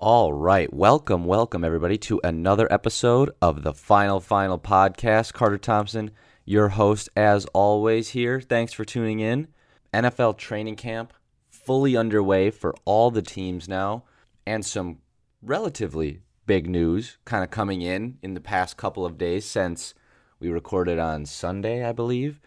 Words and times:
All 0.00 0.32
right. 0.32 0.72
Welcome, 0.72 1.24
welcome, 1.24 1.64
everybody, 1.64 1.98
to 1.98 2.20
another 2.22 2.72
episode 2.72 3.32
of 3.42 3.64
the 3.64 3.74
Final 3.74 4.20
Final 4.20 4.56
Podcast. 4.56 5.32
Carter 5.32 5.58
Thomson, 5.58 6.12
your 6.44 6.68
host, 6.68 7.08
as 7.16 7.46
always, 7.46 8.10
here. 8.10 8.40
Thanks 8.40 8.72
for 8.72 8.84
tuning 8.84 9.18
in. 9.18 9.48
NFL 9.92 10.38
training 10.38 10.76
camp 10.76 11.12
fully 11.50 11.96
underway 11.96 12.52
for 12.52 12.76
all 12.84 13.10
the 13.10 13.22
teams 13.22 13.68
now, 13.68 14.04
and 14.46 14.64
some 14.64 14.98
relatively 15.42 16.20
big 16.46 16.70
news 16.70 17.18
kind 17.24 17.42
of 17.42 17.50
coming 17.50 17.82
in 17.82 18.18
in 18.22 18.34
the 18.34 18.40
past 18.40 18.76
couple 18.76 19.04
of 19.04 19.18
days 19.18 19.46
since 19.46 19.94
we 20.38 20.48
recorded 20.48 21.00
on 21.00 21.26
Sunday, 21.26 21.84
I 21.84 21.90
believe. 21.90 22.40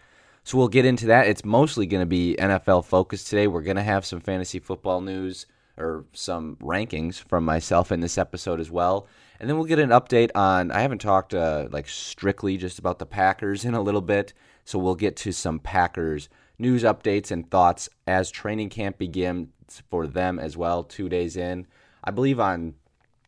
So 0.45 0.57
we'll 0.57 0.69
get 0.69 0.85
into 0.85 1.07
that. 1.07 1.27
It's 1.27 1.43
mostly 1.43 1.85
going 1.85 2.01
to 2.01 2.05
be 2.05 2.37
NFL 2.39 2.85
focused 2.85 3.27
today. 3.27 3.47
We're 3.47 3.61
going 3.61 3.75
to 3.75 3.83
have 3.83 4.05
some 4.05 4.21
fantasy 4.21 4.59
football 4.59 5.01
news 5.01 5.47
or 5.81 6.05
some 6.13 6.55
rankings 6.57 7.15
from 7.15 7.43
myself 7.43 7.91
in 7.91 7.99
this 7.99 8.17
episode 8.17 8.59
as 8.59 8.71
well. 8.71 9.07
And 9.39 9.49
then 9.49 9.57
we'll 9.57 9.65
get 9.65 9.79
an 9.79 9.89
update 9.89 10.29
on. 10.35 10.71
I 10.71 10.81
haven't 10.81 11.01
talked 11.01 11.33
uh, 11.33 11.67
like 11.71 11.89
strictly 11.89 12.57
just 12.57 12.79
about 12.79 12.99
the 12.99 13.05
Packers 13.05 13.65
in 13.65 13.73
a 13.73 13.81
little 13.81 14.01
bit, 14.01 14.33
so 14.63 14.77
we'll 14.77 14.95
get 14.95 15.15
to 15.17 15.31
some 15.31 15.59
Packers 15.59 16.29
news 16.59 16.83
updates 16.83 17.31
and 17.31 17.49
thoughts 17.49 17.89
as 18.05 18.29
training 18.29 18.69
camp 18.69 18.99
begins 18.99 19.49
for 19.89 20.05
them 20.05 20.37
as 20.37 20.55
well. 20.55 20.83
Two 20.83 21.09
days 21.09 21.35
in, 21.35 21.65
I 22.03 22.11
believe 22.11 22.39
on 22.39 22.75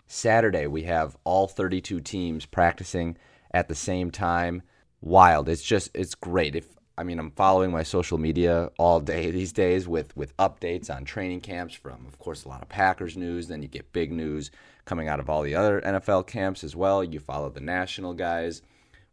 Saturday 0.06 0.68
we 0.68 0.84
have 0.84 1.18
all 1.24 1.48
32 1.48 2.00
teams 2.02 2.46
practicing 2.46 3.18
at 3.52 3.68
the 3.68 3.76
same 3.76 4.12
time. 4.12 4.62
Wild! 5.02 5.50
It's 5.50 5.64
just 5.64 5.90
it's 5.94 6.16
great. 6.16 6.56
If 6.56 6.68
I 6.98 7.04
mean, 7.04 7.18
I'm 7.18 7.32
following 7.32 7.72
my 7.72 7.84
social 7.84 8.18
media 8.18 8.70
all 8.78 9.00
day 9.00 9.32
these 9.40 9.52
days 9.52 9.88
with 9.88 10.16
with 10.16 10.36
updates 10.38 10.94
on 10.94 11.06
training 11.06 11.42
camps 11.42 11.74
from, 11.74 12.06
of 12.08 12.20
course, 12.20 12.44
a 12.44 12.50
lot 12.50 12.62
of 12.62 12.70
Packers 12.70 13.18
news. 13.18 13.48
Then 13.48 13.62
you 13.62 13.68
get 13.68 13.94
big 13.94 14.12
news 14.12 14.52
coming 14.86 15.08
out 15.08 15.20
of 15.20 15.30
all 15.30 15.42
the 15.42 15.56
other 15.56 15.82
NFL 15.82 16.28
camps 16.28 16.64
as 16.64 16.76
well. 16.76 17.04
You 17.04 17.20
follow 17.20 17.50
the 17.50 17.62
national 17.62 18.14
guys, 18.14 18.62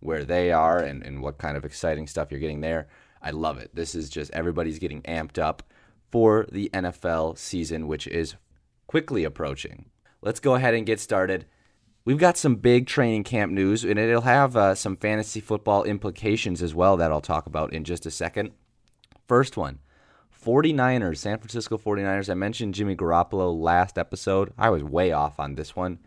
where 0.01 0.25
they 0.25 0.53
are, 0.53 0.79
and, 0.79 1.03
and 1.03 1.23
what 1.23 1.39
kind 1.39 1.57
of 1.57 1.65
exciting 1.65 2.07
stuff 2.07 2.31
you're 2.31 2.41
getting 2.41 2.61
there. 2.61 2.89
I 3.23 3.31
love 3.31 3.59
it. 3.59 3.71
This 3.75 3.95
is 3.95 4.09
just 4.09 4.31
everybody's 4.33 4.79
getting 4.79 5.03
amped 5.03 5.39
up 5.39 5.63
for 6.11 6.47
the 6.51 6.71
NFL 6.73 7.39
season, 7.39 7.87
which 7.87 8.07
is 8.07 8.35
quickly 8.87 9.25
approaching. 9.25 9.87
Let's 10.23 10.41
go 10.41 10.55
ahead 10.55 10.75
and 10.75 10.87
get 10.87 11.01
started. 11.01 11.47
We've 12.03 12.19
got 12.19 12.39
some 12.39 12.57
big 12.57 12.87
training 12.87 13.25
camp 13.25 13.53
news, 13.53 13.85
and 13.85 13.99
it'll 13.99 14.23
have 14.23 14.57
uh, 14.57 14.75
some 14.75 14.97
fantasy 14.97 15.41
football 15.41 15.85
implications 15.85 16.63
as 16.63 16.75
well 16.75 16.97
that 16.97 17.13
I'll 17.13 17.21
talk 17.21 17.45
about 17.47 17.75
in 17.75 17.85
just 17.85 18.07
a 18.07 18.11
second. 18.11 18.53
First 19.29 19.59
one 19.59 19.81
49ers, 20.43 21.19
San 21.19 21.39
Francisco 21.39 21.77
49ers. 21.77 22.31
I 22.31 22.35
mentioned 22.35 22.75
Jimmy 22.75 22.97
Garoppolo 22.97 23.55
last 23.55 23.99
episode. 23.99 24.55
I 24.57 24.71
was 24.71 24.83
way 24.83 25.13
off 25.13 25.39
on 25.39 25.55
this 25.55 25.77
one 25.77 25.99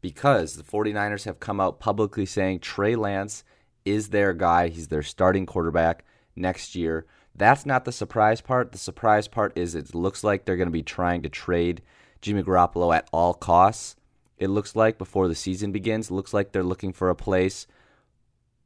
because 0.00 0.54
the 0.54 0.62
49ers 0.62 1.24
have 1.24 1.38
come 1.38 1.60
out 1.60 1.78
publicly 1.78 2.24
saying 2.24 2.60
Trey 2.60 2.96
Lance 2.96 3.44
is 3.84 4.08
their 4.08 4.32
guy. 4.32 4.68
He's 4.68 4.88
their 4.88 5.02
starting 5.02 5.44
quarterback 5.44 6.06
next 6.34 6.74
year. 6.74 7.04
That's 7.34 7.66
not 7.66 7.84
the 7.84 7.92
surprise 7.92 8.40
part. 8.40 8.72
The 8.72 8.78
surprise 8.78 9.28
part 9.28 9.52
is 9.56 9.74
it 9.74 9.94
looks 9.94 10.24
like 10.24 10.46
they're 10.46 10.56
going 10.56 10.68
to 10.68 10.72
be 10.72 10.82
trying 10.82 11.20
to 11.22 11.28
trade 11.28 11.82
Jimmy 12.22 12.42
Garoppolo 12.42 12.96
at 12.96 13.08
all 13.12 13.34
costs 13.34 13.96
it 14.42 14.48
looks 14.48 14.74
like 14.74 14.98
before 14.98 15.28
the 15.28 15.36
season 15.36 15.70
begins. 15.70 16.10
Looks 16.10 16.34
like 16.34 16.50
they're 16.50 16.64
looking 16.64 16.92
for 16.92 17.10
a 17.10 17.14
place 17.14 17.68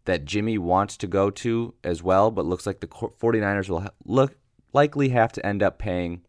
that 0.07 0.25
Jimmy 0.25 0.57
wants 0.57 0.97
to 0.97 1.07
go 1.07 1.29
to 1.29 1.75
as 1.85 2.03
well, 2.03 2.31
but 2.31 2.47
looks 2.47 2.67
like 2.67 2.81
the 2.81 2.87
49ers 2.87 3.69
will 3.69 3.87
look 4.07 4.39
likely 4.73 5.11
have 5.11 5.33
to 5.33 5.45
end 5.45 5.63
up 5.63 5.79
paying 5.79 6.23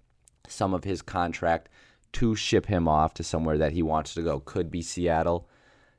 some 0.50 0.74
of 0.74 0.84
his 0.84 1.02
contract 1.02 1.70
to 2.12 2.36
ship 2.36 2.66
him 2.66 2.90
off 2.90 3.14
to 3.14 3.24
somewhere 3.24 3.58
that 3.58 3.72
he 3.72 3.82
wants 3.82 4.14
to 4.16 4.22
go. 4.22 4.42
Could 4.42 4.70
be 4.70 4.82
Seattle. 4.82 5.48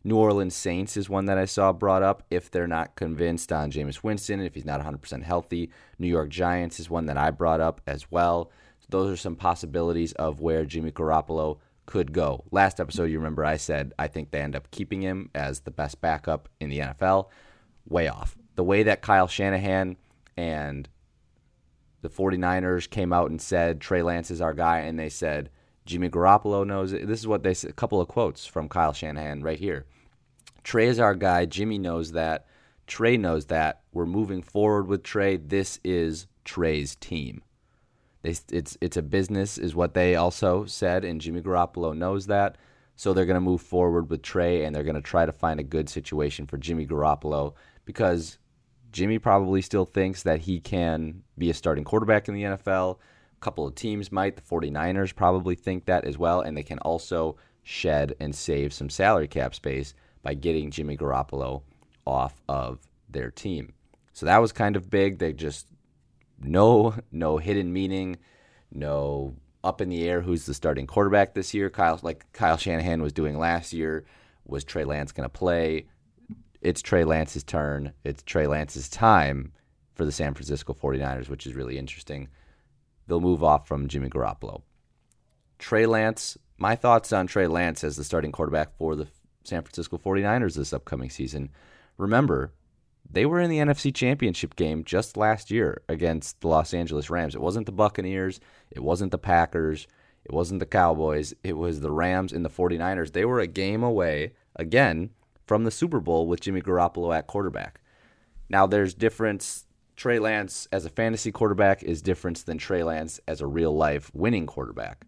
New 0.04 0.18
Orleans 0.18 0.54
Saints 0.54 0.98
is 0.98 1.08
one 1.08 1.24
that 1.24 1.38
I 1.38 1.46
saw 1.46 1.72
brought 1.72 2.02
up 2.02 2.24
if 2.30 2.50
they're 2.50 2.66
not 2.66 2.96
convinced 2.96 3.50
on 3.50 3.70
Jameis 3.70 4.02
Winston, 4.02 4.42
if 4.42 4.54
he's 4.54 4.66
not 4.66 4.82
100% 4.82 5.22
healthy. 5.22 5.70
New 5.98 6.08
York 6.08 6.28
Giants 6.28 6.78
is 6.78 6.90
one 6.90 7.06
that 7.06 7.16
I 7.16 7.30
brought 7.30 7.62
up 7.62 7.80
as 7.86 8.10
well. 8.10 8.50
those 8.90 9.10
are 9.10 9.16
some 9.16 9.36
possibilities 9.36 10.12
of 10.12 10.40
where 10.40 10.66
Jimmy 10.66 10.92
Garoppolo 10.92 11.58
could 11.88 12.12
go. 12.12 12.44
Last 12.50 12.80
episode, 12.80 13.04
you 13.04 13.16
remember 13.16 13.46
I 13.46 13.56
said 13.56 13.94
I 13.98 14.08
think 14.08 14.30
they 14.30 14.42
end 14.42 14.54
up 14.54 14.70
keeping 14.70 15.00
him 15.00 15.30
as 15.34 15.60
the 15.60 15.70
best 15.70 16.02
backup 16.02 16.50
in 16.60 16.68
the 16.68 16.80
NFL. 16.80 17.30
Way 17.88 18.08
off. 18.08 18.36
The 18.56 18.62
way 18.62 18.82
that 18.82 19.00
Kyle 19.00 19.26
Shanahan 19.26 19.96
and 20.36 20.86
the 22.02 22.10
49ers 22.10 22.90
came 22.90 23.10
out 23.10 23.30
and 23.30 23.40
said 23.40 23.80
Trey 23.80 24.02
Lance 24.02 24.30
is 24.30 24.42
our 24.42 24.52
guy, 24.52 24.80
and 24.80 24.98
they 24.98 25.08
said 25.08 25.48
Jimmy 25.86 26.10
Garoppolo 26.10 26.66
knows 26.66 26.92
it. 26.92 27.08
This 27.08 27.20
is 27.20 27.26
what 27.26 27.42
they 27.42 27.54
said. 27.54 27.70
A 27.70 27.72
couple 27.72 28.02
of 28.02 28.08
quotes 28.08 28.44
from 28.44 28.68
Kyle 28.68 28.92
Shanahan 28.92 29.42
right 29.42 29.58
here. 29.58 29.86
Trey 30.62 30.88
is 30.88 31.00
our 31.00 31.14
guy. 31.14 31.46
Jimmy 31.46 31.78
knows 31.78 32.12
that. 32.12 32.44
Trey 32.86 33.16
knows 33.16 33.46
that. 33.46 33.80
We're 33.92 34.04
moving 34.04 34.42
forward 34.42 34.88
with 34.88 35.02
Trey. 35.02 35.38
This 35.38 35.80
is 35.82 36.26
Trey's 36.44 36.96
team. 36.96 37.42
They, 38.22 38.34
it's 38.50 38.76
it's 38.80 38.96
a 38.96 39.02
business, 39.02 39.58
is 39.58 39.74
what 39.74 39.94
they 39.94 40.16
also 40.16 40.64
said, 40.64 41.04
and 41.04 41.20
Jimmy 41.20 41.40
Garoppolo 41.40 41.96
knows 41.96 42.26
that. 42.26 42.56
So 42.96 43.12
they're 43.12 43.26
going 43.26 43.34
to 43.34 43.40
move 43.40 43.60
forward 43.60 44.10
with 44.10 44.22
Trey, 44.22 44.64
and 44.64 44.74
they're 44.74 44.82
going 44.82 44.96
to 44.96 45.02
try 45.02 45.24
to 45.24 45.32
find 45.32 45.60
a 45.60 45.64
good 45.64 45.88
situation 45.88 46.46
for 46.46 46.56
Jimmy 46.56 46.86
Garoppolo 46.86 47.54
because 47.84 48.38
Jimmy 48.90 49.18
probably 49.18 49.62
still 49.62 49.84
thinks 49.84 50.24
that 50.24 50.40
he 50.40 50.58
can 50.58 51.22
be 51.36 51.50
a 51.50 51.54
starting 51.54 51.84
quarterback 51.84 52.28
in 52.28 52.34
the 52.34 52.42
NFL. 52.42 52.96
A 52.96 53.40
couple 53.40 53.66
of 53.66 53.76
teams 53.76 54.10
might. 54.10 54.34
The 54.34 54.42
49ers 54.42 55.14
probably 55.14 55.54
think 55.54 55.84
that 55.84 56.04
as 56.04 56.18
well, 56.18 56.40
and 56.40 56.56
they 56.56 56.64
can 56.64 56.80
also 56.80 57.36
shed 57.62 58.16
and 58.18 58.34
save 58.34 58.72
some 58.72 58.90
salary 58.90 59.28
cap 59.28 59.54
space 59.54 59.94
by 60.22 60.34
getting 60.34 60.70
Jimmy 60.70 60.96
Garoppolo 60.96 61.62
off 62.06 62.40
of 62.48 62.80
their 63.08 63.30
team. 63.30 63.74
So 64.12 64.26
that 64.26 64.38
was 64.38 64.52
kind 64.52 64.74
of 64.74 64.90
big. 64.90 65.18
They 65.18 65.32
just 65.32 65.68
no 66.40 66.94
no 67.10 67.38
hidden 67.38 67.72
meaning, 67.72 68.18
no 68.72 69.34
up 69.64 69.80
in 69.80 69.88
the 69.88 70.08
air 70.08 70.20
who's 70.20 70.46
the 70.46 70.54
starting 70.54 70.86
quarterback 70.86 71.34
this 71.34 71.52
year. 71.52 71.70
Kyle 71.70 71.98
like 72.02 72.30
Kyle 72.32 72.56
Shanahan 72.56 73.02
was 73.02 73.12
doing 73.12 73.38
last 73.38 73.72
year. 73.72 74.04
Was 74.46 74.64
Trey 74.64 74.84
Lance 74.84 75.12
going 75.12 75.28
to 75.28 75.38
play? 75.38 75.86
It's 76.60 76.82
Trey 76.82 77.04
Lance's 77.04 77.44
turn. 77.44 77.92
It's 78.04 78.22
Trey 78.22 78.46
Lance's 78.46 78.88
time 78.88 79.52
for 79.94 80.04
the 80.04 80.12
San 80.12 80.34
Francisco 80.34 80.74
49ers, 80.74 81.28
which 81.28 81.46
is 81.46 81.54
really 81.54 81.78
interesting. 81.78 82.28
They'll 83.06 83.20
move 83.20 83.44
off 83.44 83.68
from 83.68 83.88
Jimmy 83.88 84.08
Garoppolo. 84.08 84.62
Trey 85.58 85.86
Lance, 85.86 86.38
my 86.56 86.76
thoughts 86.76 87.12
on 87.12 87.26
Trey 87.26 87.46
Lance 87.46 87.84
as 87.84 87.96
the 87.96 88.04
starting 88.04 88.32
quarterback 88.32 88.76
for 88.76 88.96
the 88.96 89.08
San 89.44 89.62
Francisco 89.62 89.98
49ers 89.98 90.56
this 90.56 90.72
upcoming 90.72 91.10
season. 91.10 91.50
Remember, 91.96 92.52
they 93.10 93.24
were 93.24 93.40
in 93.40 93.50
the 93.50 93.58
NFC 93.58 93.94
Championship 93.94 94.54
game 94.56 94.84
just 94.84 95.16
last 95.16 95.50
year 95.50 95.82
against 95.88 96.40
the 96.40 96.48
Los 96.48 96.74
Angeles 96.74 97.08
Rams. 97.08 97.34
It 97.34 97.40
wasn't 97.40 97.66
the 97.66 97.72
Buccaneers, 97.72 98.40
it 98.70 98.82
wasn't 98.82 99.12
the 99.12 99.18
Packers, 99.18 99.86
it 100.24 100.32
wasn't 100.32 100.60
the 100.60 100.66
Cowboys, 100.66 101.34
it 101.42 101.56
was 101.56 101.80
the 101.80 101.90
Rams 101.90 102.32
and 102.32 102.44
the 102.44 102.50
49ers. 102.50 103.12
They 103.12 103.24
were 103.24 103.40
a 103.40 103.46
game 103.46 103.82
away, 103.82 104.32
again, 104.56 105.10
from 105.46 105.64
the 105.64 105.70
Super 105.70 106.00
Bowl 106.00 106.26
with 106.26 106.40
Jimmy 106.40 106.60
Garoppolo 106.60 107.16
at 107.16 107.26
quarterback. 107.26 107.80
Now, 108.50 108.66
there's 108.66 108.94
difference. 108.94 109.64
Trey 109.96 110.18
Lance 110.18 110.68
as 110.70 110.84
a 110.84 110.90
fantasy 110.90 111.32
quarterback 111.32 111.82
is 111.82 112.02
different 112.02 112.46
than 112.46 112.58
Trey 112.58 112.84
Lance 112.84 113.18
as 113.26 113.40
a 113.40 113.46
real 113.46 113.74
life 113.74 114.10
winning 114.14 114.46
quarterback. 114.46 115.04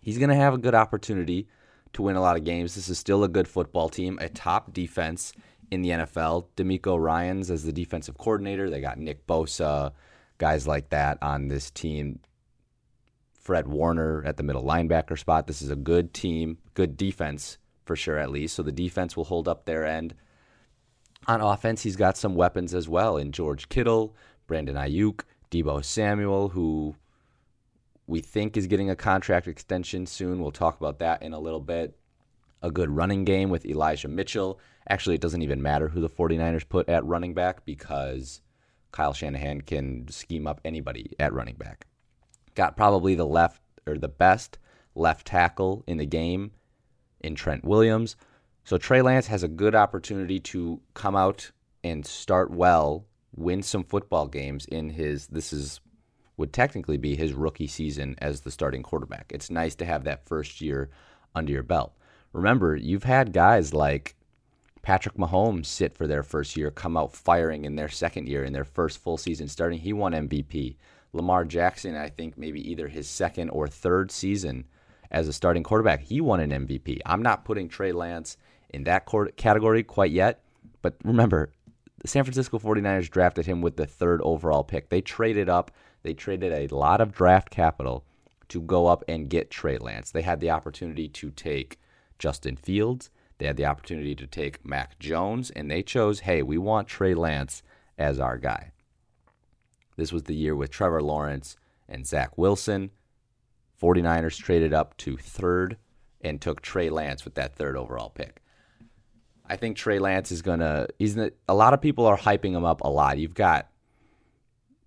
He's 0.00 0.16
going 0.18 0.30
to 0.30 0.36
have 0.36 0.54
a 0.54 0.58
good 0.58 0.74
opportunity 0.74 1.48
to 1.92 2.02
win 2.02 2.16
a 2.16 2.20
lot 2.20 2.36
of 2.36 2.44
games. 2.44 2.74
This 2.74 2.88
is 2.88 2.98
still 2.98 3.24
a 3.24 3.28
good 3.28 3.48
football 3.48 3.88
team, 3.88 4.18
a 4.20 4.28
top 4.28 4.72
defense 4.72 5.32
in 5.70 5.82
the 5.82 5.90
NFL. 5.90 6.46
DeMeco 6.56 6.98
Ryans 6.98 7.50
as 7.50 7.64
the 7.64 7.72
defensive 7.72 8.18
coordinator. 8.18 8.70
They 8.70 8.80
got 8.80 8.98
Nick 8.98 9.26
Bosa, 9.26 9.92
guys 10.38 10.66
like 10.66 10.90
that 10.90 11.18
on 11.22 11.48
this 11.48 11.70
team. 11.70 12.20
Fred 13.32 13.66
Warner 13.66 14.22
at 14.26 14.36
the 14.36 14.42
middle 14.42 14.62
linebacker 14.62 15.18
spot. 15.18 15.46
This 15.46 15.62
is 15.62 15.70
a 15.70 15.76
good 15.76 16.12
team, 16.12 16.58
good 16.74 16.96
defense 16.96 17.58
for 17.86 17.96
sure, 17.96 18.18
at 18.18 18.30
least. 18.30 18.54
So 18.54 18.62
the 18.62 18.70
defense 18.70 19.16
will 19.16 19.24
hold 19.24 19.48
up 19.48 19.64
their 19.64 19.86
end. 19.86 20.14
On 21.26 21.40
offense, 21.40 21.82
he's 21.82 21.96
got 21.96 22.16
some 22.16 22.34
weapons 22.34 22.74
as 22.74 22.88
well 22.88 23.16
in 23.16 23.32
George 23.32 23.68
Kittle, 23.68 24.14
Brandon 24.46 24.76
Aiyuk, 24.76 25.22
Deebo 25.50 25.84
Samuel, 25.84 26.50
who 26.50 26.94
we 28.06 28.20
think 28.20 28.56
is 28.56 28.66
getting 28.66 28.90
a 28.90 28.96
contract 28.96 29.48
extension 29.48 30.06
soon. 30.06 30.40
We'll 30.40 30.50
talk 30.50 30.78
about 30.78 30.98
that 30.98 31.22
in 31.22 31.32
a 31.32 31.38
little 31.38 31.60
bit. 31.60 31.96
A 32.60 32.70
good 32.70 32.90
running 32.90 33.24
game 33.24 33.50
with 33.50 33.64
Elijah 33.64 34.08
Mitchell 34.08 34.58
Actually, 34.88 35.16
it 35.16 35.20
doesn't 35.20 35.42
even 35.42 35.62
matter 35.62 35.88
who 35.88 36.00
the 36.00 36.08
49ers 36.08 36.68
put 36.68 36.88
at 36.88 37.04
running 37.04 37.34
back 37.34 37.64
because 37.64 38.40
Kyle 38.92 39.12
Shanahan 39.12 39.60
can 39.60 40.08
scheme 40.08 40.46
up 40.46 40.60
anybody 40.64 41.12
at 41.18 41.32
running 41.32 41.56
back. 41.56 41.86
Got 42.54 42.76
probably 42.76 43.14
the 43.14 43.26
left 43.26 43.60
or 43.86 43.98
the 43.98 44.08
best 44.08 44.58
left 44.94 45.26
tackle 45.26 45.84
in 45.86 45.98
the 45.98 46.06
game 46.06 46.52
in 47.20 47.34
Trent 47.34 47.64
Williams. 47.64 48.16
So 48.64 48.78
Trey 48.78 49.02
Lance 49.02 49.26
has 49.28 49.42
a 49.42 49.48
good 49.48 49.74
opportunity 49.74 50.40
to 50.40 50.80
come 50.94 51.16
out 51.16 51.50
and 51.84 52.04
start 52.04 52.50
well, 52.50 53.06
win 53.34 53.62
some 53.62 53.84
football 53.84 54.26
games 54.26 54.66
in 54.66 54.90
his 54.90 55.26
this 55.28 55.52
is 55.52 55.80
would 56.36 56.52
technically 56.52 56.96
be 56.96 57.16
his 57.16 57.32
rookie 57.32 57.66
season 57.66 58.14
as 58.18 58.40
the 58.40 58.50
starting 58.50 58.82
quarterback. 58.82 59.32
It's 59.34 59.50
nice 59.50 59.74
to 59.76 59.84
have 59.84 60.04
that 60.04 60.26
first 60.26 60.60
year 60.60 60.88
under 61.34 61.52
your 61.52 61.64
belt. 61.64 61.94
Remember, 62.32 62.76
you've 62.76 63.04
had 63.04 63.32
guys 63.32 63.74
like 63.74 64.14
Patrick 64.82 65.16
Mahomes 65.16 65.66
sit 65.66 65.96
for 65.96 66.06
their 66.06 66.22
first 66.22 66.56
year, 66.56 66.70
come 66.70 66.96
out 66.96 67.14
firing 67.14 67.64
in 67.64 67.76
their 67.76 67.88
second 67.88 68.28
year, 68.28 68.44
in 68.44 68.52
their 68.52 68.64
first 68.64 68.98
full 68.98 69.16
season 69.16 69.48
starting. 69.48 69.78
He 69.78 69.92
won 69.92 70.12
MVP. 70.12 70.76
Lamar 71.12 71.44
Jackson, 71.44 71.96
I 71.96 72.08
think 72.08 72.36
maybe 72.36 72.70
either 72.70 72.88
his 72.88 73.08
second 73.08 73.50
or 73.50 73.66
third 73.66 74.10
season 74.10 74.64
as 75.10 75.26
a 75.26 75.32
starting 75.32 75.62
quarterback, 75.62 76.02
he 76.02 76.20
won 76.20 76.40
an 76.40 76.50
MVP. 76.50 77.00
I'm 77.06 77.22
not 77.22 77.44
putting 77.44 77.68
Trey 77.68 77.92
Lance 77.92 78.36
in 78.70 78.84
that 78.84 79.08
category 79.36 79.82
quite 79.82 80.10
yet, 80.10 80.42
but 80.82 80.96
remember, 81.02 81.50
the 82.02 82.08
San 82.08 82.24
Francisco 82.24 82.58
49ers 82.58 83.10
drafted 83.10 83.46
him 83.46 83.60
with 83.60 83.76
the 83.76 83.86
third 83.86 84.20
overall 84.22 84.62
pick. 84.62 84.88
They 84.88 85.00
traded 85.00 85.48
up, 85.48 85.70
they 86.02 86.14
traded 86.14 86.52
a 86.52 86.74
lot 86.74 87.00
of 87.00 87.12
draft 87.12 87.50
capital 87.50 88.04
to 88.48 88.60
go 88.60 88.86
up 88.86 89.02
and 89.08 89.28
get 89.28 89.50
Trey 89.50 89.78
Lance. 89.78 90.10
They 90.10 90.22
had 90.22 90.40
the 90.40 90.50
opportunity 90.50 91.08
to 91.08 91.30
take 91.30 91.78
Justin 92.18 92.56
Fields, 92.56 93.10
they 93.38 93.46
had 93.46 93.56
the 93.56 93.66
opportunity 93.66 94.14
to 94.16 94.26
take 94.26 94.64
Mac 94.66 94.98
Jones, 94.98 95.50
and 95.50 95.70
they 95.70 95.82
chose, 95.82 96.20
hey, 96.20 96.42
we 96.42 96.58
want 96.58 96.88
Trey 96.88 97.14
Lance 97.14 97.62
as 97.96 98.20
our 98.20 98.36
guy. 98.36 98.72
This 99.96 100.12
was 100.12 100.24
the 100.24 100.34
year 100.34 100.54
with 100.54 100.70
Trevor 100.70 101.02
Lawrence 101.02 101.56
and 101.88 102.06
Zach 102.06 102.36
Wilson. 102.36 102.90
49ers 103.80 104.36
traded 104.36 104.72
up 104.72 104.96
to 104.98 105.16
third 105.16 105.76
and 106.20 106.40
took 106.40 106.60
Trey 106.60 106.90
Lance 106.90 107.24
with 107.24 107.34
that 107.34 107.54
third 107.54 107.76
overall 107.76 108.10
pick. 108.10 108.42
I 109.46 109.56
think 109.56 109.76
Trey 109.76 109.98
Lance 109.98 110.30
is 110.30 110.42
gonna. 110.42 110.88
He's 110.98 111.16
a 111.16 111.54
lot 111.54 111.74
of 111.74 111.80
people 111.80 112.04
are 112.06 112.18
hyping 112.18 112.52
him 112.52 112.64
up 112.64 112.82
a 112.82 112.88
lot. 112.88 113.18
You've 113.18 113.34
got 113.34 113.70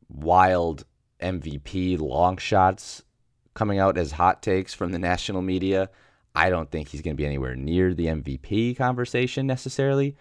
wild 0.07 0.85
MVP 1.19 1.99
long 1.99 2.37
shots 2.37 3.03
coming 3.53 3.79
out 3.79 3.97
as 3.97 4.11
hot 4.11 4.41
takes 4.41 4.73
from 4.73 4.91
the 4.91 4.99
national 4.99 5.41
media. 5.41 5.89
I 6.33 6.49
don't 6.49 6.71
think 6.71 6.89
he's 6.89 7.01
going 7.01 7.15
to 7.15 7.21
be 7.21 7.25
anywhere 7.25 7.55
near 7.55 7.93
the 7.93 8.07
MVP 8.07 8.77
conversation 8.77 9.45
necessarily, 9.45 10.15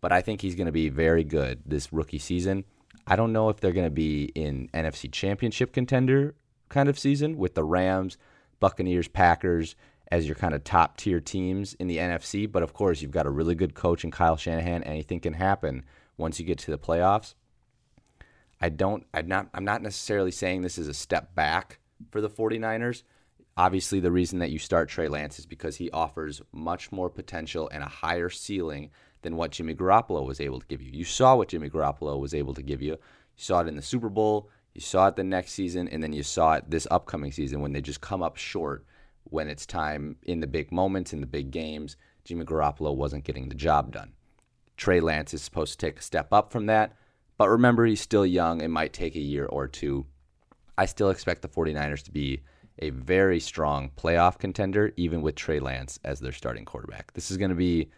but 0.00 0.12
I 0.12 0.20
think 0.20 0.40
he's 0.40 0.54
going 0.54 0.66
to 0.66 0.72
be 0.72 0.88
very 0.88 1.24
good 1.24 1.62
this 1.64 1.92
rookie 1.92 2.18
season. 2.18 2.64
I 3.06 3.16
don't 3.16 3.32
know 3.32 3.48
if 3.50 3.60
they're 3.60 3.72
going 3.72 3.86
to 3.86 3.90
be 3.90 4.24
in 4.34 4.68
NFC 4.74 5.12
Championship 5.12 5.72
contender 5.72 6.34
kind 6.68 6.88
of 6.88 6.98
season 6.98 7.36
with 7.36 7.54
the 7.54 7.64
Rams, 7.64 8.16
Buccaneers, 8.60 9.08
Packers, 9.08 9.76
as 10.10 10.26
your 10.26 10.34
kind 10.34 10.54
of 10.54 10.64
top 10.64 10.96
tier 10.96 11.20
teams 11.20 11.74
in 11.74 11.86
the 11.86 11.98
NFC. 11.98 12.50
But 12.50 12.62
of 12.62 12.72
course, 12.72 13.00
you've 13.02 13.10
got 13.10 13.26
a 13.26 13.30
really 13.30 13.54
good 13.54 13.74
coach 13.74 14.04
in 14.04 14.10
Kyle 14.10 14.36
Shanahan. 14.36 14.82
Anything 14.82 15.20
can 15.20 15.34
happen 15.34 15.84
once 16.16 16.38
you 16.38 16.46
get 16.46 16.58
to 16.58 16.70
the 16.70 16.78
playoffs. 16.78 17.34
I 18.60 18.68
don't, 18.68 19.06
I'm 19.12 19.28
not, 19.28 19.48
I'm 19.52 19.64
not 19.64 19.82
necessarily 19.82 20.30
saying 20.30 20.62
this 20.62 20.78
is 20.78 20.88
a 20.88 20.94
step 20.94 21.34
back 21.34 21.78
for 22.10 22.20
the 22.20 22.30
49ers. 22.30 23.02
Obviously, 23.56 24.00
the 24.00 24.10
reason 24.10 24.40
that 24.40 24.50
you 24.50 24.58
start 24.58 24.88
Trey 24.88 25.08
Lance 25.08 25.38
is 25.38 25.46
because 25.46 25.76
he 25.76 25.90
offers 25.90 26.42
much 26.52 26.90
more 26.90 27.08
potential 27.08 27.70
and 27.72 27.82
a 27.82 27.88
higher 27.88 28.28
ceiling 28.28 28.90
than 29.22 29.36
what 29.36 29.52
Jimmy 29.52 29.74
Garoppolo 29.74 30.26
was 30.26 30.40
able 30.40 30.60
to 30.60 30.66
give 30.66 30.82
you. 30.82 30.90
You 30.92 31.04
saw 31.04 31.36
what 31.36 31.48
Jimmy 31.48 31.70
Garoppolo 31.70 32.18
was 32.18 32.34
able 32.34 32.54
to 32.54 32.62
give 32.62 32.82
you. 32.82 32.92
You 32.92 32.98
saw 33.36 33.60
it 33.60 33.68
in 33.68 33.76
the 33.76 33.82
Super 33.82 34.08
Bowl, 34.08 34.50
you 34.74 34.80
saw 34.80 35.06
it 35.06 35.16
the 35.16 35.24
next 35.24 35.52
season, 35.52 35.88
and 35.88 36.02
then 36.02 36.12
you 36.12 36.24
saw 36.24 36.54
it 36.54 36.68
this 36.68 36.88
upcoming 36.90 37.30
season 37.30 37.60
when 37.60 37.72
they 37.72 37.80
just 37.80 38.00
come 38.00 38.22
up 38.22 38.36
short 38.36 38.84
when 39.24 39.48
it's 39.48 39.66
time 39.66 40.16
in 40.24 40.40
the 40.40 40.46
big 40.46 40.70
moments, 40.70 41.12
in 41.12 41.20
the 41.20 41.26
big 41.26 41.50
games, 41.50 41.96
Jimmy 42.24 42.44
Garoppolo 42.44 42.94
wasn't 42.94 43.24
getting 43.24 43.48
the 43.48 43.54
job 43.54 43.92
done. 43.92 44.12
Trey 44.76 45.00
Lance 45.00 45.32
is 45.32 45.42
supposed 45.42 45.78
to 45.78 45.86
take 45.86 45.98
a 45.98 46.02
step 46.02 46.32
up 46.32 46.52
from 46.52 46.66
that, 46.66 46.96
but 47.38 47.48
remember, 47.48 47.86
he's 47.86 48.00
still 48.00 48.26
young. 48.26 48.60
It 48.60 48.68
might 48.68 48.92
take 48.92 49.16
a 49.16 49.20
year 49.20 49.46
or 49.46 49.66
two. 49.66 50.06
I 50.76 50.86
still 50.86 51.10
expect 51.10 51.42
the 51.42 51.48
49ers 51.48 52.02
to 52.04 52.12
be 52.12 52.42
a 52.78 52.90
very 52.90 53.40
strong 53.40 53.90
playoff 53.96 54.38
contender, 54.38 54.92
even 54.96 55.22
with 55.22 55.34
Trey 55.34 55.60
Lance 55.60 55.98
as 56.04 56.20
their 56.20 56.32
starting 56.32 56.64
quarterback. 56.64 57.12
This 57.12 57.30
is 57.30 57.36
going 57.36 57.50
to 57.50 57.54
be 57.54 57.90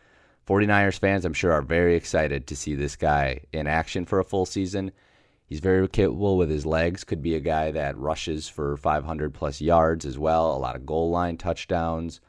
49ers 0.47 0.99
fans, 0.99 1.25
I'm 1.25 1.33
sure, 1.33 1.53
are 1.53 1.63
very 1.63 1.97
excited 1.97 2.47
to 2.47 2.57
see 2.57 2.75
this 2.75 2.97
guy 2.97 3.41
in 3.53 3.67
action 3.67 4.05
for 4.05 4.21
a 4.21 4.25
full 4.25 4.47
season. 4.47 4.93
He's 5.47 5.61
very 5.61 5.87
capable 5.89 6.37
with 6.37 6.51
his 6.51 6.67
legs. 6.67 7.05
Could 7.05 7.23
be 7.23 7.35
a 7.35 7.41
guy 7.41 7.71
that 7.71 7.97
rushes 7.97 8.49
for 8.49 8.77
500 8.77 9.33
plus 9.33 9.61
yards 9.61 10.05
as 10.05 10.19
well. 10.19 10.55
A 10.55 10.59
lot 10.59 10.77
of 10.77 10.87
goal 10.87 11.11
line 11.11 11.37
touchdowns. 11.37 12.21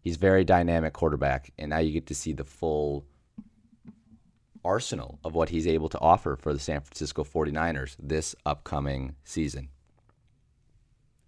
He's 0.00 0.16
very 0.16 0.44
dynamic 0.44 0.92
quarterback, 0.92 1.52
and 1.58 1.70
now 1.70 1.78
you 1.78 1.92
get 1.92 2.06
to 2.06 2.14
see 2.14 2.32
the 2.32 2.44
full 2.44 3.04
arsenal 4.64 5.18
of 5.24 5.34
what 5.34 5.48
he's 5.48 5.66
able 5.66 5.88
to 5.88 6.00
offer 6.00 6.36
for 6.36 6.52
the 6.52 6.58
San 6.58 6.80
Francisco 6.80 7.24
49ers 7.24 7.96
this 8.00 8.34
upcoming 8.46 9.14
season. 9.24 9.68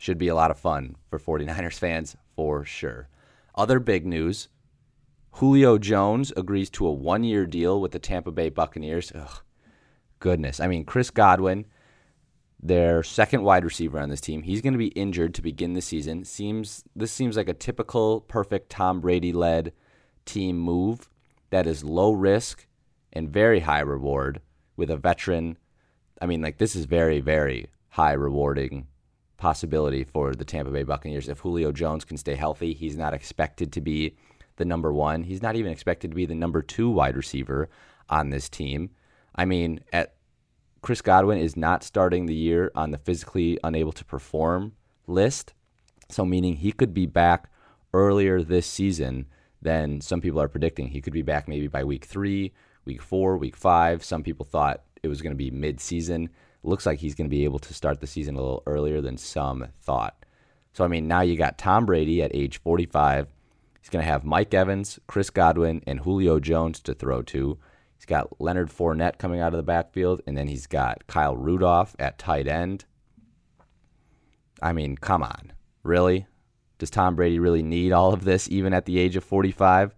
Should 0.04 0.18
be 0.18 0.28
a 0.28 0.34
lot 0.34 0.50
of 0.50 0.58
fun 0.58 0.96
for 1.08 1.18
49ers 1.18 1.78
fans 1.78 2.14
for 2.36 2.62
sure. 2.62 3.08
Other 3.54 3.80
big 3.80 4.04
news 4.04 4.48
Julio 5.36 5.78
Jones 5.78 6.30
agrees 6.36 6.68
to 6.72 6.86
a 6.86 6.92
one 6.92 7.24
year 7.24 7.46
deal 7.46 7.80
with 7.80 7.92
the 7.92 7.98
Tampa 7.98 8.30
Bay 8.30 8.50
Buccaneers. 8.50 9.12
Ugh, 9.14 9.40
goodness. 10.18 10.60
I 10.60 10.66
mean, 10.66 10.84
Chris 10.84 11.08
Godwin, 11.08 11.64
their 12.62 13.02
second 13.02 13.44
wide 13.44 13.64
receiver 13.64 13.98
on 13.98 14.10
this 14.10 14.20
team, 14.20 14.42
he's 14.42 14.60
going 14.60 14.74
to 14.74 14.78
be 14.78 14.88
injured 14.88 15.32
to 15.36 15.40
begin 15.40 15.72
the 15.72 15.80
season. 15.80 16.26
Seems 16.26 16.84
this 16.94 17.10
seems 17.10 17.38
like 17.38 17.48
a 17.48 17.54
typical 17.54 18.20
perfect 18.20 18.68
Tom 18.68 19.00
Brady 19.00 19.32
led 19.32 19.72
team 20.26 20.58
move 20.58 21.08
that 21.48 21.66
is 21.66 21.82
low 21.82 22.12
risk 22.12 22.66
and 23.10 23.30
very 23.30 23.60
high 23.60 23.80
reward 23.80 24.42
with 24.76 24.90
a 24.90 24.98
veteran. 24.98 25.56
I 26.20 26.26
mean, 26.26 26.42
like 26.42 26.58
this 26.58 26.76
is 26.76 26.84
very 26.84 27.20
very 27.20 27.68
high 27.88 28.12
rewarding 28.12 28.88
possibility 29.44 30.05
for 30.05 30.35
the 30.35 30.43
Tampa 30.43 30.70
Bay 30.70 30.85
Buccaneers 30.85 31.29
if 31.29 31.41
Julio 31.41 31.70
Jones 31.70 32.06
can 32.06 32.17
stay 32.17 32.35
healthy. 32.35 32.73
He's 32.73 32.96
not 32.96 33.12
expected 33.12 33.75
to 33.75 33.82
be 33.82 34.17
the 34.56 34.64
number 34.64 34.91
1. 34.91 35.25
He's 35.25 35.43
not 35.43 35.55
even 35.55 35.70
expected 35.70 36.12
to 36.12 36.14
be 36.14 36.25
the 36.25 36.35
number 36.35 36.62
2 36.62 36.88
wide 36.88 37.14
receiver 37.14 37.69
on 38.08 38.31
this 38.31 38.49
team. 38.49 38.88
I 39.35 39.44
mean, 39.44 39.81
at 39.93 40.14
Chris 40.81 41.02
Godwin 41.02 41.37
is 41.37 41.58
not 41.58 41.85
starting 41.85 42.25
the 42.25 42.35
year 42.35 42.73
on 42.75 42.91
the 42.91 42.96
physically 42.96 43.58
unable 43.62 43.93
to 43.93 44.05
perform 44.06 44.73
list. 45.06 45.52
So, 46.08 46.25
meaning 46.25 46.56
he 46.56 46.73
could 46.73 46.94
be 46.94 47.05
back 47.05 47.50
earlier 47.93 48.43
this 48.43 48.67
season 48.67 49.26
than 49.61 50.00
some 50.00 50.23
people 50.23 50.41
are 50.41 50.49
predicting. 50.49 50.88
He 50.88 51.02
could 51.02 51.12
be 51.12 51.20
back 51.20 51.49
maybe 51.49 51.69
by 51.69 51.85
week 51.85 52.06
three, 52.06 52.55
week 52.87 53.02
four, 53.02 53.37
week 53.37 53.58
five. 53.58 54.05
Some 54.05 54.23
people 54.23 54.46
thought 54.46 54.85
it 55.02 55.08
was 55.08 55.20
going 55.20 55.32
to 55.32 55.37
be 55.37 55.50
mid 55.50 55.81
season. 55.81 56.31
Looks 56.64 56.87
like 56.87 56.99
he's 56.99 57.14
going 57.14 57.28
to 57.28 57.37
be 57.37 57.44
able 57.44 57.58
to 57.61 57.75
start 57.75 58.00
the 58.00 58.06
season 58.06 58.37
a 58.37 58.40
little 58.40 58.62
earlier 58.66 59.00
than 59.00 59.19
some 59.19 59.69
thought. 59.82 60.25
So, 60.72 60.82
I 60.82 60.88
mean, 60.88 61.06
now 61.06 61.20
you 61.20 61.37
got 61.37 61.58
Tom 61.58 61.87
Brady 61.87 62.22
at 62.22 62.34
age 62.34 62.58
45. 62.58 63.28
He's 63.81 63.90
going 63.90 64.02
to 64.02 64.11
have 64.11 64.25
Mike 64.25 64.55
Evans, 64.55 64.99
Chris 65.06 65.28
Godwin, 65.28 65.82
and 65.86 66.00
Julio 66.00 66.41
Jones 66.41 66.81
to 66.81 66.94
throw 66.94 67.20
to. 67.22 67.58
He's 67.96 68.06
got 68.06 68.41
Leonard 68.41 68.70
Fournette 68.70 69.19
coming 69.19 69.41
out 69.41 69.53
of 69.53 69.58
the 69.58 69.62
backfield, 69.62 70.22
and 70.27 70.36
then 70.36 70.48
he's 70.48 70.67
got 70.67 71.06
Kyle 71.06 71.36
Rudolph 71.36 71.94
at 71.98 72.19
tight 72.19 72.48
end. 72.48 72.86
I 74.62 74.72
mean, 74.72 74.96
come 74.96 75.22
on. 75.22 75.53
Really? 75.82 76.27
Does 76.79 76.91
Tom 76.91 77.15
Brady 77.15 77.38
really 77.38 77.62
need 77.62 77.93
all 77.93 78.15
of 78.15 78.24
this 78.24 78.48
even 78.50 78.72
at 78.72 78.86
the 78.86 78.98
age 78.98 79.17
of 79.17 79.24
45? 79.24 79.94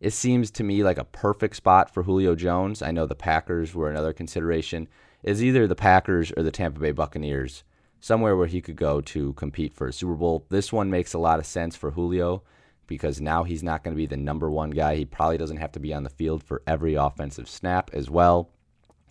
It 0.00 0.12
seems 0.12 0.50
to 0.52 0.64
me 0.64 0.82
like 0.82 0.98
a 0.98 1.04
perfect 1.04 1.56
spot 1.56 1.94
for 1.94 2.02
Julio 2.02 2.34
Jones. 2.34 2.82
I 2.82 2.90
know 2.90 3.06
the 3.06 3.14
Packers 3.14 3.74
were 3.74 3.90
another 3.90 4.12
consideration. 4.12 4.88
Is 5.22 5.42
either 5.42 5.66
the 5.66 5.74
Packers 5.74 6.32
or 6.36 6.42
the 6.42 6.50
Tampa 6.50 6.80
Bay 6.80 6.92
Buccaneers, 6.92 7.62
somewhere 8.00 8.36
where 8.36 8.46
he 8.46 8.60
could 8.60 8.76
go 8.76 9.00
to 9.02 9.34
compete 9.34 9.74
for 9.74 9.86
a 9.86 9.92
Super 9.92 10.14
Bowl. 10.14 10.46
This 10.48 10.72
one 10.72 10.90
makes 10.90 11.12
a 11.12 11.18
lot 11.18 11.38
of 11.38 11.46
sense 11.46 11.76
for 11.76 11.90
Julio 11.90 12.42
because 12.86 13.20
now 13.20 13.44
he's 13.44 13.62
not 13.62 13.84
going 13.84 13.94
to 13.94 13.96
be 13.96 14.06
the 14.06 14.16
number 14.16 14.50
one 14.50 14.70
guy. 14.70 14.96
He 14.96 15.04
probably 15.04 15.38
doesn't 15.38 15.58
have 15.58 15.72
to 15.72 15.80
be 15.80 15.94
on 15.94 16.02
the 16.02 16.10
field 16.10 16.42
for 16.42 16.62
every 16.66 16.94
offensive 16.94 17.48
snap 17.48 17.90
as 17.92 18.10
well. 18.10 18.50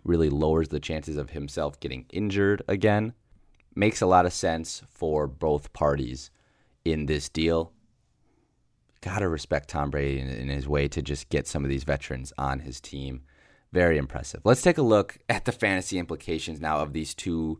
Really 0.03 0.29
lowers 0.29 0.67
the 0.67 0.79
chances 0.79 1.15
of 1.15 1.29
himself 1.29 1.79
getting 1.79 2.05
injured 2.11 2.63
again. 2.67 3.13
Makes 3.75 4.01
a 4.01 4.07
lot 4.07 4.25
of 4.25 4.33
sense 4.33 4.81
for 4.89 5.27
both 5.27 5.71
parties 5.71 6.31
in 6.83 7.05
this 7.05 7.29
deal. 7.29 7.71
Gotta 9.01 9.29
respect 9.29 9.69
Tom 9.69 9.91
Brady 9.91 10.19
in, 10.19 10.27
in 10.27 10.49
his 10.49 10.67
way 10.67 10.87
to 10.89 11.01
just 11.01 11.29
get 11.29 11.47
some 11.47 11.63
of 11.63 11.69
these 11.69 11.85
veterans 11.85 12.33
on 12.37 12.59
his 12.59 12.81
team. 12.81 13.21
Very 13.71 13.97
impressive. 13.97 14.41
Let's 14.43 14.61
take 14.61 14.77
a 14.77 14.83
look 14.83 15.17
at 15.29 15.45
the 15.45 15.51
fantasy 15.51 15.97
implications 15.99 16.59
now 16.59 16.79
of 16.79 16.93
these 16.93 17.13
two 17.13 17.59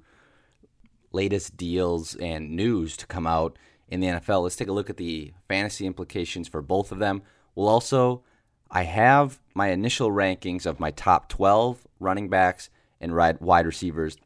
latest 1.12 1.58
deals 1.58 2.16
and 2.16 2.51
news 2.51 2.96
to 2.98 3.08
come 3.08 3.28
out 3.28 3.58
in 3.88 4.00
the 4.00 4.08
NFL. 4.08 4.44
Let's 4.44 4.56
take 4.56 4.68
a 4.68 4.74
look 4.74 4.89
at 4.89 4.98
the 4.98 5.34
fantasy 5.48 5.86
implications 5.86 6.48
for 6.48 6.62
both 6.62 6.92
of 6.92 7.00
them. 7.00 7.22
We'll 7.56 7.68
also, 7.68 8.24
I 8.70 8.84
have 8.84 9.39
my 9.56 9.70
initial 9.70 10.12
rankings 10.12 10.66
of 10.66 10.80
my 10.80 10.92
top 10.92 11.30
12 11.30 11.88
running 12.00 12.30
backs 12.30 12.70
and 13.01 13.16
wide 13.16 13.66
receivers. 13.66 14.18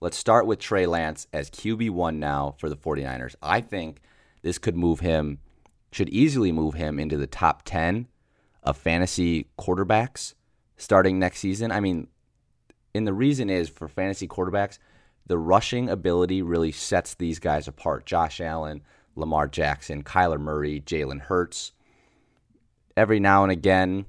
Let's 0.00 0.18
start 0.18 0.46
with 0.46 0.58
Trey 0.58 0.84
Lance 0.84 1.26
as 1.32 1.50
QB1 1.50 2.16
now 2.16 2.54
for 2.58 2.68
the 2.68 2.76
49ers. 2.76 3.34
I 3.40 3.62
think 3.62 4.00
this 4.42 4.58
could 4.58 4.76
move 4.76 5.00
him, 5.00 5.38
should 5.90 6.10
easily 6.10 6.52
move 6.52 6.74
him 6.74 6.98
into 6.98 7.16
the 7.16 7.26
top 7.26 7.62
10 7.64 8.08
of 8.62 8.76
fantasy 8.76 9.48
quarterbacks 9.58 10.34
starting 10.76 11.18
next 11.18 11.40
season. 11.40 11.72
I 11.72 11.80
mean, 11.80 12.08
and 12.94 13.06
the 13.06 13.12
reason 13.12 13.50
is 13.50 13.68
for 13.68 13.88
fantasy 13.88 14.26
quarterbacks, 14.28 14.78
the 15.26 15.38
rushing 15.38 15.88
ability 15.88 16.42
really 16.42 16.72
sets 16.72 17.14
these 17.14 17.38
guys 17.38 17.66
apart. 17.68 18.06
Josh 18.06 18.40
Allen, 18.40 18.82
Lamar 19.16 19.48
Jackson, 19.48 20.02
Kyler 20.02 20.40
Murray, 20.40 20.80
Jalen 20.80 21.22
Hurts. 21.22 21.72
Every 22.96 23.20
now 23.20 23.42
and 23.42 23.52
again, 23.52 24.06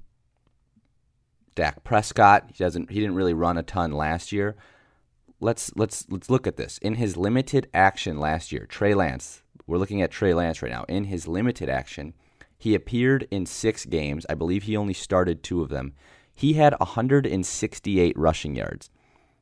Dak 1.56 1.84
Prescott. 1.84 2.46
He 2.54 2.64
doesn't. 2.64 2.92
He 2.92 3.00
didn't 3.00 3.16
really 3.16 3.34
run 3.34 3.58
a 3.58 3.64
ton 3.64 3.92
last 3.92 4.32
year. 4.32 4.56
Let's 5.40 5.76
let's 5.76 6.06
let's 6.10 6.30
look 6.30 6.48
at 6.48 6.56
this. 6.56 6.78
In 6.80 6.96
his 6.96 7.18
limited 7.18 7.68
action 7.74 8.20
last 8.20 8.52
year, 8.52 8.66
Trey 8.66 8.94
Lance. 8.94 9.42
We're 9.66 9.80
looking 9.80 10.02
at 10.02 10.12
Trey 10.12 10.34
Lance 10.34 10.62
right 10.62 10.72
now. 10.72 10.86
In 10.88 11.06
his 11.06 11.28
limited 11.28 11.68
action, 11.68 12.14
he 12.58 12.74
appeared 12.74 13.28
in 13.32 13.46
six 13.46 13.86
games. 13.86 14.26
I 14.30 14.36
believe 14.36 14.64
he 14.64 14.78
only 14.78 14.94
started 14.94 15.44
two 15.44 15.62
of 15.62 15.70
them. 15.70 15.94
He 16.38 16.54
had 16.54 16.76
168 16.80 18.16
rushing 18.16 18.56
yards. 18.56 18.92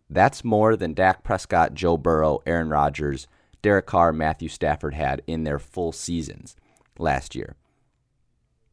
That's 0.10 0.46
more 0.46 0.78
than 0.78 0.94
Dak 0.94 1.26
Prescott, 1.26 1.74
Joe 1.74 1.98
Burrow, 1.98 2.40
Aaron 2.46 2.70
Rodgers, 2.70 3.28
Derek 3.62 3.86
Carr, 3.86 4.14
Matthew 4.14 4.48
Stafford 4.48 4.94
had 4.94 5.22
in 5.28 5.44
their 5.44 5.60
full 5.60 5.92
seasons 5.92 6.56
last 6.98 7.36
year. 7.36 7.58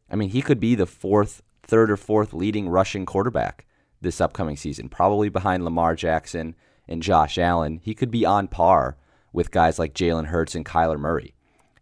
I 0.09 0.15
mean, 0.15 0.29
he 0.29 0.41
could 0.41 0.61
be 0.61 0.77
the 0.77 0.87
fourth, 0.87 1.43
third, 1.65 1.91
or 1.91 1.97
fourth 1.97 2.33
leading 2.33 2.69
rushing 2.69 3.07
quarterback 3.07 3.67
this 4.01 4.21
upcoming 4.21 4.57
season, 4.57 4.89
probably 4.89 5.29
behind 5.29 5.65
Lamar 5.65 5.97
Jackson 5.97 6.55
and 6.87 7.03
Josh 7.03 7.39
Allen. 7.39 7.81
He 7.83 7.93
could 7.93 8.13
be 8.13 8.25
on 8.25 8.47
par 8.47 8.97
with 9.33 9.51
guys 9.51 9.81
like 9.81 9.95
Jalen 9.95 10.27
Hurts 10.27 10.55
and 10.55 10.65
Kyler 10.65 10.99
Murray. 10.99 11.35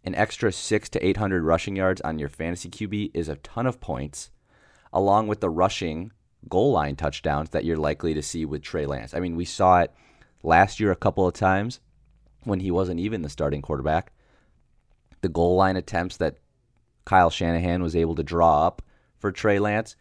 An 0.03 0.15
extra 0.15 0.51
six 0.51 0.89
to 0.89 1.05
800 1.05 1.43
rushing 1.43 1.75
yards 1.75 2.01
on 2.01 2.17
your 2.17 2.29
fantasy 2.29 2.71
QB 2.71 3.11
is 3.13 3.29
a 3.29 3.35
ton 3.35 3.67
of 3.67 3.79
points, 3.79 4.31
along 4.91 5.27
with 5.27 5.39
the 5.39 5.49
rushing 5.51 6.11
goal 6.49 6.71
line 6.71 6.95
touchdowns 6.95 7.49
that 7.51 7.65
you're 7.65 7.77
likely 7.77 8.13
to 8.13 8.21
see 8.21 8.45
with 8.45 8.61
Trey 8.61 8.85
Lance. 8.85 9.13
I 9.13 9.19
mean, 9.19 9.35
we 9.35 9.45
saw 9.45 9.79
it 9.81 9.91
last 10.43 10.79
year 10.79 10.91
a 10.91 10.95
couple 10.95 11.27
of 11.27 11.33
times 11.33 11.79
when 12.43 12.59
he 12.59 12.71
wasn't 12.71 12.99
even 12.99 13.21
the 13.21 13.29
starting 13.29 13.61
quarterback. 13.61 14.11
The 15.21 15.29
goal 15.29 15.55
line 15.55 15.75
attempts 15.75 16.17
that 16.17 16.37
Kyle 17.05 17.29
Shanahan 17.29 17.83
was 17.83 17.95
able 17.95 18.15
to 18.15 18.23
draw 18.23 18.65
up 18.65 18.81
for 19.17 19.31
Trey 19.31 19.59
Lance, 19.59 19.95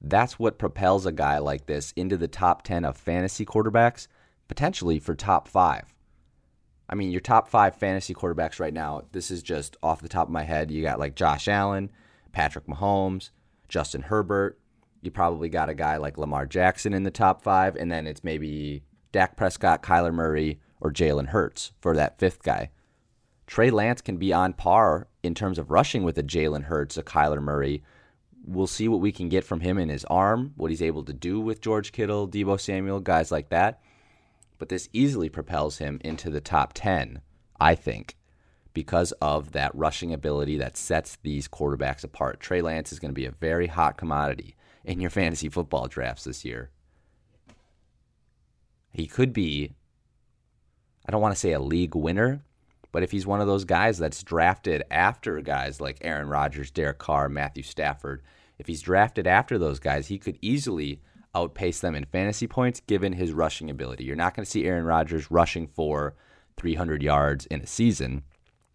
that's 0.00 0.38
what 0.38 0.58
propels 0.58 1.06
a 1.06 1.12
guy 1.12 1.38
like 1.38 1.66
this 1.66 1.92
into 1.96 2.16
the 2.16 2.28
top 2.28 2.62
10 2.62 2.84
of 2.84 2.96
fantasy 2.96 3.44
quarterbacks, 3.44 4.06
potentially 4.46 4.98
for 4.98 5.14
top 5.14 5.48
five. 5.48 5.94
I 6.88 6.94
mean, 6.94 7.10
your 7.10 7.20
top 7.20 7.48
five 7.48 7.74
fantasy 7.74 8.14
quarterbacks 8.14 8.60
right 8.60 8.72
now, 8.72 9.02
this 9.12 9.30
is 9.30 9.42
just 9.42 9.76
off 9.82 10.00
the 10.00 10.08
top 10.08 10.28
of 10.28 10.32
my 10.32 10.44
head. 10.44 10.70
You 10.70 10.82
got 10.82 10.98
like 10.98 11.14
Josh 11.14 11.48
Allen, 11.48 11.90
Patrick 12.32 12.66
Mahomes, 12.66 13.30
Justin 13.68 14.02
Herbert, 14.02 14.58
you 15.02 15.10
probably 15.10 15.48
got 15.48 15.68
a 15.68 15.74
guy 15.74 15.96
like 15.96 16.18
Lamar 16.18 16.46
Jackson 16.46 16.92
in 16.92 17.04
the 17.04 17.10
top 17.10 17.42
five, 17.42 17.76
and 17.76 17.90
then 17.90 18.06
it's 18.06 18.24
maybe 18.24 18.82
Dak 19.12 19.36
Prescott, 19.36 19.82
Kyler 19.82 20.12
Murray, 20.12 20.60
or 20.80 20.92
Jalen 20.92 21.28
Hurts 21.28 21.72
for 21.80 21.94
that 21.96 22.18
fifth 22.18 22.42
guy. 22.42 22.70
Trey 23.46 23.70
Lance 23.70 24.02
can 24.02 24.18
be 24.18 24.32
on 24.32 24.52
par 24.52 25.08
in 25.22 25.34
terms 25.34 25.58
of 25.58 25.70
rushing 25.70 26.04
with 26.04 26.18
a 26.18 26.22
Jalen 26.22 26.64
Hurts, 26.64 26.98
a 26.98 27.02
Kyler 27.02 27.42
Murray. 27.42 27.82
We'll 28.44 28.66
see 28.66 28.88
what 28.88 29.00
we 29.00 29.12
can 29.12 29.28
get 29.28 29.44
from 29.44 29.60
him 29.60 29.78
in 29.78 29.88
his 29.88 30.04
arm, 30.04 30.52
what 30.56 30.70
he's 30.70 30.82
able 30.82 31.04
to 31.04 31.12
do 31.12 31.40
with 31.40 31.60
George 31.60 31.92
Kittle, 31.92 32.28
Deebo 32.28 32.60
Samuel, 32.60 33.00
guys 33.00 33.32
like 33.32 33.48
that. 33.48 33.80
But 34.58 34.68
this 34.68 34.88
easily 34.92 35.28
propels 35.28 35.78
him 35.78 36.00
into 36.04 36.30
the 36.30 36.40
top 36.40 36.72
10, 36.74 37.22
I 37.60 37.74
think, 37.74 38.16
because 38.74 39.12
of 39.12 39.52
that 39.52 39.74
rushing 39.74 40.12
ability 40.12 40.58
that 40.58 40.76
sets 40.76 41.16
these 41.22 41.48
quarterbacks 41.48 42.04
apart. 42.04 42.40
Trey 42.40 42.60
Lance 42.60 42.92
is 42.92 42.98
going 42.98 43.10
to 43.10 43.20
be 43.20 43.26
a 43.26 43.30
very 43.30 43.68
hot 43.68 43.96
commodity 43.96 44.56
in 44.88 45.00
your 45.00 45.10
fantasy 45.10 45.50
football 45.50 45.86
drafts 45.86 46.24
this 46.24 46.44
year. 46.44 46.70
He 48.90 49.06
could 49.06 49.34
be, 49.34 49.74
I 51.06 51.12
don't 51.12 51.20
want 51.20 51.34
to 51.34 51.40
say 51.40 51.52
a 51.52 51.60
league 51.60 51.94
winner, 51.94 52.40
but 52.90 53.02
if 53.02 53.10
he's 53.10 53.26
one 53.26 53.42
of 53.42 53.46
those 53.46 53.66
guys 53.66 53.98
that's 53.98 54.22
drafted 54.22 54.82
after 54.90 55.42
guys 55.42 55.78
like 55.78 55.98
Aaron 56.00 56.28
Rodgers, 56.28 56.70
Derek 56.70 56.98
Carr, 56.98 57.28
Matthew 57.28 57.62
Stafford, 57.62 58.22
if 58.58 58.66
he's 58.66 58.80
drafted 58.80 59.26
after 59.26 59.58
those 59.58 59.78
guys, 59.78 60.06
he 60.06 60.18
could 60.18 60.38
easily 60.40 61.02
outpace 61.34 61.80
them 61.80 61.94
in 61.94 62.06
fantasy 62.06 62.46
points 62.46 62.80
given 62.80 63.12
his 63.12 63.32
rushing 63.32 63.68
ability. 63.68 64.04
You're 64.04 64.16
not 64.16 64.34
going 64.34 64.44
to 64.44 64.50
see 64.50 64.64
Aaron 64.64 64.86
Rodgers 64.86 65.30
rushing 65.30 65.66
for 65.66 66.14
300 66.56 67.02
yards 67.02 67.44
in 67.46 67.60
a 67.60 67.66
season. 67.66 68.22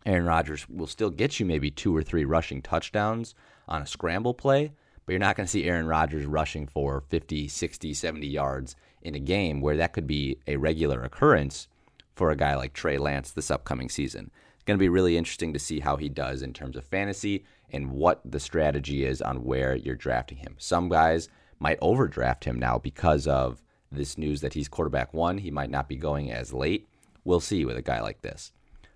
Aaron 0.06 0.26
Rodgers 0.26 0.70
will 0.70 0.86
still 0.86 1.10
get 1.10 1.40
you 1.40 1.46
maybe 1.48 1.72
two 1.72 1.96
or 1.96 2.04
three 2.04 2.24
rushing 2.24 2.62
touchdowns 2.62 3.34
on 3.68 3.82
a 3.82 3.88
scramble 3.88 4.36
play, 4.36 4.74
but 5.06 5.12
you're 5.12 5.20
not 5.20 5.36
going 5.36 5.46
to 5.46 5.52
see 5.52 5.66
Aaron 5.66 5.88
Rodgers 5.88 6.26
rushing 6.26 6.68
for 6.68 7.04
50, 7.10 7.48
60, 7.48 7.94
70 7.94 8.28
yards 8.28 8.76
in 9.02 9.16
a 9.16 9.20
game 9.20 9.62
where 9.62 9.78
that 9.78 9.94
could 9.94 10.08
be 10.08 10.40
a 10.48 10.58
regular 10.58 11.04
occurrence 11.04 11.68
for 12.16 12.32
a 12.32 12.36
guy 12.36 12.56
like 12.56 12.74
Trey 12.74 12.98
Lance 12.98 13.32
this 13.32 13.52
upcoming 13.52 13.90
season. 13.90 14.32
It's 14.56 14.64
going 14.64 14.78
to 14.78 14.84
be 14.84 14.90
really 14.90 15.18
interesting 15.18 15.54
to 15.54 15.60
see 15.60 15.82
how 15.82 15.98
he 15.98 16.10
does 16.10 16.42
in 16.42 16.54
terms 16.54 16.78
of 16.78 16.86
fantasy 16.86 17.46
and 17.72 17.92
what 17.92 18.22
the 18.24 18.40
strategy 18.40 19.04
is 19.04 19.22
on 19.22 19.44
where 19.44 19.76
you're 19.76 19.96
drafting 19.96 20.38
him. 20.38 20.56
Some 20.58 20.90
guys 20.90 21.28
might 21.60 21.80
overdraft 21.82 22.46
him 22.46 22.60
now 22.60 22.78
because 22.78 23.28
of 23.28 23.62
this 23.92 24.18
news 24.18 24.42
that 24.42 24.54
he's 24.54 24.68
quarterback 24.68 25.14
one. 25.14 25.38
He 25.40 25.52
might 25.52 25.70
not 25.70 25.90
be 25.90 25.96
going 25.96 26.32
as 26.32 26.54
late. 26.54 26.88
We'll 27.24 27.40
see 27.40 27.66
with 27.66 27.78
a 27.78 27.82
guy 27.82 28.02
like 28.02 28.22
this. 28.22 28.52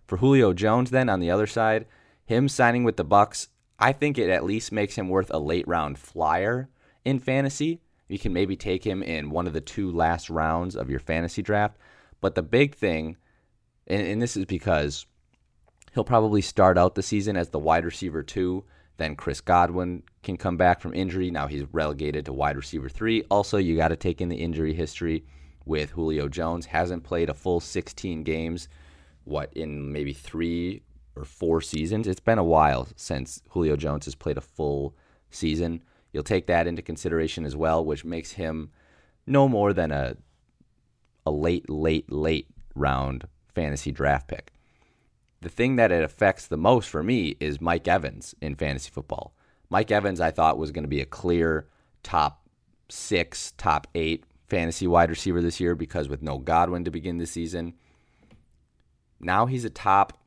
For 0.06 0.18
Julio 0.18 0.54
Jones, 0.54 0.92
then 0.92 1.10
on 1.10 1.20
the 1.20 1.32
other 1.32 1.48
side, 1.48 1.86
him 2.26 2.48
signing 2.48 2.84
with 2.84 2.98
the 2.98 3.06
Bucs 3.06 3.48
I 3.80 3.92
think 3.92 4.18
it 4.18 4.30
at 4.30 4.44
least 4.44 4.72
makes 4.72 4.96
him 4.96 5.10
worth 5.10 5.30
a 5.32 5.40
late 5.40 5.68
round 5.68 6.00
flyer 6.00 6.70
in 7.06 7.20
fantasy. 7.20 7.82
You 8.08 8.18
can 8.18 8.34
maybe 8.34 8.56
take 8.56 8.86
him 8.86 9.04
in 9.04 9.30
one 9.30 9.48
of 9.48 9.54
the 9.54 9.62
two 9.62 9.92
last 9.92 10.30
rounds 10.30 10.76
of 10.76 10.90
your 10.90 11.00
fantasy 11.00 11.42
draft. 11.42 11.78
But 12.22 12.36
the 12.36 12.42
big 12.42 12.74
thing, 12.74 13.18
and, 13.86 14.02
and 14.02 14.22
this 14.22 14.36
is 14.36 14.46
because 14.46 15.06
he'll 15.94 16.04
probably 16.04 16.42
start 16.42 16.78
out 16.78 16.96
the 16.96 17.04
season 17.04 17.38
as 17.38 17.50
the 17.50 17.60
wide 17.60 17.86
receiver 17.86 18.24
two. 18.24 18.64
Then 18.98 19.16
Chris 19.16 19.42
Godwin 19.42 20.02
can 20.24 20.38
come 20.38 20.58
back 20.58 20.82
from 20.82 20.96
injury. 20.96 21.30
Now 21.30 21.46
he's 21.46 21.66
relegated 21.72 22.26
to 22.26 22.34
wide 22.34 22.56
receiver 22.56 22.90
three. 22.90 23.24
Also, 23.30 23.58
you 23.58 23.76
got 23.76 23.90
to 23.90 23.96
take 23.96 24.22
in 24.22 24.30
the 24.30 24.38
injury 24.38 24.74
history 24.74 25.24
with 25.66 25.92
Julio 25.92 26.28
Jones. 26.28 26.66
Hasn't 26.66 27.04
played 27.04 27.30
a 27.30 27.36
full 27.36 27.60
16 27.60 28.24
games, 28.24 28.70
what, 29.26 29.54
in 29.54 29.92
maybe 29.92 30.14
three 30.14 30.82
or 31.18 31.26
four 31.26 31.62
seasons. 31.62 32.08
It's 32.08 32.20
been 32.20 32.38
a 32.38 32.44
while 32.44 32.88
since 32.96 33.42
Julio 33.50 33.76
Jones 33.76 34.06
has 34.06 34.16
played 34.16 34.38
a 34.38 34.42
full 34.42 34.96
season. 35.30 35.84
You'll 36.12 36.24
take 36.24 36.48
that 36.48 36.68
into 36.68 36.82
consideration 36.82 37.46
as 37.46 37.56
well, 37.56 37.84
which 37.84 38.06
makes 38.06 38.32
him 38.32 38.72
no 39.26 39.48
more 39.48 39.74
than 39.74 39.92
a 39.92 40.18
a 41.26 41.32
late, 41.32 41.70
late, 41.70 42.10
late 42.10 42.48
round 42.74 43.28
fantasy 43.54 43.92
draft 43.92 44.30
pick. 44.30 44.54
The 45.42 45.50
thing 45.50 45.76
that 45.76 45.92
it 45.92 46.04
affects 46.04 46.48
the 46.48 46.58
most 46.58 46.90
for 46.90 47.04
me 47.04 47.36
is 47.42 47.60
Mike 47.60 47.88
Evans 47.88 48.34
in 48.42 48.56
fantasy 48.56 48.90
football. 48.90 49.36
Mike 49.70 49.92
Evans, 49.92 50.22
I 50.22 50.32
thought, 50.32 50.58
was 50.58 50.72
going 50.72 50.86
to 50.86 50.90
be 50.90 51.02
a 51.02 51.06
clear 51.06 51.68
top 52.02 52.48
six, 52.90 53.54
top 53.58 53.88
eight 53.94 54.24
fantasy 54.48 54.88
wide 54.88 55.10
receiver 55.10 55.42
this 55.42 55.60
year 55.60 55.76
because 55.76 56.08
with 56.08 56.24
no 56.24 56.38
Godwin 56.38 56.86
to 56.86 56.92
begin 56.92 57.18
the 57.18 57.28
season, 57.28 57.74
now 59.20 59.46
he's 59.46 59.66
a 59.66 59.70
top 59.70 60.18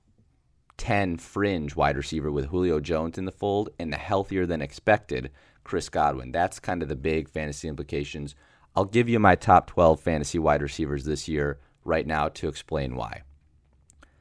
10 0.80 1.18
fringe 1.18 1.76
wide 1.76 1.98
receiver 1.98 2.32
with 2.32 2.46
Julio 2.46 2.80
Jones 2.80 3.18
in 3.18 3.26
the 3.26 3.30
fold 3.30 3.68
and 3.78 3.92
the 3.92 3.98
healthier 3.98 4.46
than 4.46 4.62
expected 4.62 5.30
Chris 5.62 5.90
Godwin. 5.90 6.32
That's 6.32 6.58
kind 6.58 6.82
of 6.82 6.88
the 6.88 6.96
big 6.96 7.28
fantasy 7.28 7.68
implications. 7.68 8.34
I'll 8.74 8.86
give 8.86 9.06
you 9.06 9.18
my 9.18 9.34
top 9.34 9.66
12 9.66 10.00
fantasy 10.00 10.38
wide 10.38 10.62
receivers 10.62 11.04
this 11.04 11.28
year 11.28 11.58
right 11.84 12.06
now 12.06 12.28
to 12.30 12.48
explain 12.48 12.96
why. 12.96 13.24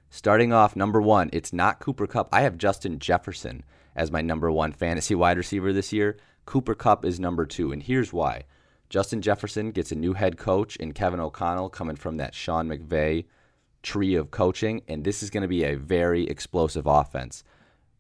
Starting 0.10 0.52
off, 0.52 0.76
number 0.76 1.02
one, 1.02 1.30
it's 1.32 1.54
not 1.54 1.80
Cooper 1.80 2.08
Kupp. 2.08 2.28
I 2.34 2.42
have 2.42 2.58
Justin 2.58 3.00
Jefferson 3.00 3.64
as 3.96 4.12
my 4.12 4.20
number 4.22 4.52
one 4.52 4.74
fantasy 4.74 5.16
wide 5.16 5.38
receiver 5.38 5.72
this 5.72 5.94
year. 5.94 6.18
Cooper 6.46 6.76
Kupp 6.76 7.06
is 7.06 7.22
number 7.22 7.46
two, 7.46 7.72
and 7.72 7.82
here's 7.82 8.12
why. 8.12 8.44
Justin 8.90 9.22
Jefferson 9.22 9.72
gets 9.72 9.94
a 9.94 9.96
new 9.96 10.12
head 10.12 10.38
coach 10.38 10.76
in 10.76 10.92
Kevin 10.92 11.22
O'Connell 11.22 11.70
coming 11.70 11.96
from 11.96 12.18
that 12.18 12.36
Sean 12.36 12.68
McVay 12.68 13.28
tree 13.84 14.16
of 14.16 14.32
coaching, 14.32 14.82
and 14.88 15.04
this 15.04 15.24
is 15.24 15.30
going 15.30 15.42
to 15.42 15.48
be 15.48 15.64
a 15.64 15.76
very 15.76 16.28
explosive 16.28 16.86
offense 16.86 17.44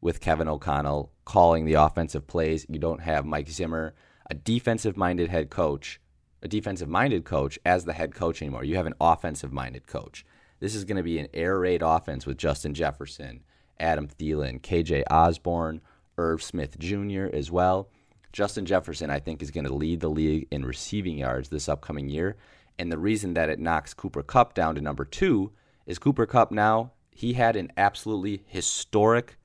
with 0.01 0.21
Kevin 0.21 0.47
O'Connell 0.47 1.11
calling 1.25 1.65
the 1.65 1.73
offensive 1.73 2.27
plays. 2.27 2.65
You 2.69 2.79
don't 2.79 3.01
have 3.01 3.25
Mike 3.25 3.49
Zimmer, 3.49 3.93
a 4.29 4.33
defensive 4.33 4.97
minded 4.97 5.29
head 5.29 5.49
coach, 5.49 5.99
a 6.41 6.47
defensive 6.47 6.87
minded 6.87 7.25
coach 7.25 7.59
as 7.65 7.85
the 7.85 7.93
head 7.93 8.15
coach 8.15 8.41
anymore. 8.41 8.63
You 8.63 8.75
have 8.77 8.85
an 8.85 8.93
offensive 9.01 9.51
minded 9.51 9.87
coach. 9.87 10.25
This 10.59 10.75
is 10.75 10.85
going 10.85 10.97
to 10.97 11.03
be 11.03 11.19
an 11.19 11.27
air 11.33 11.59
raid 11.59 11.81
offense 11.81 12.25
with 12.25 12.37
Justin 12.37 12.73
Jefferson, 12.73 13.43
Adam 13.79 14.07
Thielen, 14.07 14.61
KJ 14.61 15.03
Osborn, 15.09 15.81
Irv 16.17 16.43
Smith 16.43 16.77
Jr. 16.79 17.27
as 17.33 17.49
well. 17.49 17.89
Justin 18.31 18.65
Jefferson, 18.65 19.09
I 19.09 19.19
think, 19.19 19.41
is 19.41 19.51
going 19.51 19.65
to 19.65 19.73
lead 19.73 20.01
the 20.01 20.09
league 20.09 20.47
in 20.51 20.65
receiving 20.65 21.17
yards 21.17 21.49
this 21.49 21.69
upcoming 21.69 22.09
year. 22.09 22.35
And 22.77 22.91
the 22.91 22.97
reason 22.97 23.33
that 23.33 23.49
it 23.49 23.59
knocks 23.59 23.93
Cooper 23.93 24.21
Kupp 24.21 24.53
down 24.53 24.75
to 24.75 24.81
number 24.81 25.05
two 25.05 25.51
is 25.89 25.97
Cooper 25.97 26.27
Kupp 26.27 26.51
now? 26.51 26.91
He 27.09 27.33
had 27.33 27.55
an 27.55 27.71
absolutely 27.75 28.43
historic 28.45 29.37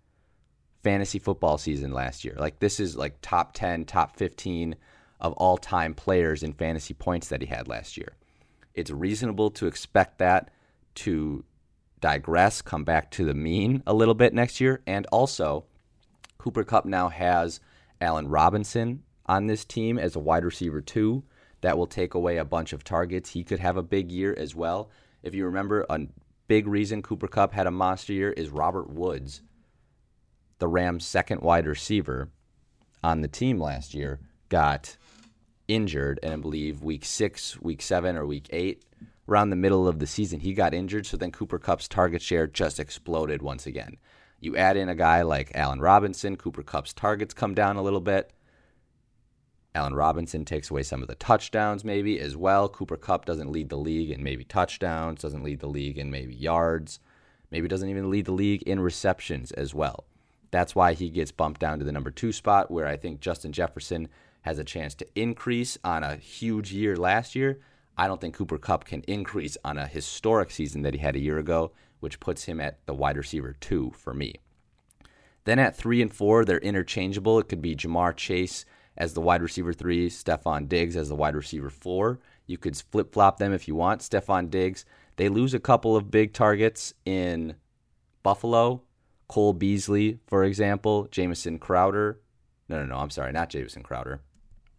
fantasy 0.82 1.18
football 1.18 1.56
season 1.56 1.90
last 1.90 2.22
year. 2.22 2.36
Like 2.38 2.58
this 2.58 2.78
is 2.78 2.96
like 2.96 3.16
top 3.22 3.54
10, 3.54 3.86
top 3.86 4.14
15 4.16 4.76
of 5.20 5.32
all 5.32 5.56
time 5.56 5.94
players 5.94 6.42
in 6.42 6.52
fantasy 6.52 6.92
points 6.92 7.28
that 7.28 7.40
he 7.40 7.46
had 7.46 7.66
last 7.66 7.96
year. 7.96 8.12
It's 8.74 8.90
reasonable 8.90 9.50
to 9.52 9.66
expect 9.66 10.18
that 10.18 10.50
to 10.96 11.44
digress, 12.00 12.60
come 12.60 12.84
back 12.84 13.10
to 13.12 13.24
the 13.24 13.32
mean 13.32 13.82
a 13.86 13.94
little 13.94 14.12
bit 14.12 14.34
next 14.34 14.60
year. 14.60 14.82
And 14.86 15.06
also, 15.06 15.64
Cooper 16.36 16.62
Kupp 16.62 16.84
now 16.84 17.08
has 17.08 17.58
Allen 18.02 18.28
Robinson 18.28 19.02
on 19.24 19.46
this 19.46 19.64
team 19.64 19.98
as 19.98 20.14
a 20.14 20.20
wide 20.20 20.44
receiver, 20.44 20.82
too. 20.82 21.24
That 21.62 21.78
will 21.78 21.86
take 21.86 22.12
away 22.12 22.36
a 22.36 22.44
bunch 22.44 22.74
of 22.74 22.84
targets. 22.84 23.30
He 23.30 23.44
could 23.44 23.60
have 23.60 23.78
a 23.78 23.82
big 23.82 24.12
year 24.12 24.34
as 24.36 24.54
well. 24.54 24.90
If 25.22 25.34
you 25.34 25.46
remember, 25.46 25.86
a 25.88 26.00
big 26.46 26.66
reason 26.66 27.02
Cooper 27.02 27.28
Kupp 27.28 27.52
had 27.52 27.66
a 27.66 27.70
monster 27.70 28.12
year 28.12 28.32
is 28.32 28.50
Robert 28.50 28.90
Woods, 28.90 29.42
the 30.58 30.68
Rams' 30.68 31.06
second 31.06 31.40
wide 31.40 31.66
receiver 31.66 32.30
on 33.02 33.20
the 33.20 33.28
team 33.28 33.60
last 33.60 33.94
year, 33.94 34.20
got 34.48 34.96
injured, 35.68 36.20
and 36.22 36.32
I 36.32 36.36
believe 36.36 36.82
week 36.82 37.04
six, 37.04 37.60
week 37.60 37.82
seven, 37.82 38.16
or 38.16 38.26
week 38.26 38.48
eight, 38.50 38.84
around 39.28 39.50
the 39.50 39.56
middle 39.56 39.88
of 39.88 39.98
the 39.98 40.06
season, 40.06 40.40
he 40.40 40.52
got 40.52 40.74
injured. 40.74 41.06
So 41.06 41.16
then 41.16 41.32
Cooper 41.32 41.58
Kupp's 41.58 41.88
target 41.88 42.22
share 42.22 42.46
just 42.46 42.78
exploded 42.78 43.42
once 43.42 43.66
again. 43.66 43.96
You 44.40 44.56
add 44.56 44.76
in 44.76 44.88
a 44.88 44.94
guy 44.94 45.22
like 45.22 45.52
Allen 45.54 45.80
Robinson, 45.80 46.36
Cooper 46.36 46.62
Kupp's 46.62 46.92
targets 46.92 47.32
come 47.32 47.54
down 47.54 47.76
a 47.76 47.82
little 47.82 48.00
bit. 48.00 48.32
Allen 49.74 49.94
Robinson 49.94 50.44
takes 50.44 50.70
away 50.70 50.84
some 50.84 51.02
of 51.02 51.08
the 51.08 51.16
touchdowns, 51.16 51.84
maybe 51.84 52.20
as 52.20 52.36
well. 52.36 52.68
Cooper 52.68 52.96
Kupp 52.96 53.24
doesn't 53.24 53.50
lead 53.50 53.68
the 53.68 53.76
league 53.76 54.10
in 54.10 54.22
maybe 54.22 54.44
touchdowns, 54.44 55.22
doesn't 55.22 55.42
lead 55.42 55.60
the 55.60 55.66
league 55.66 55.98
in 55.98 56.10
maybe 56.10 56.34
yards, 56.34 57.00
maybe 57.50 57.66
doesn't 57.66 57.88
even 57.88 58.10
lead 58.10 58.26
the 58.26 58.32
league 58.32 58.62
in 58.62 58.78
receptions 58.78 59.50
as 59.52 59.74
well. 59.74 60.04
That's 60.52 60.76
why 60.76 60.92
he 60.92 61.10
gets 61.10 61.32
bumped 61.32 61.60
down 61.60 61.80
to 61.80 61.84
the 61.84 61.90
number 61.90 62.12
two 62.12 62.30
spot, 62.30 62.70
where 62.70 62.86
I 62.86 62.96
think 62.96 63.20
Justin 63.20 63.52
Jefferson 63.52 64.08
has 64.42 64.60
a 64.60 64.64
chance 64.64 64.94
to 64.94 65.06
increase 65.16 65.76
on 65.82 66.04
a 66.04 66.16
huge 66.16 66.72
year 66.72 66.96
last 66.96 67.34
year. 67.34 67.58
I 67.96 68.06
don't 68.06 68.20
think 68.20 68.36
Cooper 68.36 68.58
Kupp 68.58 68.84
can 68.84 69.02
increase 69.08 69.56
on 69.64 69.78
a 69.78 69.88
historic 69.88 70.52
season 70.52 70.82
that 70.82 70.94
he 70.94 71.00
had 71.00 71.16
a 71.16 71.20
year 71.20 71.38
ago, 71.38 71.72
which 71.98 72.20
puts 72.20 72.44
him 72.44 72.60
at 72.60 72.78
the 72.86 72.94
wide 72.94 73.16
receiver 73.16 73.56
two 73.58 73.92
for 73.96 74.14
me. 74.14 74.34
Then 75.44 75.58
at 75.58 75.76
three 75.76 76.00
and 76.00 76.12
four, 76.12 76.44
they're 76.44 76.58
interchangeable. 76.58 77.38
It 77.38 77.48
could 77.48 77.62
be 77.62 77.74
Ja'Marr 77.74 78.16
Chase 78.16 78.64
as 78.96 79.14
the 79.14 79.20
wide 79.20 79.42
receiver 79.42 79.72
three, 79.72 80.08
Stefon 80.08 80.68
Diggs 80.68 80.96
as 80.96 81.08
the 81.08 81.16
wide 81.16 81.34
receiver 81.34 81.70
four. 81.70 82.20
You 82.46 82.58
could 82.58 82.76
flip 82.76 83.12
flop 83.12 83.38
them 83.38 83.52
if 83.52 83.66
you 83.66 83.74
want. 83.74 84.00
Stefon 84.00 84.50
Diggs, 84.50 84.84
they 85.16 85.28
lose 85.28 85.54
a 85.54 85.60
couple 85.60 85.96
of 85.96 86.10
big 86.10 86.32
targets 86.32 86.94
in 87.04 87.56
Buffalo. 88.22 88.82
Cole 89.28 89.54
Beasley, 89.54 90.18
for 90.26 90.44
example, 90.44 91.08
Jamison 91.10 91.58
Crowder. 91.58 92.20
No, 92.68 92.80
no, 92.80 92.86
no, 92.86 92.96
I'm 92.96 93.10
sorry, 93.10 93.32
not 93.32 93.48
Jamison 93.48 93.82
Crowder. 93.82 94.20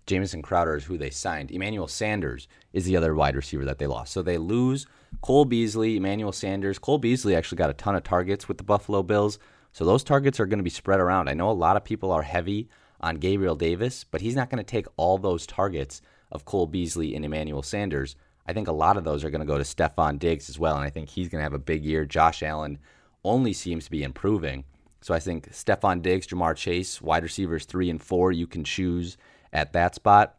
Jamison 0.06 0.44
Crowder 0.44 0.76
is 0.76 0.86
who 0.86 0.98
they 0.98 1.10
signed. 1.10 1.50
Emmanuel 1.50 1.88
Sanders 1.88 2.48
is 2.74 2.86
the 2.86 2.96
other 2.96 3.16
wide 3.16 3.36
receiver 3.36 3.66
that 3.66 3.80
they 3.80 3.88
lost. 3.88 4.14
So 4.14 4.22
they 4.22 4.38
lose 4.38 4.86
Cole 5.22 5.46
Beasley, 5.46 5.98
Emmanuel 5.98 6.32
Sanders. 6.32 6.78
Cole 6.78 7.00
Beasley 7.00 7.36
actually 7.36 7.58
got 7.58 7.72
a 7.72 7.74
ton 7.74 7.96
of 7.96 8.04
targets 8.04 8.48
with 8.48 8.60
the 8.60 8.64
Buffalo 8.64 9.02
Bills. 9.02 9.40
So 9.72 9.84
those 9.84 10.04
targets 10.04 10.40
are 10.40 10.46
going 10.46 10.60
to 10.60 10.64
be 10.64 10.70
spread 10.70 11.00
around. 11.00 11.28
I 11.28 11.34
know 11.34 11.50
a 11.50 11.52
lot 11.52 11.76
of 11.76 11.84
people 11.84 12.12
are 12.12 12.22
heavy 12.22 12.70
on 13.06 13.18
Gabriel 13.18 13.56
Davis, 13.56 14.04
but 14.04 14.22
he's 14.22 14.36
not 14.36 14.50
going 14.50 14.58
to 14.58 14.64
take 14.64 14.88
all 14.98 15.20
those 15.20 15.46
targets 15.46 16.02
of 16.32 16.44
Cole 16.44 16.66
Beasley 16.66 17.16
and 17.16 17.24
Emmanuel 17.24 17.62
Sanders. 17.62 18.16
I 18.48 18.54
think 18.54 18.68
a 18.68 18.72
lot 18.74 18.98
of 18.98 19.04
those 19.04 19.24
are 19.24 19.30
going 19.30 19.42
to 19.42 19.46
go 19.46 19.60
to 19.60 19.64
Stefon 19.64 20.18
Diggs 20.18 20.50
as 20.50 20.58
well, 20.58 20.76
and 20.76 20.84
I 20.84 20.90
think 20.90 21.10
he's 21.10 21.30
going 21.30 21.40
to 21.40 21.44
have 21.44 21.54
a 21.54 21.60
big 21.60 21.86
year. 21.86 22.04
Josh 22.06 22.42
Allen 22.42 22.80
only 23.24 23.54
seems 23.54 23.86
to 23.86 23.92
be 23.92 24.02
improving. 24.02 24.64
So 25.02 25.14
I 25.14 25.20
think 25.20 25.52
Stefon 25.52 26.02
Diggs, 26.02 26.26
Ja'Marr 26.26 26.56
Chase, 26.56 27.00
wide 27.00 27.22
receivers 27.22 27.66
three 27.66 27.92
and 27.92 28.02
four, 28.02 28.32
you 28.32 28.48
can 28.48 28.64
choose 28.64 29.18
at 29.54 29.74
that 29.74 29.94
spot. 29.94 30.38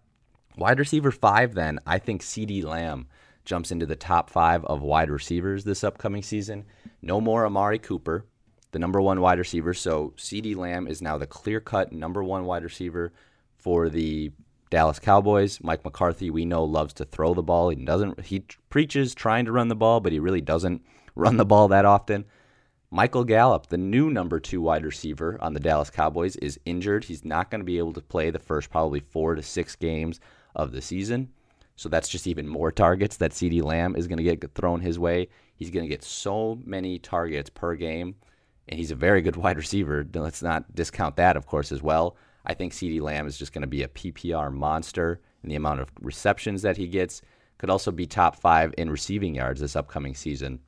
Wide 0.58 0.80
receiver 0.80 1.12
five, 1.12 1.54
then, 1.54 1.78
I 1.86 2.00
think 2.00 2.20
CeeDee 2.22 2.64
Lamb 2.64 3.06
jumps 3.44 3.70
into 3.70 3.86
the 3.86 3.94
top 3.94 4.28
five 4.28 4.64
of 4.64 4.82
wide 4.82 5.10
receivers 5.10 5.62
this 5.62 5.84
upcoming 5.84 6.22
season. 6.22 6.64
No 7.00 7.20
more 7.20 7.46
Amari 7.46 7.78
Cooper, 7.78 8.26
the 8.76 8.80
number 8.80 9.00
one 9.00 9.22
wide 9.22 9.38
receiver. 9.38 9.72
So 9.72 10.12
CeeDee 10.18 10.54
Lamb 10.54 10.86
is 10.86 11.00
now 11.00 11.16
the 11.16 11.26
clear 11.26 11.60
cut 11.60 11.92
number 11.92 12.22
one 12.22 12.44
wide 12.44 12.62
receiver 12.62 13.10
for 13.56 13.88
the 13.88 14.32
Dallas 14.68 14.98
Cowboys. 14.98 15.58
Mike 15.62 15.82
McCarthy, 15.82 16.28
we 16.28 16.44
know, 16.44 16.62
loves 16.62 16.92
to 16.94 17.06
throw 17.06 17.32
the 17.32 17.42
ball. 17.42 17.70
He 17.70 17.76
doesn't. 17.76 18.20
He 18.20 18.44
preaches 18.68 19.14
trying 19.14 19.46
to 19.46 19.52
run 19.52 19.68
the 19.68 19.74
ball, 19.74 20.00
but 20.00 20.12
he 20.12 20.18
really 20.18 20.42
doesn't 20.42 20.82
run 21.14 21.38
the 21.38 21.46
ball 21.46 21.68
that 21.68 21.86
often. 21.86 22.26
Michael 22.90 23.24
Gallup, 23.24 23.68
the 23.68 23.78
new 23.78 24.10
number 24.10 24.38
two 24.38 24.60
wide 24.60 24.84
receiver 24.84 25.38
on 25.40 25.54
the 25.54 25.60
Dallas 25.60 25.88
Cowboys, 25.88 26.36
is 26.36 26.60
injured. 26.66 27.04
He's 27.04 27.24
not 27.24 27.50
going 27.50 27.62
to 27.62 27.64
be 27.64 27.78
able 27.78 27.94
to 27.94 28.02
play 28.02 28.28
the 28.28 28.38
first 28.38 28.68
probably 28.68 29.00
four 29.00 29.36
to 29.36 29.42
six 29.42 29.74
games 29.74 30.20
of 30.54 30.72
the 30.72 30.82
season. 30.82 31.30
So 31.76 31.88
that's 31.88 32.10
just 32.10 32.26
even 32.26 32.46
more 32.46 32.70
targets 32.70 33.16
that 33.16 33.30
CeeDee 33.30 33.62
Lamb 33.62 33.96
is 33.96 34.06
going 34.06 34.18
to 34.18 34.36
get 34.36 34.54
thrown 34.54 34.82
his 34.82 34.98
way. 34.98 35.28
He's 35.54 35.70
going 35.70 35.84
to 35.84 35.88
get 35.88 36.04
so 36.04 36.60
many 36.66 36.98
targets 36.98 37.48
per 37.48 37.74
game, 37.74 38.16
and 38.68 38.78
he's 38.78 38.90
a 38.90 38.96
very 38.96 39.22
good 39.22 39.36
wide 39.36 39.56
receiver. 39.56 40.06
Let's 40.14 40.42
not 40.42 40.74
discount 40.74 41.16
that, 41.16 41.36
of 41.36 41.46
course, 41.46 41.72
as 41.72 41.82
well. 41.82 42.16
I 42.44 42.54
think 42.54 42.72
CeeDee 42.72 43.00
Lamb 43.00 43.26
is 43.26 43.38
just 43.38 43.52
going 43.52 43.62
to 43.62 43.68
be 43.68 43.82
a 43.82 43.88
PPR 43.88 44.52
monster 44.52 45.20
in 45.42 45.48
the 45.48 45.56
amount 45.56 45.80
of 45.80 45.90
receptions 46.00 46.62
that 46.62 46.76
he 46.76 46.86
gets. 46.86 47.22
Could 47.58 47.70
also 47.70 47.90
be 47.90 48.06
top 48.06 48.36
five 48.36 48.74
in 48.76 48.90
receiving 48.90 49.34
yards 49.34 49.60
this 49.60 49.76
upcoming 49.76 50.14
season. 50.14 50.60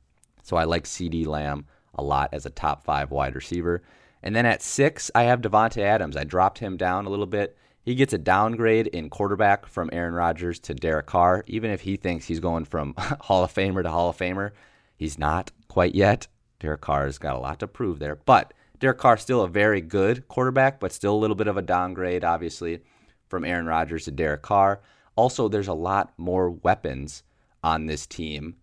So 0.43 0.57
I 0.57 0.63
like 0.63 0.85
CeeDee 0.85 1.27
Lamb 1.27 1.65
a 1.95 2.03
lot 2.03 2.29
as 2.33 2.45
a 2.45 2.49
top 2.49 2.83
five 2.83 3.11
wide 3.11 3.35
receiver. 3.35 3.83
And 4.23 4.35
then 4.35 4.45
at 4.45 4.61
six, 4.61 5.11
I 5.15 5.23
have 5.23 5.41
Davante 5.41 5.81
Adams. 5.81 6.17
I 6.17 6.23
dropped 6.23 6.59
him 6.59 6.77
down 6.77 7.05
a 7.05 7.09
little 7.09 7.25
bit. 7.25 7.57
He 7.81 7.95
gets 7.95 8.13
a 8.13 8.17
downgrade 8.17 8.87
in 8.87 9.09
quarterback 9.09 9.65
from 9.65 9.89
Aaron 9.93 10.13
Rodgers 10.13 10.59
to 10.61 10.73
Derek 10.73 11.05
Carr. 11.05 11.43
Even 11.47 11.71
if 11.71 11.81
he 11.81 11.95
thinks 11.95 12.25
he's 12.25 12.39
going 12.39 12.65
from 12.65 12.93
Hall 12.97 13.43
of 13.43 13.53
Famer 13.53 13.83
to 13.83 13.89
Hall 13.89 14.09
of 14.09 14.17
Famer, 14.17 14.51
he's 14.97 15.17
not 15.17 15.51
quite 15.67 15.95
yet. 15.95 16.27
Derek 16.59 16.81
Carr 16.81 17.05
has 17.05 17.17
got 17.17 17.35
a 17.35 17.39
lot 17.39 17.59
to 17.59 17.67
prove 17.67 17.99
there. 17.99 18.15
But 18.15 18.53
Derek 18.79 18.97
Carr 18.97 19.17
still 19.17 19.41
a 19.41 19.47
very 19.47 19.81
good 19.81 20.27
quarterback, 20.27 20.79
but 20.79 20.91
still 20.91 21.15
a 21.15 21.17
little 21.19 21.35
bit 21.35 21.47
of 21.47 21.57
a 21.57 21.61
downgrade, 21.61 22.23
obviously, 22.23 22.81
from 23.27 23.45
Aaron 23.45 23.65
Rodgers 23.65 24.05
to 24.05 24.11
Derek 24.11 24.41
Carr. 24.41 24.81
Also, 25.15 25.47
there's 25.47 25.67
a 25.67 25.73
lot 25.73 26.13
more 26.17 26.49
weapons 26.49 27.23
on 27.63 27.85
this 27.85 28.07
team 28.07 28.55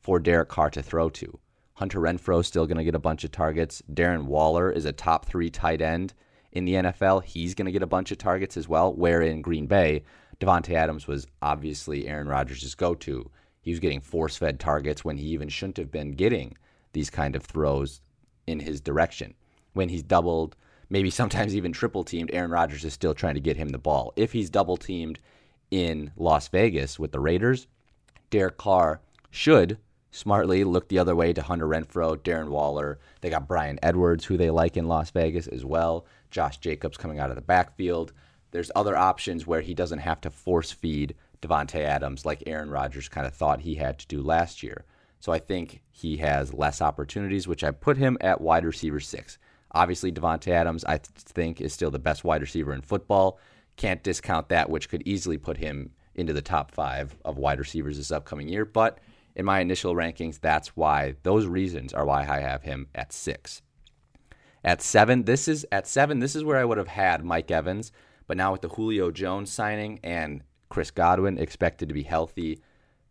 for 0.00 0.18
Derek 0.18 0.48
Carr 0.48 0.70
to 0.70 0.82
throw 0.82 1.08
to. 1.10 1.38
Hunter 1.74 1.98
Renfrow 1.98 2.40
is 2.40 2.46
still 2.46 2.66
going 2.66 2.76
to 2.76 2.84
get 2.84 2.94
a 2.94 3.00
bunch 3.00 3.24
of 3.24 3.32
targets. 3.32 3.82
Darren 3.92 4.24
Waller 4.24 4.70
is 4.70 4.84
a 4.84 4.92
top 4.92 5.26
three 5.26 5.50
tight 5.50 5.80
end 5.80 6.14
in 6.52 6.64
the 6.66 6.74
NFL. 6.74 7.24
He's 7.24 7.54
going 7.54 7.66
to 7.66 7.72
get 7.72 7.82
a 7.82 7.86
bunch 7.86 8.12
of 8.12 8.18
targets 8.18 8.56
as 8.56 8.68
well. 8.68 8.94
Where 8.94 9.22
in 9.22 9.42
Green 9.42 9.66
Bay, 9.66 10.04
Davante 10.40 10.74
Adams 10.74 11.06
was 11.08 11.26
obviously 11.42 12.06
Aaron 12.06 12.28
Rodgers' 12.28 12.74
go-to. 12.74 13.30
He 13.60 13.70
was 13.70 13.80
getting 13.80 14.00
force-fed 14.00 14.60
targets 14.60 15.04
when 15.04 15.16
he 15.16 15.28
even 15.28 15.48
shouldn't 15.48 15.78
have 15.78 15.90
been 15.90 16.12
getting 16.12 16.56
these 16.94 17.10
kind 17.10 17.36
of 17.36 17.42
throws 17.42 18.00
in 18.46 18.60
his 18.60 18.80
direction. 18.80 19.34
When 19.74 19.90
he's 19.90 20.02
doubled, 20.02 20.56
maybe 20.88 21.10
sometimes 21.10 21.54
even 21.54 21.72
triple 21.72 22.04
teamed, 22.04 22.30
Aaron 22.32 22.50
Rodgers 22.50 22.84
is 22.84 22.94
still 22.94 23.14
trying 23.14 23.34
to 23.34 23.40
get 23.40 23.56
him 23.56 23.68
the 23.68 23.78
ball. 23.78 24.12
If 24.16 24.32
he's 24.32 24.50
double 24.50 24.76
teamed 24.76 25.18
in 25.70 26.12
Las 26.16 26.48
Vegas 26.48 26.98
with 26.98 27.12
the 27.12 27.20
Raiders, 27.20 27.66
Derek 28.30 28.56
Carr 28.56 29.00
should 29.30 29.78
smartly 30.10 30.62
look 30.62 30.88
the 30.88 30.98
other 30.98 31.16
way 31.16 31.32
to 31.32 31.42
Hunter 31.42 31.66
Renfrow, 31.66 32.16
Darren 32.16 32.48
Waller. 32.48 33.00
They 33.20 33.30
got 33.30 33.48
Bryan 33.48 33.80
Edwards, 33.82 34.24
who 34.24 34.36
they 34.36 34.50
like 34.50 34.76
in 34.76 34.86
Las 34.86 35.10
Vegas 35.10 35.48
as 35.48 35.64
well. 35.64 36.06
Josh 36.30 36.58
Jacobs 36.58 36.96
coming 36.96 37.18
out 37.18 37.30
of 37.30 37.36
the 37.36 37.42
backfield. 37.42 38.12
There's 38.52 38.70
other 38.76 38.96
options 38.96 39.46
where 39.46 39.60
he 39.60 39.74
doesn't 39.74 39.98
have 39.98 40.20
to 40.20 40.30
force 40.30 40.70
feed 40.70 41.16
Davante 41.42 41.80
Adams 41.80 42.24
like 42.24 42.44
Aaron 42.46 42.70
Rodgers 42.70 43.08
kind 43.08 43.26
of 43.26 43.34
thought 43.34 43.60
he 43.60 43.74
had 43.74 43.98
to 43.98 44.06
do 44.06 44.22
last 44.22 44.62
year. 44.62 44.84
So 45.24 45.32
I 45.32 45.38
think 45.38 45.80
he 45.90 46.18
has 46.18 46.52
less 46.52 46.82
opportunities, 46.82 47.48
which 47.48 47.64
I 47.64 47.70
put 47.70 47.96
him 47.96 48.18
at 48.20 48.42
wide 48.42 48.66
receiver 48.66 49.00
six. 49.00 49.38
Obviously, 49.70 50.12
Davante 50.12 50.48
Adams, 50.48 50.84
I 50.84 50.98
think, 50.98 51.62
is 51.62 51.72
still 51.72 51.90
the 51.90 51.98
best 51.98 52.24
wide 52.24 52.42
receiver 52.42 52.74
in 52.74 52.82
football. 52.82 53.38
Can't 53.76 54.02
discount 54.02 54.50
that, 54.50 54.68
which 54.68 54.90
could 54.90 55.02
easily 55.06 55.38
put 55.38 55.56
him 55.56 55.92
into 56.14 56.34
the 56.34 56.42
top 56.42 56.70
five 56.70 57.16
of 57.24 57.38
wide 57.38 57.58
receivers 57.58 57.96
this 57.96 58.12
upcoming 58.12 58.50
year. 58.50 58.66
But 58.66 58.98
in 59.34 59.46
my 59.46 59.60
initial 59.60 59.94
rankings. 59.94 60.40
That's 60.40 60.76
why 60.76 61.14
those 61.22 61.46
reasons 61.46 61.94
are 61.94 62.04
why 62.04 62.20
I 62.28 62.40
have 62.40 62.64
him 62.64 62.88
at 62.94 63.10
six. 63.10 63.62
At 64.62 64.82
seven, 64.82 65.24
this 65.24 65.48
is 65.48 65.64
at 65.72 65.86
seven. 65.86 66.18
This 66.18 66.36
is 66.36 66.44
where 66.44 66.58
I 66.58 66.66
would 66.66 66.76
have 66.76 66.88
had 66.88 67.24
Mike 67.24 67.50
Evans, 67.50 67.92
but 68.26 68.36
now 68.36 68.52
with 68.52 68.60
the 68.60 68.68
Julio 68.68 69.10
Jones 69.10 69.50
signing 69.50 70.00
and 70.04 70.42
Chris 70.68 70.90
Godwin 70.90 71.38
expected 71.38 71.88
to 71.88 71.94
be 71.94 72.02
healthy 72.02 72.60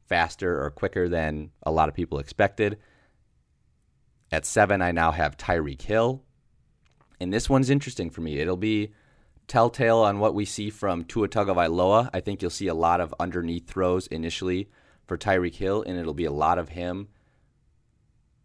faster 0.08 0.64
or 0.64 0.70
quicker 0.72 1.10
than 1.10 1.52
a 1.64 1.72
lot 1.72 1.90
of 1.90 1.96
people 1.96 2.20
expected. 2.20 2.78
At 4.32 4.46
seven, 4.46 4.82
I 4.82 4.92
now 4.92 5.12
have 5.12 5.38
Tyreek 5.38 5.82
Hill. 5.82 6.24
And 7.20 7.32
this 7.32 7.50
one's 7.50 7.70
interesting 7.70 8.10
for 8.10 8.22
me. 8.22 8.40
It'll 8.40 8.58
be 8.58 8.94
telltale 9.48 10.00
on 10.00 10.20
what 10.20 10.34
we 10.34 10.46
see 10.46 10.70
from 10.70 11.04
Tua 11.04 11.28
Tagovailoa. 11.28 12.10
I 12.14 12.20
think 12.20 12.42
you'll 12.42 12.52
see 12.52 12.68
a 12.68 12.74
lot 12.74 13.02
of 13.02 13.14
underneath 13.20 13.68
throws 13.68 14.08
initially 14.08 14.70
for 15.06 15.18
Tyreek 15.18 15.56
Hill, 15.56 15.84
and 15.86 15.98
it'll 15.98 16.14
be 16.14 16.26
a 16.26 16.32
lot 16.32 16.58
of 16.58 16.70
him 16.70 17.10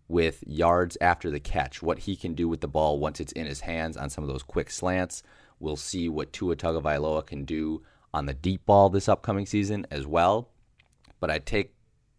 with 0.08 0.42
yards 0.46 0.96
after 1.00 1.30
the 1.30 1.40
catch, 1.40 1.82
what 1.82 2.00
he 2.00 2.16
can 2.16 2.34
do 2.34 2.48
with 2.48 2.60
the 2.60 2.68
ball 2.68 2.98
once 2.98 3.20
it's 3.20 3.32
in 3.32 3.46
his 3.46 3.60
hands 3.60 3.96
on 3.96 4.10
some 4.10 4.24
of 4.24 4.28
those 4.28 4.42
quick 4.42 4.70
slants. 4.70 5.22
We'll 5.60 5.76
see 5.76 6.08
what 6.08 6.32
Tua 6.32 6.56
Tagovailoa 6.56 7.26
can 7.26 7.44
do 7.44 7.82
on 8.14 8.26
the 8.26 8.34
deep 8.34 8.64
ball 8.64 8.88
this 8.88 9.08
upcoming 9.08 9.46
season 9.46 9.86
as 9.90 10.06
well. 10.06 10.50
But 11.20 11.30
I 11.30 11.38
take 11.38 11.74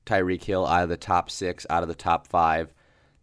Tyreek 0.05 0.43
Hill 0.43 0.65
out 0.65 0.83
of 0.83 0.89
the 0.89 0.97
top 0.97 1.29
six, 1.29 1.65
out 1.69 1.83
of 1.83 1.89
the 1.89 1.95
top 1.95 2.27
five. 2.27 2.73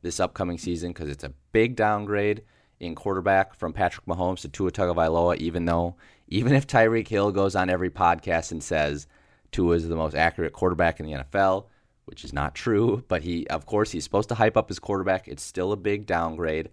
this 0.03 0.21
upcoming 0.21 0.59
season 0.59 0.93
because 0.93 1.09
it's 1.09 1.25
a 1.25 1.33
big 1.53 1.75
downgrade 1.75 2.43
in 2.79 2.95
quarterback 2.95 3.55
from 3.55 3.73
Patrick 3.73 4.07
Mahomes 4.07 4.41
to 4.43 4.49
Tua 4.49 4.71
Tagovailoa. 4.71 5.37
Even 5.39 5.65
though, 5.65 5.97
even 6.29 6.53
if 6.55 6.67
Tyreek 6.67 7.09
Hill 7.09 7.33
goes 7.33 7.57
on 7.57 7.71
every 7.71 7.91
podcast 7.91 8.53
and 8.53 8.63
says 8.63 9.07
Tua 9.51 9.77
is 9.77 9.89
the 9.89 9.97
most 9.97 10.15
accurate 10.15 10.53
quarterback 10.53 11.01
in 11.01 11.07
the 11.07 11.13
NFL, 11.13 11.67
which 12.05 12.25
is 12.25 12.33
not 12.33 12.55
true, 12.55 13.03
but 13.09 13.23
he, 13.23 13.49
of 13.49 13.67
course, 13.67 13.91
he's 13.91 14.05
supposed 14.05 14.29
to 14.29 14.35
hype 14.37 14.57
up 14.57 14.69
his 14.69 14.79
quarterback. 14.79 15.27
It's 15.27 15.43
still 15.43 15.73
a 15.73 15.77
big 15.77 16.07
downgrade. 16.07 16.71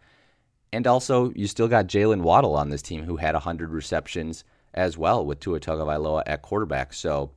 And 0.72 0.86
also, 0.86 1.32
you 1.36 1.48
still 1.48 1.68
got 1.68 1.88
Jaylen 1.88 2.22
Waddle 2.22 2.56
on 2.56 2.70
this 2.70 2.82
team 2.82 3.04
who 3.04 3.18
had 3.18 3.34
100 3.36 3.72
receptions 3.72 4.44
as 4.74 4.98
well 4.98 5.26
with 5.26 5.40
Tua 5.40 5.60
Tagovailoa 5.60 6.24
at 6.26 6.42
quarterback. 6.42 6.94
So 6.94 7.32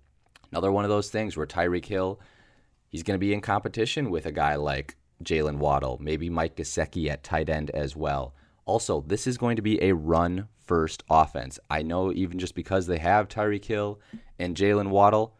another 0.56 0.72
one 0.72 0.84
of 0.84 0.90
those 0.90 1.10
things 1.10 1.36
where 1.36 1.46
Tyreek 1.46 1.84
Hill, 1.84 2.18
he's 2.88 3.02
going 3.02 3.14
to 3.14 3.24
be 3.24 3.34
in 3.34 3.42
competition 3.42 4.10
with 4.10 4.24
a 4.24 4.32
guy 4.32 4.54
like 4.54 4.96
Jaylen 5.22 5.58
Waddle, 5.58 5.98
maybe 6.00 6.30
Mike 6.30 6.56
Gesicki 6.56 7.10
at 7.10 7.22
tight 7.22 7.50
end 7.50 7.68
as 7.70 7.94
well. 7.94 8.34
Also, 8.64 9.02
this 9.02 9.26
is 9.26 9.36
going 9.36 9.56
to 9.56 9.62
be 9.62 9.78
a 9.82 9.94
run 9.94 10.48
first 10.64 11.04
offense. 11.10 11.58
I 11.68 11.82
know 11.82 12.10
even 12.10 12.38
just 12.38 12.54
because 12.54 12.86
they 12.86 12.96
have 12.96 13.28
Tyreek 13.28 13.66
Hill 13.66 14.00
and 14.38 14.56
Jaylen 14.56 14.88
Waddle, 14.88 15.36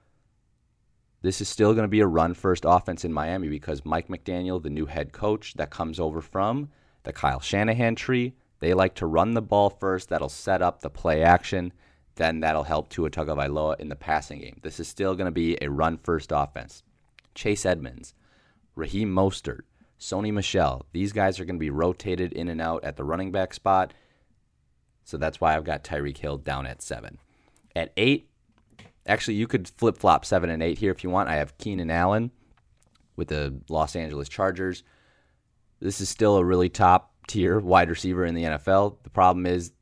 this 1.23 1.41
is 1.41 1.49
still 1.49 1.73
going 1.73 1.85
to 1.85 1.89
be 1.89 2.01
a 2.01 2.07
run 2.07 2.35
first 2.35 2.67
offense 2.69 3.03
in 3.03 3.11
Miami 3.11 3.49
because 3.49 3.87
Mike 3.87 4.09
McDaniel, 4.09 4.63
the 4.63 4.69
new 4.69 4.85
head 4.85 5.15
coach 5.15 5.55
that 5.55 5.71
comes 5.71 5.99
over 5.99 6.21
from 6.21 6.69
the 7.05 7.13
Kyle 7.15 7.41
Shanahan 7.41 7.95
tree, 7.95 8.35
they 8.61 8.75
like 8.75 8.95
to 8.97 9.07
run 9.07 9.33
the 9.33 9.41
ball 9.41 9.71
first. 9.71 10.11
That'll 10.11 10.29
set 10.29 10.61
up 10.61 10.83
the 10.83 10.91
play 10.91 11.23
action. 11.23 11.73
Then 12.17 12.41
that'll 12.41 12.65
help 12.65 12.89
Tua 12.89 13.11
Tagovailoa 13.11 13.79
in 13.79 13.89
the 13.89 13.97
passing 13.97 14.41
game. 14.41 14.59
This 14.63 14.81
is 14.81 14.89
still 14.89 15.15
going 15.15 15.27
to 15.27 15.33
be 15.33 15.57
a 15.61 15.71
run 15.71 15.99
first 15.99 16.33
offense. 16.35 16.83
Chase 17.35 17.67
Edmonds, 17.67 18.15
Raheem 18.75 19.15
Mostert, 19.15 19.61
Sony 20.01 20.33
Michel, 20.33 20.87
These 20.93 21.13
guys 21.13 21.39
are 21.39 21.45
going 21.45 21.57
to 21.57 21.61
be 21.61 21.71
rotated 21.71 22.33
in 22.33 22.49
and 22.49 22.61
out 22.61 22.85
at 22.85 22.97
the 22.97 23.05
running 23.05 23.33
back 23.33 23.55
spot. 23.55 23.95
So 25.05 25.17
that's 25.17 25.41
why 25.41 25.55
I've 25.55 25.65
got 25.65 25.85
Tyreek 25.85 26.19
Hill 26.19 26.39
down 26.39 26.67
at 26.67 26.83
seven. 26.83 27.19
At 27.75 27.93
eight, 27.97 28.29
actually, 29.07 29.35
you 29.35 29.47
could 29.47 29.69
flip 29.69 29.97
flop 29.97 30.25
seven 30.25 30.51
and 30.51 30.63
eight 30.63 30.79
here 30.79 30.91
if 30.91 31.05
you 31.05 31.11
want. 31.11 31.29
I 31.29 31.37
have 31.37 31.57
Keenan 31.59 31.91
Allen 31.91 32.31
with 33.15 33.29
the 33.29 33.61
Los 33.69 33.97
Angeles 33.97 34.29
Chargers. 34.29 34.83
This 35.81 36.01
is 36.01 36.09
still 36.09 36.37
a 36.37 36.45
really 36.45 36.69
top 36.69 37.13
tier 37.27 37.59
wide 37.59 37.91
receiver 37.91 38.25
in 38.25 38.35
the 38.35 38.45
NFL. 38.45 38.97
The 39.03 39.11
problem 39.11 39.47
is 39.47 39.73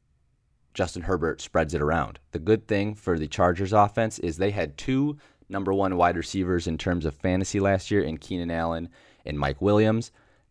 Justin 0.74 1.02
Herbert 1.02 1.40
spreads 1.40 1.72
it 1.72 1.80
around. 1.80 2.18
The 2.32 2.40
good 2.40 2.66
thing 2.66 2.94
for 2.94 3.18
the 3.18 3.28
Chargers 3.28 3.72
offense 3.72 4.18
is 4.18 4.36
they 4.36 4.50
had 4.50 4.76
two 4.76 5.16
number 5.48 5.72
one 5.72 5.96
wide 5.96 6.16
receivers 6.16 6.66
in 6.66 6.76
terms 6.76 7.06
of 7.06 7.14
fantasy 7.14 7.60
last 7.60 7.90
year 7.90 8.02
in 8.02 8.18
Keenan 8.18 8.50
Allen 8.50 8.88
and 9.24 9.38
Mike 9.38 9.62
Williams. 9.62 10.10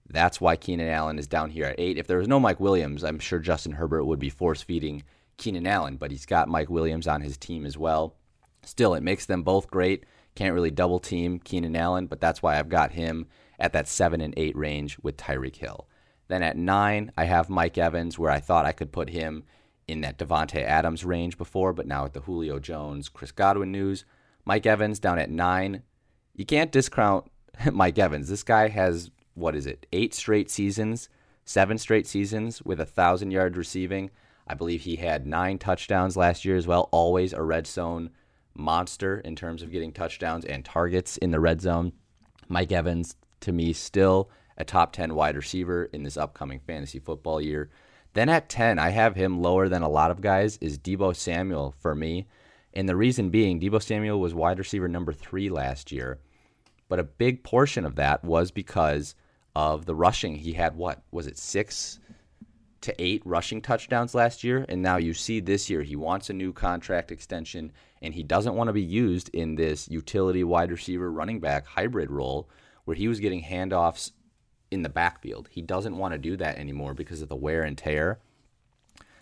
That's 0.10 0.40
why 0.40 0.56
Keenan 0.56 0.90
Allen 0.90 1.20
is 1.20 1.28
down 1.28 1.50
here 1.50 1.66
at 1.66 1.80
eight. 1.80 1.98
If 1.98 2.08
there 2.08 2.18
was 2.18 2.28
no 2.28 2.40
Mike 2.40 2.60
Williams, 2.60 3.04
I'm 3.04 3.20
sure 3.20 3.40
Justin 3.40 3.74
Herbert 3.74 4.06
would 4.06 4.20
be 4.20 4.30
force 4.30 4.62
feeding 4.62 5.04
Keenan 5.38 5.68
Allen, 5.68 5.98
but 5.98 6.12
he's 6.12 6.26
got 6.26 6.48
Mike 6.48 6.70
Williams 6.70 7.08
on 7.08 7.22
his 7.22 7.38
team 7.38 7.66
as 7.66 7.78
well. 7.78 8.16
Still, 8.64 8.94
it 8.94 9.04
makes 9.04 9.26
them 9.26 9.44
both 9.44 9.70
great. 9.70 10.06
Can't 10.36 10.54
really 10.54 10.72
double 10.72 11.00
team 11.00 11.40
Keenan 11.40 11.76
Allen, 11.76 12.08
but 12.08 12.22
that's 12.22 12.42
why 12.42 12.58
I've 12.58 12.70
got 12.70 12.92
him 12.92 13.28
at 13.60 13.74
that 13.74 13.88
seven 13.88 14.22
and 14.22 14.34
eight 14.38 14.56
range 14.56 14.98
with 15.02 15.18
Tyreek 15.18 15.58
Hill. 15.58 15.88
Then 16.28 16.44
at 16.44 16.58
nine, 16.58 17.12
I 17.18 17.26
have 17.26 17.50
Mike 17.50 17.78
Evans, 17.78 18.18
where 18.18 18.32
I 18.32 18.40
thought 18.40 18.66
I 18.66 18.72
could 18.72 18.92
put 18.92 19.10
him 19.10 19.44
in 19.88 20.02
that 20.02 20.18
Davante 20.18 20.64
Adams 20.64 21.06
range 21.06 21.38
before, 21.38 21.74
but 21.74 21.88
now 21.88 22.04
with 22.04 22.14
the 22.14 22.22
Julio 22.22 22.60
Jones, 22.60 23.10
Chris 23.10 23.32
Godwin 23.32 23.72
news, 23.72 24.06
Mike 24.46 24.66
Evans 24.66 25.00
down 25.00 25.20
at 25.20 25.30
nine. 25.30 25.84
You 26.36 26.46
can't 26.46 26.72
discount 26.72 27.30
Mike 27.72 28.00
Evans. 28.00 28.30
This 28.30 28.44
guy 28.44 28.70
has 28.70 29.12
what 29.36 29.56
is 29.56 29.66
it? 29.66 29.88
Eight 29.92 30.14
straight 30.14 30.50
seasons, 30.50 31.10
seven 31.46 31.78
straight 31.78 32.08
seasons 32.08 32.62
with 32.62 32.80
a 32.80 32.86
thousand 32.86 33.32
yards 33.32 33.58
receiving. 33.58 34.12
I 34.48 34.54
believe 34.54 34.82
he 34.82 34.98
had 34.98 35.26
nine 35.26 35.58
touchdowns 35.58 36.18
last 36.18 36.46
year 36.46 36.56
as 36.56 36.68
well. 36.68 36.90
Always 36.92 37.34
a 37.34 37.42
red 37.42 37.66
zone 37.66 38.12
monster 38.54 39.20
in 39.20 39.36
terms 39.36 39.64
of 39.64 39.72
getting 39.72 39.92
touchdowns 39.92 40.46
and 40.46 40.64
targets 40.64 41.18
in 41.18 41.32
the 41.32 41.40
red 41.40 41.62
zone. 41.62 41.94
Mike 42.48 42.72
Evans, 42.72 43.16
to 43.42 43.52
me, 43.52 43.74
still 43.74 44.30
a 44.58 44.66
top 44.66 44.94
10 44.94 45.16
wide 45.16 45.36
receiver 45.36 45.86
in 45.86 46.04
this 46.04 46.18
upcoming 46.18 46.60
fantasy 46.60 47.00
football 47.00 47.42
year. 47.42 47.70
Then 48.14 48.30
at 48.30 48.50
10, 48.50 48.78
I 48.80 48.90
have 48.90 49.16
him 49.16 49.42
lower 49.42 49.68
than 49.68 49.82
a 49.82 49.90
lot 49.90 50.12
of 50.12 50.22
guys, 50.22 50.58
is 50.58 50.78
Deebo 50.78 51.16
Samuel 51.16 51.74
for 51.80 51.96
me. 51.96 52.28
And 52.74 52.88
the 52.88 52.96
reason 52.96 53.30
being, 53.30 53.60
Deebo 53.60 53.82
Samuel 53.82 54.20
was 54.20 54.34
wide 54.34 54.60
receiver 54.60 54.88
number 54.88 55.14
three 55.14 55.50
last 55.50 55.92
year. 55.92 56.20
But 56.90 57.00
a 57.00 57.04
big 57.04 57.44
portion 57.44 57.86
of 57.86 57.96
that 57.96 58.24
was 58.24 58.52
because 58.52 59.16
of 59.56 59.86
the 59.86 59.96
rushing. 59.96 60.36
He 60.36 60.54
had 60.54 60.76
what? 60.76 61.02
Was 61.12 61.28
it 61.28 61.38
six 61.38 62.00
to 62.82 62.94
eight 63.02 63.22
rushing 63.26 63.62
touchdowns 63.62 64.14
last 64.14 64.44
year? 64.44 64.66
And 64.70 64.82
now 64.82 64.98
you 64.98 65.14
see 65.14 65.40
this 65.40 65.70
year 65.70 65.82
he 65.82 65.96
wants 65.96 66.30
a 66.30 66.34
new 66.34 66.54
contract 66.54 67.12
extension 67.12 67.72
and 68.02 68.14
he 68.14 68.24
doesn't 68.24 68.56
want 68.56 68.68
to 68.68 68.74
be 68.74 68.82
used 68.82 69.30
in 69.34 69.56
this 69.56 69.88
utility 69.90 70.44
wide 70.44 70.72
receiver 70.72 71.12
running 71.12 71.40
back 71.40 71.66
hybrid 71.66 72.12
role 72.12 72.50
where 72.86 72.98
he 72.98 73.08
was 73.08 73.20
getting 73.20 73.44
handoffs 73.44 74.12
in 74.74 74.82
the 74.82 74.90
backfield. 74.90 75.48
He 75.52 75.62
doesn't 75.62 75.98
want 75.98 76.14
to 76.14 76.18
do 76.18 76.36
that 76.38 76.58
anymore 76.58 76.94
because 76.94 77.22
of 77.22 77.30
the 77.30 77.36
wear 77.36 77.64
and 77.64 77.78
tear. 77.78 78.20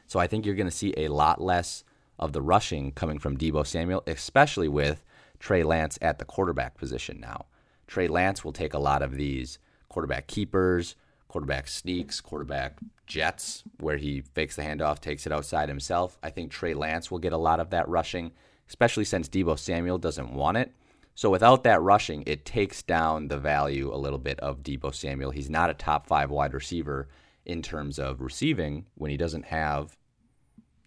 So 0.08 0.20
I 0.20 0.28
think 0.28 0.46
you're 0.46 0.56
going 0.56 0.68
to 0.68 0.72
see 0.72 0.94
a 0.98 1.10
lot 1.10 1.42
less 1.42 1.84
of 2.18 2.34
the 2.34 2.42
rushing 2.42 2.92
coming 2.92 3.20
from 3.20 3.38
Deebo 3.38 3.66
Samuel, 3.66 4.04
especially 4.08 4.68
with 4.68 5.04
Trey 5.40 5.64
Lance 5.64 5.98
at 6.02 6.20
the 6.20 6.26
quarterback 6.26 6.78
position 6.78 7.20
now. 7.20 7.46
Trey 7.88 8.08
Lance 8.08 8.46
will 8.46 8.54
take 8.54 8.74
a 8.74 8.80
lot 8.80 9.02
of 9.02 9.16
these 9.16 9.60
quarterback 9.90 10.28
keepers, 10.28 10.96
quarterback 11.28 11.68
sneaks, 11.68 12.22
quarterback 12.22 12.78
jets, 13.08 13.64
where 13.80 13.98
he 13.98 14.22
fakes 14.22 14.56
the 14.56 14.62
handoff, 14.62 15.00
takes 15.00 15.26
it 15.26 15.34
outside 15.34 15.68
himself. 15.68 16.18
I 16.24 16.30
think 16.30 16.52
Trey 16.52 16.74
Lance 16.74 17.12
will 17.12 17.20
get 17.20 17.34
a 17.34 17.38
lot 17.38 17.60
of 17.60 17.70
that 17.72 17.90
rushing, 17.90 18.32
especially 18.70 19.06
since 19.06 19.28
Deebo 19.28 19.58
Samuel 19.58 19.98
doesn't 19.98 20.34
want 20.34 20.58
it. 20.58 20.72
So 21.16 21.30
without 21.30 21.64
that 21.64 21.82
rushing, 21.82 22.24
it 22.26 22.46
takes 22.46 22.82
down 22.82 23.28
the 23.28 23.38
value 23.38 23.94
a 23.94 23.98
little 23.98 24.20
bit 24.20 24.40
of 24.40 24.64
Deebo 24.64 24.94
Samuel. 24.94 25.32
He's 25.32 25.50
not 25.50 25.70
a 25.70 25.74
top 25.74 26.08
five 26.08 26.32
wide 26.32 26.54
receiver 26.54 27.08
in 27.46 27.62
terms 27.62 28.00
of 28.00 28.22
receiving 28.22 28.86
when 28.96 29.12
he 29.12 29.18
doesn't 29.18 29.46
have 29.46 29.98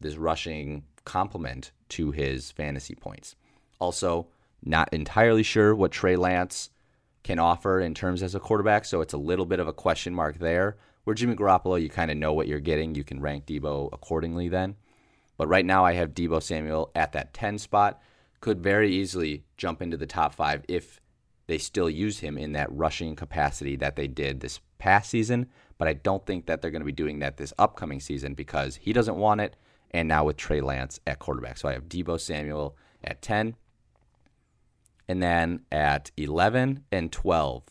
this 0.00 0.16
rushing 0.16 0.84
complement 1.04 1.72
to 1.90 2.10
his 2.10 2.50
fantasy 2.50 2.94
points. 2.94 3.36
Also, 3.78 4.28
not 4.62 4.92
entirely 4.92 5.42
sure 5.42 5.74
what 5.74 5.92
Trey 5.92 6.16
Lance 6.16 6.70
can 7.22 7.38
offer 7.38 7.80
in 7.80 7.94
terms 7.94 8.22
as 8.22 8.34
a 8.34 8.40
quarterback, 8.40 8.84
so 8.84 9.00
it's 9.00 9.12
a 9.12 9.18
little 9.18 9.46
bit 9.46 9.60
of 9.60 9.68
a 9.68 9.72
question 9.72 10.14
mark 10.14 10.38
there. 10.38 10.76
Where 11.04 11.14
Jimmy 11.14 11.34
Garoppolo, 11.34 11.80
you 11.80 11.90
kind 11.90 12.10
of 12.10 12.16
know 12.16 12.32
what 12.32 12.48
you're 12.48 12.60
getting. 12.60 12.94
You 12.94 13.04
can 13.04 13.20
rank 13.20 13.44
Deebo 13.44 13.90
accordingly 13.92 14.48
then. 14.48 14.76
But 15.36 15.48
right 15.48 15.64
now, 15.64 15.84
I 15.84 15.94
have 15.94 16.14
Deebo 16.14 16.42
Samuel 16.42 16.90
at 16.94 17.12
that 17.12 17.34
10 17.34 17.58
spot 17.58 18.00
could 18.44 18.62
very 18.62 18.94
easily 18.94 19.42
jump 19.56 19.80
into 19.80 19.96
the 19.96 20.06
top 20.06 20.34
five 20.34 20.62
if 20.68 21.00
they 21.46 21.56
still 21.56 21.88
use 21.88 22.18
him 22.18 22.36
in 22.36 22.52
that 22.52 22.70
rushing 22.70 23.16
capacity 23.16 23.74
that 23.74 23.96
they 23.96 24.06
did 24.06 24.40
this 24.40 24.60
past 24.76 25.08
season. 25.08 25.46
But 25.78 25.88
I 25.88 25.94
don't 25.94 26.26
think 26.26 26.44
that 26.44 26.60
they're 26.60 26.70
going 26.70 26.82
to 26.82 26.86
be 26.86 26.92
doing 26.92 27.20
that 27.20 27.38
this 27.38 27.54
upcoming 27.58 28.00
season 28.00 28.34
because 28.34 28.76
he 28.76 28.92
doesn't 28.92 29.16
want 29.16 29.40
it. 29.40 29.56
And 29.92 30.08
now 30.08 30.24
with 30.24 30.36
Trey 30.36 30.60
Lance 30.60 31.00
at 31.06 31.20
quarterback. 31.20 31.56
So 31.56 31.70
I 31.70 31.72
have 31.72 31.88
Deebo 31.88 32.20
Samuel 32.20 32.76
at 33.02 33.22
10. 33.22 33.56
And 35.08 35.22
then 35.22 35.60
at 35.72 36.10
11 36.18 36.84
and 36.92 37.10
12, 37.10 37.64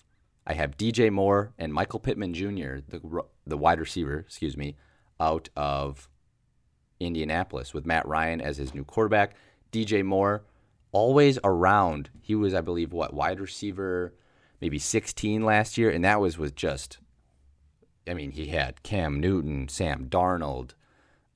I 0.48 0.54
have 0.54 0.76
DJ 0.76 1.12
Moore 1.12 1.54
and 1.60 1.72
Michael 1.72 2.00
Pittman 2.00 2.34
Jr., 2.34 2.78
the, 2.88 3.22
the 3.46 3.58
wide 3.58 3.80
receiver, 3.80 4.18
excuse 4.18 4.58
me, 4.58 4.76
out 5.20 5.50
of 5.56 6.10
Indianapolis 7.00 7.76
with 7.76 7.86
Matt 7.86 8.08
Ryan 8.08 8.42
as 8.42 8.58
his 8.58 8.74
new 8.74 8.84
quarterback. 8.84 9.36
DJ 9.72 10.04
Moore, 10.04 10.44
always 10.94 11.38
around. 11.44 12.10
He 12.22 12.36
was, 12.36 12.54
I 12.54 12.62
believe, 12.62 12.94
what 12.94 13.14
wide 13.14 13.42
receiver, 13.42 14.14
maybe 14.62 14.80
16 14.80 15.44
last 15.44 15.78
year, 15.78 15.90
and 15.90 16.06
that 16.06 16.22
was 16.22 16.38
with 16.38 16.56
just. 16.56 17.00
I 18.08 18.14
mean, 18.14 18.32
he 18.32 18.48
had 18.48 18.84
Cam 18.84 19.20
Newton, 19.20 19.68
Sam 19.70 20.08
Darnold, 20.08 20.72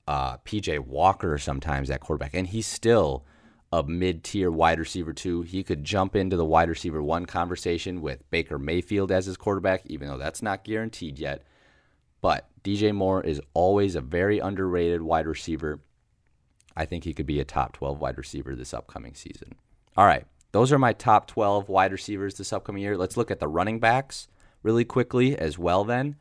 uh, 0.06 0.38
PJ 0.38 0.78
Walker 0.80 1.36
sometimes 1.38 1.90
at 1.90 2.00
quarterback, 2.00 2.34
and 2.34 2.46
he's 2.46 2.66
still 2.66 3.24
a 3.72 3.82
mid-tier 3.82 4.50
wide 4.50 4.78
receiver 4.78 5.12
too. 5.12 5.42
He 5.42 5.62
could 5.62 5.84
jump 5.84 6.16
into 6.16 6.36
the 6.36 6.44
wide 6.44 6.68
receiver 6.68 7.02
one 7.02 7.26
conversation 7.26 8.00
with 8.00 8.28
Baker 8.30 8.58
Mayfield 8.58 9.12
as 9.12 9.26
his 9.26 9.36
quarterback, 9.36 9.82
even 9.86 10.08
though 10.08 10.18
that's 10.18 10.42
not 10.42 10.64
guaranteed 10.64 11.18
yet. 11.18 11.42
But 12.20 12.48
DJ 12.62 12.94
Moore 12.94 13.22
is 13.22 13.40
always 13.54 13.94
a 13.94 14.00
very 14.00 14.38
underrated 14.38 15.02
wide 15.02 15.26
receiver. 15.26 15.80
I 16.78 16.86
think 16.86 17.02
he 17.02 17.12
could 17.12 17.26
be 17.26 17.40
a 17.40 17.44
top 17.44 17.72
12 17.72 18.00
wide 18.00 18.16
receiver 18.16 18.54
this 18.54 18.72
upcoming 18.72 19.14
season. 19.14 19.56
All 19.96 20.06
right, 20.06 20.24
those 20.52 20.70
are 20.70 20.78
my 20.78 20.92
top 20.92 21.26
12 21.26 21.68
wide 21.68 21.90
receivers 21.90 22.36
this 22.36 22.52
upcoming 22.52 22.82
year. 22.82 22.96
Let's 22.96 23.16
look 23.16 23.32
at 23.32 23.40
the 23.40 23.48
running 23.48 23.80
backs 23.80 24.28
really 24.62 24.84
quickly 24.84 25.36
as 25.36 25.58
well 25.58 25.82
then. 25.82 26.16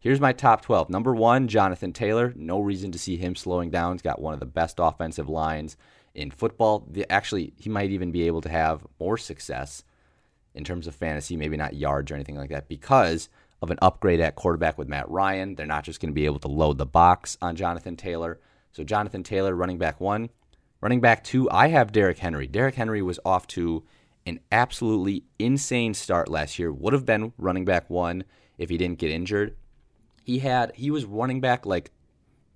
Here's 0.00 0.20
my 0.20 0.32
top 0.32 0.62
12. 0.62 0.90
Number 0.90 1.14
one, 1.14 1.46
Jonathan 1.46 1.92
Taylor. 1.92 2.32
No 2.34 2.58
reason 2.58 2.90
to 2.90 2.98
see 2.98 3.18
him 3.18 3.36
slowing 3.36 3.70
down. 3.70 3.92
He's 3.92 4.02
got 4.02 4.20
one 4.20 4.34
of 4.34 4.40
the 4.40 4.46
best 4.46 4.76
offensive 4.78 5.28
lines 5.28 5.76
in 6.14 6.30
football. 6.30 6.86
The, 6.90 7.10
actually, 7.12 7.52
he 7.56 7.68
might 7.68 7.90
even 7.90 8.10
be 8.10 8.26
able 8.26 8.40
to 8.40 8.48
have 8.48 8.86
more 8.98 9.16
success 9.16 9.84
in 10.54 10.64
terms 10.64 10.88
of 10.88 10.94
fantasy, 10.96 11.36
maybe 11.36 11.56
not 11.56 11.74
yards 11.74 12.10
or 12.10 12.16
anything 12.16 12.36
like 12.36 12.50
that, 12.50 12.66
because 12.66 13.28
of 13.62 13.70
an 13.70 13.78
upgrade 13.82 14.20
at 14.20 14.34
quarterback 14.36 14.78
with 14.78 14.88
Matt 14.88 15.08
Ryan. 15.08 15.54
They're 15.54 15.66
not 15.66 15.84
just 15.84 16.00
going 16.00 16.10
to 16.10 16.14
be 16.14 16.24
able 16.24 16.40
to 16.40 16.48
load 16.48 16.78
the 16.78 16.86
box 16.86 17.36
on 17.40 17.54
Jonathan 17.54 17.94
Taylor. 17.94 18.40
So 18.72 18.84
Jonathan 18.84 19.22
Taylor, 19.22 19.54
running 19.54 19.78
back 19.78 20.00
one. 20.00 20.30
Running 20.80 21.00
back 21.00 21.22
two, 21.24 21.50
I 21.50 21.68
have 21.68 21.92
Derrick 21.92 22.18
Henry. 22.18 22.46
Derrick 22.46 22.76
Henry 22.76 23.02
was 23.02 23.20
off 23.24 23.46
to 23.48 23.84
an 24.26 24.40
absolutely 24.50 25.24
insane 25.38 25.94
start 25.94 26.28
last 26.28 26.58
year. 26.58 26.72
Would 26.72 26.92
have 26.92 27.04
been 27.04 27.32
running 27.36 27.64
back 27.64 27.90
one 27.90 28.24
if 28.56 28.70
he 28.70 28.78
didn't 28.78 28.98
get 28.98 29.10
injured. 29.10 29.56
He 30.24 30.38
had 30.38 30.72
he 30.74 30.90
was 30.90 31.04
running 31.04 31.40
back 31.40 31.66
like 31.66 31.90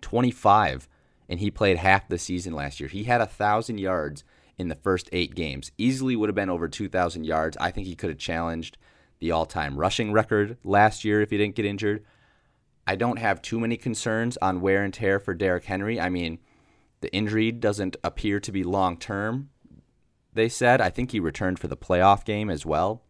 25 0.00 0.88
and 1.28 1.40
he 1.40 1.50
played 1.50 1.78
half 1.78 2.08
the 2.08 2.18
season 2.18 2.54
last 2.54 2.80
year. 2.80 2.88
He 2.88 3.04
had 3.04 3.20
a 3.20 3.26
thousand 3.26 3.78
yards 3.78 4.24
in 4.58 4.68
the 4.68 4.74
first 4.76 5.08
eight 5.12 5.34
games. 5.34 5.72
Easily 5.78 6.16
would 6.16 6.28
have 6.28 6.36
been 6.36 6.50
over 6.50 6.68
2,000 6.68 7.24
yards. 7.24 7.56
I 7.58 7.70
think 7.70 7.86
he 7.86 7.96
could 7.96 8.10
have 8.10 8.18
challenged 8.18 8.76
the 9.18 9.30
all 9.30 9.46
time 9.46 9.76
rushing 9.76 10.12
record 10.12 10.58
last 10.64 11.04
year 11.04 11.20
if 11.20 11.30
he 11.30 11.38
didn't 11.38 11.56
get 11.56 11.64
injured. 11.64 12.04
I 12.86 12.96
don't 12.96 13.18
have 13.18 13.40
too 13.42 13.58
many 13.58 13.76
concerns 13.76 14.36
on 14.38 14.60
wear 14.60 14.82
and 14.82 14.92
tear 14.92 15.18
for 15.18 15.34
Derrick 15.34 15.64
Henry. 15.64 16.00
I 16.00 16.08
mean, 16.08 16.38
the 17.00 17.12
injury 17.14 17.52
doesn't 17.52 17.96
appear 18.04 18.40
to 18.40 18.52
be 18.52 18.62
long 18.62 18.96
term, 18.98 19.50
they 20.32 20.48
said. 20.48 20.80
I 20.80 20.90
think 20.90 21.12
he 21.12 21.20
returned 21.20 21.58
for 21.58 21.68
the 21.68 21.76
playoff 21.76 22.24
game 22.24 22.50
as 22.50 22.66
well. 22.66 23.02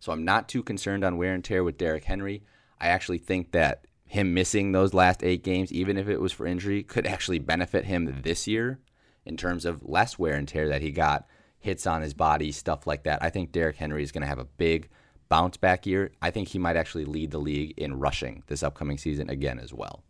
So 0.00 0.12
I'm 0.12 0.24
not 0.24 0.48
too 0.48 0.62
concerned 0.62 1.04
on 1.04 1.16
wear 1.16 1.34
and 1.34 1.44
tear 1.44 1.64
with 1.64 1.78
Derrick 1.78 2.04
Henry. 2.04 2.42
I 2.80 2.88
actually 2.88 3.18
think 3.18 3.52
that 3.52 3.86
him 4.06 4.34
missing 4.34 4.72
those 4.72 4.94
last 4.94 5.24
eight 5.24 5.42
games, 5.42 5.72
even 5.72 5.96
if 5.96 6.08
it 6.08 6.20
was 6.20 6.32
for 6.32 6.46
injury, 6.46 6.82
could 6.82 7.06
actually 7.06 7.38
benefit 7.38 7.86
him 7.86 8.20
this 8.22 8.46
year 8.46 8.80
in 9.24 9.36
terms 9.36 9.64
of 9.64 9.82
less 9.82 10.18
wear 10.18 10.34
and 10.34 10.46
tear 10.46 10.68
that 10.68 10.82
he 10.82 10.90
got, 10.90 11.26
hits 11.58 11.86
on 11.86 12.02
his 12.02 12.12
body, 12.12 12.52
stuff 12.52 12.86
like 12.86 13.04
that. 13.04 13.22
I 13.22 13.30
think 13.30 13.50
Derrick 13.50 13.76
Henry 13.76 14.02
is 14.02 14.12
going 14.12 14.22
to 14.22 14.28
have 14.28 14.38
a 14.38 14.44
big 14.44 14.90
bounce 15.28 15.56
back 15.56 15.86
year. 15.86 16.12
I 16.22 16.30
think 16.30 16.48
he 16.48 16.58
might 16.58 16.76
actually 16.76 17.04
lead 17.04 17.30
the 17.30 17.38
league 17.38 17.74
in 17.76 17.98
rushing 17.98 18.42
this 18.46 18.62
upcoming 18.62 18.98
season 18.98 19.30
again 19.30 19.58
as 19.58 19.72
well. 19.72 20.02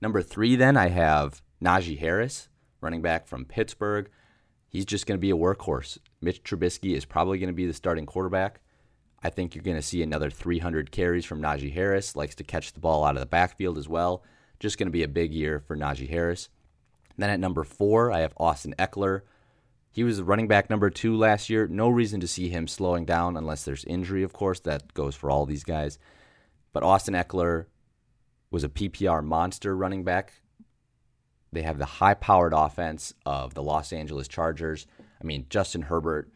Number 0.00 0.22
three, 0.22 0.56
then, 0.56 0.76
I 0.76 0.88
have 0.88 1.42
Najee 1.62 1.98
Harris, 1.98 2.48
running 2.80 3.02
back 3.02 3.26
from 3.26 3.44
Pittsburgh. 3.44 4.08
He's 4.68 4.84
just 4.84 5.06
going 5.06 5.18
to 5.18 5.20
be 5.20 5.30
a 5.30 5.36
workhorse. 5.36 5.98
Mitch 6.20 6.42
Trubisky 6.42 6.94
is 6.94 7.04
probably 7.04 7.38
going 7.38 7.48
to 7.48 7.54
be 7.54 7.66
the 7.66 7.72
starting 7.72 8.06
quarterback. 8.06 8.60
I 9.22 9.30
think 9.30 9.54
you're 9.54 9.64
going 9.64 9.76
to 9.76 9.82
see 9.82 10.02
another 10.02 10.30
300 10.30 10.92
carries 10.92 11.24
from 11.24 11.42
Najee 11.42 11.72
Harris. 11.72 12.14
Likes 12.14 12.36
to 12.36 12.44
catch 12.44 12.72
the 12.72 12.80
ball 12.80 13.04
out 13.04 13.16
of 13.16 13.20
the 13.20 13.26
backfield 13.26 13.78
as 13.78 13.88
well. 13.88 14.22
Just 14.60 14.78
going 14.78 14.86
to 14.86 14.92
be 14.92 15.02
a 15.02 15.08
big 15.08 15.32
year 15.32 15.58
for 15.58 15.76
Najee 15.76 16.08
Harris. 16.08 16.48
Then 17.16 17.30
at 17.30 17.40
number 17.40 17.64
four, 17.64 18.12
I 18.12 18.20
have 18.20 18.32
Austin 18.36 18.74
Ekeler. 18.78 19.22
He 19.90 20.04
was 20.04 20.22
running 20.22 20.48
back 20.48 20.70
number 20.70 20.90
two 20.90 21.16
last 21.16 21.50
year. 21.50 21.66
No 21.66 21.88
reason 21.88 22.20
to 22.20 22.28
see 22.28 22.48
him 22.48 22.68
slowing 22.68 23.04
down 23.04 23.36
unless 23.36 23.64
there's 23.64 23.84
injury, 23.84 24.22
of 24.22 24.32
course. 24.32 24.60
That 24.60 24.94
goes 24.94 25.14
for 25.14 25.30
all 25.30 25.46
these 25.46 25.64
guys. 25.64 25.98
But 26.72 26.82
Austin 26.82 27.14
Ekeler 27.14 27.66
was 28.50 28.64
a 28.64 28.68
PPR 28.68 29.24
monster 29.24 29.76
running 29.76 30.04
back. 30.04 30.34
They 31.52 31.62
have 31.62 31.78
the 31.78 31.86
high 31.86 32.14
powered 32.14 32.52
offense 32.54 33.14
of 33.24 33.54
the 33.54 33.62
Los 33.62 33.92
Angeles 33.92 34.28
Chargers. 34.28 34.86
I 35.20 35.24
mean, 35.24 35.46
Justin 35.48 35.82
Herbert 35.82 36.30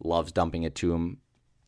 loves 0.00 0.32
dumping 0.32 0.64
it 0.64 0.74
to 0.76 0.92
him, 0.92 1.18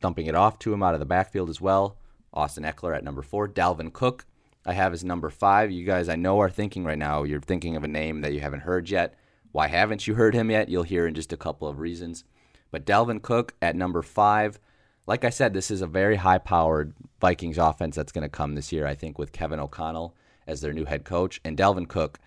dumping 0.00 0.26
it 0.26 0.34
off 0.34 0.58
to 0.60 0.72
him 0.72 0.82
out 0.82 0.94
of 0.94 1.00
the 1.00 1.06
backfield 1.06 1.48
as 1.48 1.60
well. 1.60 1.98
Austin 2.34 2.64
Ekeler 2.64 2.96
at 2.96 3.04
number 3.04 3.22
four. 3.22 3.48
Dalvin 3.48 3.92
Cook 3.92 4.26
I 4.68 4.74
have 4.74 4.92
as 4.92 5.02
number 5.02 5.30
five. 5.30 5.70
You 5.70 5.86
guys, 5.86 6.10
I 6.10 6.16
know, 6.16 6.40
are 6.40 6.50
thinking 6.50 6.84
right 6.84 6.98
now, 6.98 7.22
you're 7.22 7.40
thinking 7.40 7.74
of 7.74 7.84
a 7.84 7.88
name 7.88 8.20
that 8.20 8.34
you 8.34 8.40
haven't 8.40 8.60
heard 8.60 8.90
yet. 8.90 9.14
Why 9.52 9.68
haven't 9.68 10.06
you 10.06 10.14
heard 10.14 10.34
him 10.34 10.50
yet? 10.50 10.68
You'll 10.68 10.82
hear 10.82 11.06
in 11.06 11.14
just 11.14 11.32
a 11.32 11.36
couple 11.36 11.68
of 11.68 11.78
reasons. 11.78 12.24
But 12.70 12.84
Dalvin 12.84 13.22
Cook 13.22 13.54
at 13.62 13.76
number 13.76 14.02
five. 14.02 14.58
Like 15.06 15.24
I 15.24 15.30
said, 15.30 15.54
this 15.54 15.70
is 15.70 15.80
a 15.80 15.86
very 15.86 16.16
high 16.16 16.38
powered 16.38 16.92
Vikings 17.20 17.56
offense 17.56 17.96
that's 17.96 18.12
going 18.12 18.22
to 18.22 18.28
come 18.28 18.54
this 18.54 18.72
year, 18.72 18.86
I 18.86 18.94
think, 18.94 19.18
with 19.18 19.32
Kevin 19.32 19.58
O'Connell 19.58 20.14
as 20.46 20.60
their 20.60 20.74
new 20.74 20.84
head 20.84 21.04
coach. 21.04 21.40
And 21.44 21.56
Dalvin 21.56 21.88
Cook, 21.88 22.18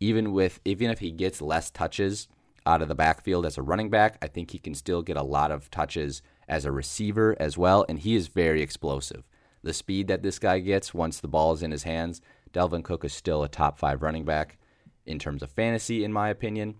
even 0.00 0.32
with 0.32 0.60
even 0.64 0.90
if 0.90 1.00
he 1.00 1.10
gets 1.10 1.42
less 1.42 1.70
touches 1.70 2.28
out 2.64 2.80
of 2.80 2.88
the 2.88 2.94
backfield 2.94 3.44
as 3.44 3.58
a 3.58 3.62
running 3.62 3.90
back, 3.90 4.16
I 4.22 4.28
think 4.28 4.50
he 4.50 4.58
can 4.58 4.74
still 4.74 5.02
get 5.02 5.16
a 5.16 5.22
lot 5.22 5.50
of 5.50 5.70
touches 5.70 6.22
as 6.48 6.64
a 6.64 6.72
receiver 6.72 7.36
as 7.38 7.58
well. 7.58 7.84
And 7.88 7.98
he 7.98 8.14
is 8.14 8.28
very 8.28 8.62
explosive 8.62 9.24
the 9.62 9.72
speed 9.72 10.08
that 10.08 10.22
this 10.22 10.38
guy 10.38 10.58
gets 10.58 10.92
once 10.92 11.20
the 11.20 11.28
ball 11.28 11.52
is 11.52 11.62
in 11.62 11.70
his 11.70 11.84
hands, 11.84 12.20
Dalvin 12.52 12.82
Cook 12.82 13.04
is 13.04 13.12
still 13.12 13.42
a 13.42 13.48
top 13.48 13.78
five 13.78 14.02
running 14.02 14.24
back 14.24 14.58
in 15.06 15.18
terms 15.18 15.42
of 15.42 15.50
fantasy, 15.50 16.04
in 16.04 16.12
my 16.12 16.28
opinion. 16.28 16.76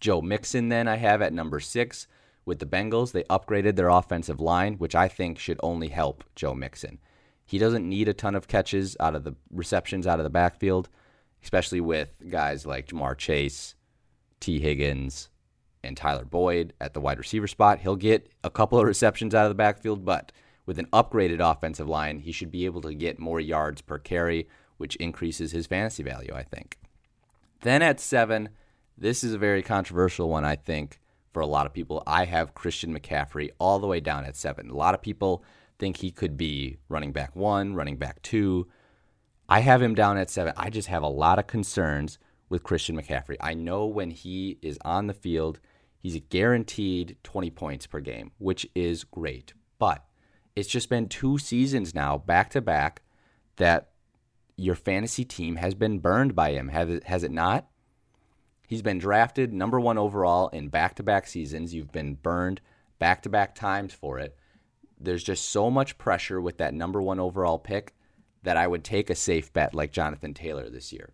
Joe 0.00 0.20
Mixon, 0.22 0.68
then 0.68 0.86
I 0.86 0.96
have 0.96 1.20
at 1.22 1.32
number 1.32 1.60
six 1.60 2.06
with 2.44 2.58
the 2.60 2.66
Bengals. 2.66 3.12
They 3.12 3.24
upgraded 3.24 3.76
their 3.76 3.88
offensive 3.88 4.40
line, 4.40 4.74
which 4.74 4.94
I 4.94 5.08
think 5.08 5.38
should 5.38 5.60
only 5.62 5.88
help 5.88 6.24
Joe 6.34 6.54
Mixon. 6.54 6.98
He 7.44 7.58
doesn't 7.58 7.88
need 7.88 8.08
a 8.08 8.14
ton 8.14 8.34
of 8.34 8.46
catches 8.46 8.96
out 9.00 9.14
of 9.14 9.24
the 9.24 9.34
receptions 9.50 10.06
out 10.06 10.20
of 10.20 10.24
the 10.24 10.30
backfield, 10.30 10.88
especially 11.42 11.80
with 11.80 12.14
guys 12.28 12.66
like 12.66 12.88
Ja'Marr 12.88 13.16
Chase, 13.16 13.74
Tee 14.38 14.60
Higgins, 14.60 15.30
and 15.82 15.96
Tyler 15.96 16.24
Boyd 16.24 16.74
at 16.80 16.94
the 16.94 17.00
wide 17.00 17.18
receiver 17.18 17.46
spot. 17.46 17.80
He'll 17.80 17.96
get 17.96 18.30
a 18.44 18.50
couple 18.50 18.78
of 18.78 18.84
receptions 18.84 19.34
out 19.34 19.46
of 19.46 19.50
the 19.50 19.54
backfield, 19.54 20.04
but 20.04 20.32
with 20.66 20.78
an 20.78 20.86
upgraded 20.92 21.40
offensive 21.40 21.88
line, 21.88 22.18
he 22.18 22.32
should 22.32 22.50
be 22.50 22.66
able 22.66 22.82
to 22.82 22.94
get 22.94 23.18
more 23.18 23.40
yards 23.40 23.80
per 23.80 23.98
carry, 23.98 24.48
which 24.76 24.96
increases 24.96 25.52
his 25.52 25.66
fantasy 25.66 26.02
value, 26.02 26.34
I 26.34 26.42
think. 26.42 26.78
Then 27.60 27.82
at 27.82 28.00
seven, 28.00 28.50
this 28.96 29.24
is 29.24 29.34
a 29.34 29.38
very 29.38 29.62
controversial 29.62 30.28
one, 30.28 30.44
I 30.44 30.56
think, 30.56 31.00
for 31.32 31.40
a 31.40 31.46
lot 31.46 31.66
of 31.66 31.72
people. 31.72 32.02
I 32.06 32.24
have 32.24 32.54
Christian 32.54 32.96
McCaffrey 32.96 33.50
all 33.58 33.78
the 33.78 33.86
way 33.86 34.00
down 34.00 34.24
at 34.24 34.36
seven. 34.36 34.70
A 34.70 34.76
lot 34.76 34.94
of 34.94 35.02
people 35.02 35.44
think 35.78 35.98
he 35.98 36.10
could 36.10 36.36
be 36.36 36.78
running 36.88 37.12
back 37.12 37.34
one, 37.36 37.74
running 37.74 37.96
back 37.96 38.22
two. 38.22 38.66
I 39.48 39.60
have 39.60 39.82
him 39.82 39.94
down 39.94 40.18
at 40.18 40.30
seven. 40.30 40.52
I 40.56 40.70
just 40.70 40.88
have 40.88 41.02
a 41.02 41.08
lot 41.08 41.38
of 41.38 41.46
concerns 41.46 42.18
with 42.48 42.62
Christian 42.62 42.96
McCaffrey. 42.96 43.36
I 43.40 43.54
know 43.54 43.86
when 43.86 44.10
he 44.10 44.58
is 44.62 44.78
on 44.84 45.06
the 45.06 45.14
field, 45.14 45.60
he's 45.98 46.14
a 46.14 46.20
guaranteed 46.20 47.16
20 47.22 47.50
points 47.50 47.86
per 47.86 48.00
game, 48.00 48.32
which 48.38 48.66
is 48.74 49.04
great. 49.04 49.52
But 49.78 50.04
it's 50.56 50.68
just 50.68 50.88
been 50.88 51.08
two 51.08 51.38
seasons 51.38 51.94
now, 51.94 52.18
back 52.18 52.50
to 52.50 52.60
back, 52.60 53.02
that 53.56 53.90
your 54.58 54.74
fantasy 54.74 55.24
team 55.24 55.56
has 55.56 55.74
been 55.74 56.00
burned 56.00 56.34
by 56.34 56.50
him. 56.50 56.68
Has 56.68 56.90
it, 56.90 57.04
has 57.04 57.22
it 57.22 57.30
not? 57.30 57.68
He's 58.66 58.82
been 58.82 58.98
drafted 58.98 59.54
number 59.54 59.80
one 59.80 59.96
overall 59.96 60.48
in 60.48 60.68
back 60.68 60.96
to 60.96 61.02
back 61.02 61.26
seasons. 61.26 61.72
You've 61.72 61.92
been 61.92 62.14
burned 62.14 62.60
back 62.98 63.22
to 63.22 63.28
back 63.28 63.54
times 63.54 63.94
for 63.94 64.18
it. 64.18 64.36
There's 65.00 65.22
just 65.22 65.48
so 65.48 65.70
much 65.70 65.96
pressure 65.96 66.40
with 66.40 66.58
that 66.58 66.74
number 66.74 67.00
one 67.00 67.20
overall 67.20 67.58
pick 67.58 67.94
that 68.42 68.56
I 68.56 68.66
would 68.66 68.82
take 68.82 69.10
a 69.10 69.14
safe 69.14 69.52
bet 69.52 69.74
like 69.74 69.92
Jonathan 69.92 70.34
Taylor 70.34 70.68
this 70.68 70.92
year. 70.92 71.10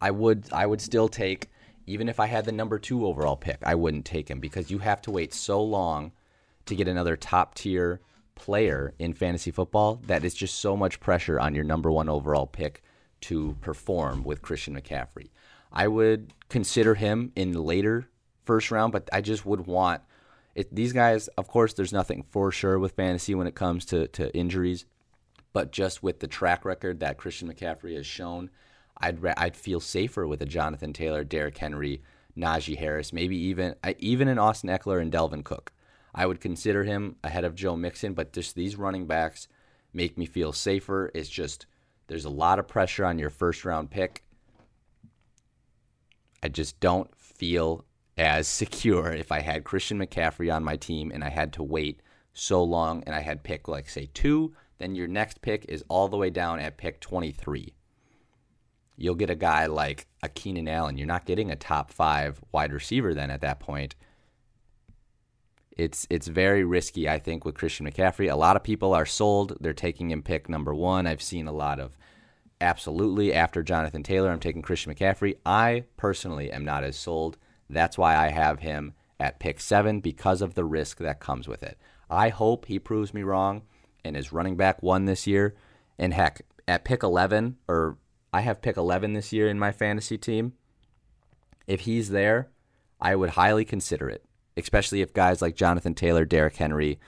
I 0.00 0.10
would 0.10 0.52
I 0.52 0.66
would 0.66 0.80
still 0.80 1.08
take 1.08 1.48
even 1.86 2.08
if 2.08 2.20
I 2.20 2.26
had 2.26 2.44
the 2.44 2.52
number 2.52 2.78
2 2.78 3.06
overall 3.06 3.36
pick, 3.36 3.58
I 3.64 3.74
wouldn't 3.74 4.04
take 4.04 4.30
him 4.30 4.38
because 4.38 4.70
you 4.70 4.78
have 4.78 5.02
to 5.02 5.10
wait 5.10 5.34
so 5.34 5.62
long 5.62 6.12
to 6.66 6.76
get 6.76 6.88
another 6.88 7.16
top 7.16 7.54
tier 7.54 8.00
player 8.34 8.94
in 8.98 9.12
fantasy 9.12 9.50
football 9.50 10.00
that 10.06 10.24
is 10.24 10.34
just 10.34 10.60
so 10.60 10.76
much 10.76 11.00
pressure 11.00 11.38
on 11.38 11.54
your 11.54 11.64
number 11.64 11.90
one 11.90 12.08
overall 12.08 12.46
pick 12.46 12.82
to 13.22 13.56
perform 13.60 14.24
with 14.24 14.42
Christian 14.42 14.74
McCaffrey. 14.80 15.30
I 15.72 15.88
would 15.88 16.32
consider 16.48 16.94
him 16.94 17.32
in 17.36 17.52
the 17.52 17.60
later 17.60 18.08
first 18.44 18.70
round, 18.70 18.92
but 18.92 19.08
I 19.12 19.20
just 19.20 19.46
would 19.46 19.66
want 19.66 20.02
it, 20.54 20.74
these 20.74 20.92
guys. 20.92 21.28
Of 21.28 21.48
course, 21.48 21.74
there's 21.74 21.92
nothing 21.92 22.24
for 22.30 22.50
sure 22.50 22.78
with 22.78 22.92
fantasy 22.92 23.34
when 23.34 23.46
it 23.46 23.54
comes 23.54 23.84
to, 23.86 24.08
to 24.08 24.34
injuries, 24.36 24.84
but 25.52 25.70
just 25.70 26.02
with 26.02 26.20
the 26.20 26.26
track 26.26 26.64
record 26.64 27.00
that 27.00 27.18
Christian 27.18 27.52
McCaffrey 27.52 27.96
has 27.96 28.06
shown, 28.06 28.50
I'd 28.96 29.24
I'd 29.36 29.56
feel 29.56 29.80
safer 29.80 30.26
with 30.26 30.42
a 30.42 30.46
Jonathan 30.46 30.92
Taylor, 30.92 31.24
Derrick 31.24 31.56
Henry, 31.56 32.02
Najee 32.36 32.78
Harris, 32.78 33.12
maybe 33.12 33.36
even 33.36 33.74
uh, 33.82 33.94
even 33.98 34.28
an 34.28 34.38
Austin 34.38 34.70
Ekeler 34.70 35.00
and 35.00 35.12
Dalvin 35.12 35.44
Cook. 35.44 35.72
I 36.14 36.26
would 36.26 36.40
consider 36.40 36.84
him 36.84 37.16
ahead 37.22 37.44
of 37.44 37.54
Joe 37.54 37.76
Mixon, 37.76 38.14
but 38.14 38.32
just 38.32 38.54
these 38.54 38.76
running 38.76 39.06
backs 39.06 39.48
make 39.92 40.18
me 40.18 40.26
feel 40.26 40.52
safer. 40.52 41.10
It's 41.14 41.28
just 41.28 41.66
there's 42.06 42.24
a 42.24 42.30
lot 42.30 42.58
of 42.58 42.68
pressure 42.68 43.04
on 43.04 43.18
your 43.18 43.30
first 43.30 43.64
round 43.64 43.90
pick. 43.90 44.24
I 46.42 46.48
just 46.48 46.80
don't 46.80 47.14
feel 47.16 47.84
as 48.18 48.48
secure 48.48 49.12
if 49.12 49.30
I 49.30 49.40
had 49.40 49.64
Christian 49.64 49.98
McCaffrey 49.98 50.52
on 50.54 50.64
my 50.64 50.76
team 50.76 51.10
and 51.12 51.22
I 51.22 51.28
had 51.28 51.52
to 51.54 51.62
wait 51.62 52.02
so 52.32 52.62
long 52.62 53.02
and 53.06 53.14
I 53.14 53.20
had 53.20 53.42
pick 53.42 53.68
like 53.68 53.88
say 53.88 54.08
2, 54.12 54.52
then 54.78 54.94
your 54.94 55.08
next 55.08 55.42
pick 55.42 55.66
is 55.68 55.84
all 55.88 56.08
the 56.08 56.16
way 56.16 56.30
down 56.30 56.58
at 56.58 56.78
pick 56.78 57.00
23. 57.00 57.74
You'll 58.96 59.14
get 59.14 59.30
a 59.30 59.34
guy 59.34 59.66
like 59.66 60.06
a 60.22 60.28
Keenan 60.28 60.68
Allen. 60.68 60.98
You're 60.98 61.06
not 61.06 61.24
getting 61.24 61.50
a 61.50 61.56
top 61.56 61.90
5 61.90 62.40
wide 62.52 62.72
receiver 62.72 63.14
then 63.14 63.30
at 63.30 63.40
that 63.40 63.60
point 63.60 63.94
it's 65.80 66.06
it's 66.10 66.28
very 66.28 66.62
risky, 66.62 67.08
I 67.08 67.18
think, 67.18 67.44
with 67.44 67.54
Christian 67.54 67.90
McCaffrey. 67.90 68.30
A 68.30 68.36
lot 68.36 68.54
of 68.56 68.62
people 68.62 68.92
are 68.92 69.06
sold; 69.06 69.56
they're 69.60 69.72
taking 69.72 70.10
him 70.10 70.22
pick 70.22 70.48
number 70.48 70.74
one. 70.74 71.06
I've 71.06 71.22
seen 71.22 71.46
a 71.46 71.52
lot 71.52 71.80
of 71.80 71.96
absolutely 72.60 73.32
after 73.32 73.62
Jonathan 73.62 74.02
Taylor. 74.02 74.30
I'm 74.30 74.40
taking 74.40 74.60
Christian 74.60 74.94
McCaffrey. 74.94 75.36
I 75.46 75.84
personally 75.96 76.52
am 76.52 76.66
not 76.66 76.84
as 76.84 76.96
sold. 76.96 77.38
That's 77.70 77.96
why 77.96 78.14
I 78.14 78.28
have 78.28 78.60
him 78.60 78.92
at 79.18 79.40
pick 79.40 79.58
seven 79.58 80.00
because 80.00 80.42
of 80.42 80.54
the 80.54 80.64
risk 80.64 80.98
that 80.98 81.18
comes 81.18 81.48
with 81.48 81.62
it. 81.62 81.78
I 82.10 82.28
hope 82.28 82.66
he 82.66 82.78
proves 82.78 83.14
me 83.14 83.22
wrong. 83.22 83.62
and 84.04 84.16
is 84.16 84.32
running 84.32 84.56
back 84.56 84.82
one 84.82 85.04
this 85.04 85.26
year. 85.26 85.54
And 85.98 86.14
heck, 86.14 86.42
at 86.66 86.84
pick 86.84 87.02
11, 87.02 87.58
or 87.68 87.98
I 88.32 88.40
have 88.40 88.62
pick 88.62 88.78
11 88.78 89.12
this 89.12 89.32
year 89.32 89.46
in 89.48 89.58
my 89.58 89.72
fantasy 89.72 90.16
team. 90.16 90.54
If 91.66 91.80
he's 91.80 92.08
there, 92.08 92.48
I 93.00 93.14
would 93.14 93.30
highly 93.30 93.66
consider 93.66 94.08
it, 94.08 94.24
especially 94.64 95.00
if 95.02 95.12
guys 95.12 95.42
like 95.42 95.56
Jonathan 95.56 95.94
Taylor, 95.94 96.24
Derrick 96.24 96.56
Henry, 96.56 96.98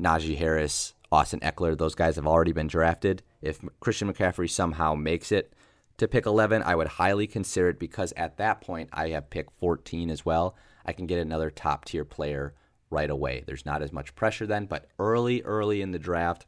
Najee 0.00 0.38
Harris, 0.38 0.94
Austin 1.12 1.40
Ekeler, 1.40 1.76
those 1.76 1.94
guys 1.94 2.16
have 2.16 2.26
already 2.26 2.52
been 2.52 2.66
drafted. 2.66 3.22
If 3.42 3.60
Christian 3.80 4.12
McCaffrey 4.12 4.48
somehow 4.48 4.94
makes 4.94 5.32
it 5.32 5.52
to 5.98 6.08
pick 6.08 6.26
11, 6.26 6.62
I 6.62 6.74
would 6.74 6.86
highly 6.86 7.26
consider 7.26 7.68
it 7.68 7.78
because 7.78 8.12
at 8.16 8.36
that 8.38 8.60
point, 8.60 8.88
I 8.92 9.08
have 9.10 9.30
pick 9.30 9.50
14 9.58 10.10
as 10.10 10.24
well. 10.24 10.56
I 10.86 10.92
can 10.92 11.06
get 11.06 11.18
another 11.18 11.50
top 11.50 11.84
tier 11.84 12.04
player 12.04 12.54
right 12.90 13.10
away. 13.10 13.44
There's 13.46 13.66
not 13.66 13.82
as 13.82 13.92
much 13.92 14.14
pressure 14.14 14.46
then, 14.46 14.66
but 14.66 14.88
early, 14.98 15.42
early 15.42 15.82
in 15.82 15.92
the 15.92 15.98
draft, 15.98 16.46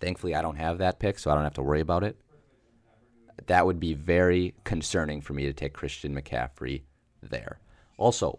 thankfully, 0.00 0.34
I 0.34 0.42
don't 0.42 0.56
have 0.56 0.78
that 0.78 0.98
pick, 0.98 1.18
so 1.18 1.30
I 1.30 1.34
don't 1.34 1.44
have 1.44 1.54
to 1.54 1.62
worry 1.62 1.80
about 1.80 2.04
it. 2.04 2.16
That 3.46 3.66
would 3.66 3.80
be 3.80 3.94
very 3.94 4.54
concerning 4.64 5.20
for 5.20 5.32
me 5.32 5.44
to 5.46 5.52
take 5.52 5.72
Christian 5.72 6.14
McCaffrey 6.14 6.82
there. 7.22 7.58
Also, 7.96 8.38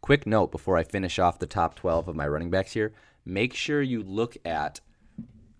quick 0.00 0.26
note 0.26 0.50
before 0.50 0.76
I 0.76 0.82
finish 0.82 1.18
off 1.18 1.38
the 1.38 1.46
top 1.46 1.74
12 1.74 2.08
of 2.08 2.16
my 2.16 2.26
running 2.26 2.50
backs 2.50 2.72
here 2.72 2.92
make 3.24 3.54
sure 3.54 3.82
you 3.82 4.02
look 4.02 4.36
at 4.44 4.80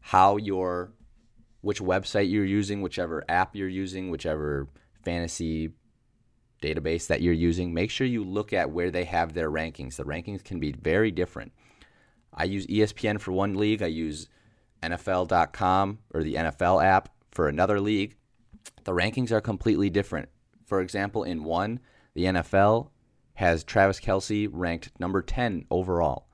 how 0.00 0.36
your 0.36 0.92
which 1.60 1.80
website 1.80 2.30
you're 2.30 2.44
using, 2.44 2.80
whichever 2.80 3.22
app 3.28 3.54
you're 3.54 3.68
using, 3.68 4.10
whichever 4.10 4.66
fantasy 5.04 5.70
database 6.62 7.06
that 7.06 7.20
you're 7.20 7.34
using, 7.34 7.72
make 7.74 7.90
sure 7.90 8.06
you 8.06 8.24
look 8.24 8.52
at 8.52 8.70
where 8.70 8.90
they 8.90 9.04
have 9.04 9.34
their 9.34 9.50
rankings. 9.50 9.96
The 9.96 10.04
rankings 10.04 10.42
can 10.42 10.58
be 10.58 10.72
very 10.72 11.10
different. 11.10 11.52
I 12.32 12.44
use 12.44 12.66
ESPN 12.66 13.20
for 13.20 13.32
one 13.32 13.54
league, 13.54 13.82
I 13.82 13.86
use 13.86 14.28
NFL.com 14.82 15.98
or 16.14 16.22
the 16.22 16.34
NFL 16.34 16.82
app 16.82 17.10
for 17.30 17.48
another 17.48 17.80
league. 17.80 18.16
The 18.84 18.92
rankings 18.92 19.30
are 19.30 19.40
completely 19.40 19.90
different. 19.90 20.28
For 20.64 20.80
example, 20.80 21.24
in 21.24 21.44
one, 21.44 21.80
the 22.14 22.24
NFL 22.24 22.88
has 23.40 23.64
Travis 23.64 23.98
Kelce 23.98 24.50
ranked 24.52 24.90
number 25.00 25.22
10 25.22 25.64
overall. 25.70 26.26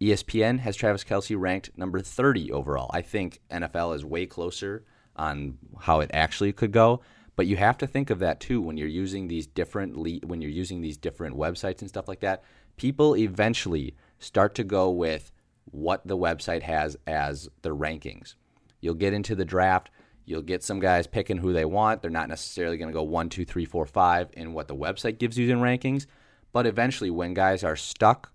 ESPN 0.00 0.60
has 0.60 0.76
Travis 0.76 1.04
Kelce 1.04 1.38
ranked 1.38 1.76
number 1.76 2.00
30 2.00 2.50
overall. 2.50 2.90
I 2.94 3.02
think 3.02 3.42
NFL 3.50 3.94
is 3.94 4.02
way 4.02 4.24
closer 4.24 4.86
on 5.14 5.58
how 5.82 6.00
it 6.00 6.10
actually 6.14 6.54
could 6.54 6.72
go, 6.72 7.02
but 7.36 7.46
you 7.46 7.58
have 7.58 7.76
to 7.76 7.86
think 7.86 8.08
of 8.08 8.18
that 8.20 8.40
too 8.40 8.62
when 8.62 8.78
you're 8.78 8.88
using 8.88 9.28
these 9.28 9.46
different 9.46 9.94
le- 9.94 10.26
when 10.26 10.40
you're 10.40 10.50
using 10.50 10.80
these 10.80 10.96
different 10.96 11.36
websites 11.36 11.82
and 11.82 11.90
stuff 11.90 12.08
like 12.08 12.20
that. 12.20 12.44
People 12.78 13.14
eventually 13.14 13.94
start 14.18 14.54
to 14.54 14.64
go 14.64 14.90
with 14.90 15.32
what 15.66 16.06
the 16.06 16.16
website 16.16 16.62
has 16.62 16.96
as 17.06 17.46
the 17.60 17.76
rankings. 17.76 18.36
You'll 18.80 18.94
get 18.94 19.12
into 19.12 19.34
the 19.34 19.44
draft, 19.44 19.90
you'll 20.24 20.42
get 20.42 20.62
some 20.62 20.80
guys 20.80 21.06
picking 21.06 21.38
who 21.38 21.52
they 21.52 21.64
want. 21.64 22.02
They're 22.02 22.10
not 22.10 22.28
necessarily 22.28 22.76
going 22.76 22.88
to 22.88 22.94
go 22.94 23.02
one, 23.02 23.28
two, 23.28 23.44
three, 23.44 23.64
four, 23.64 23.86
five 23.86 24.30
in 24.32 24.52
what 24.52 24.68
the 24.68 24.76
website 24.76 25.18
gives 25.18 25.38
you 25.38 25.50
in 25.50 25.58
rankings. 25.60 26.06
But 26.52 26.66
eventually, 26.66 27.10
when 27.10 27.34
guys 27.34 27.64
are 27.64 27.76
stuck 27.76 28.30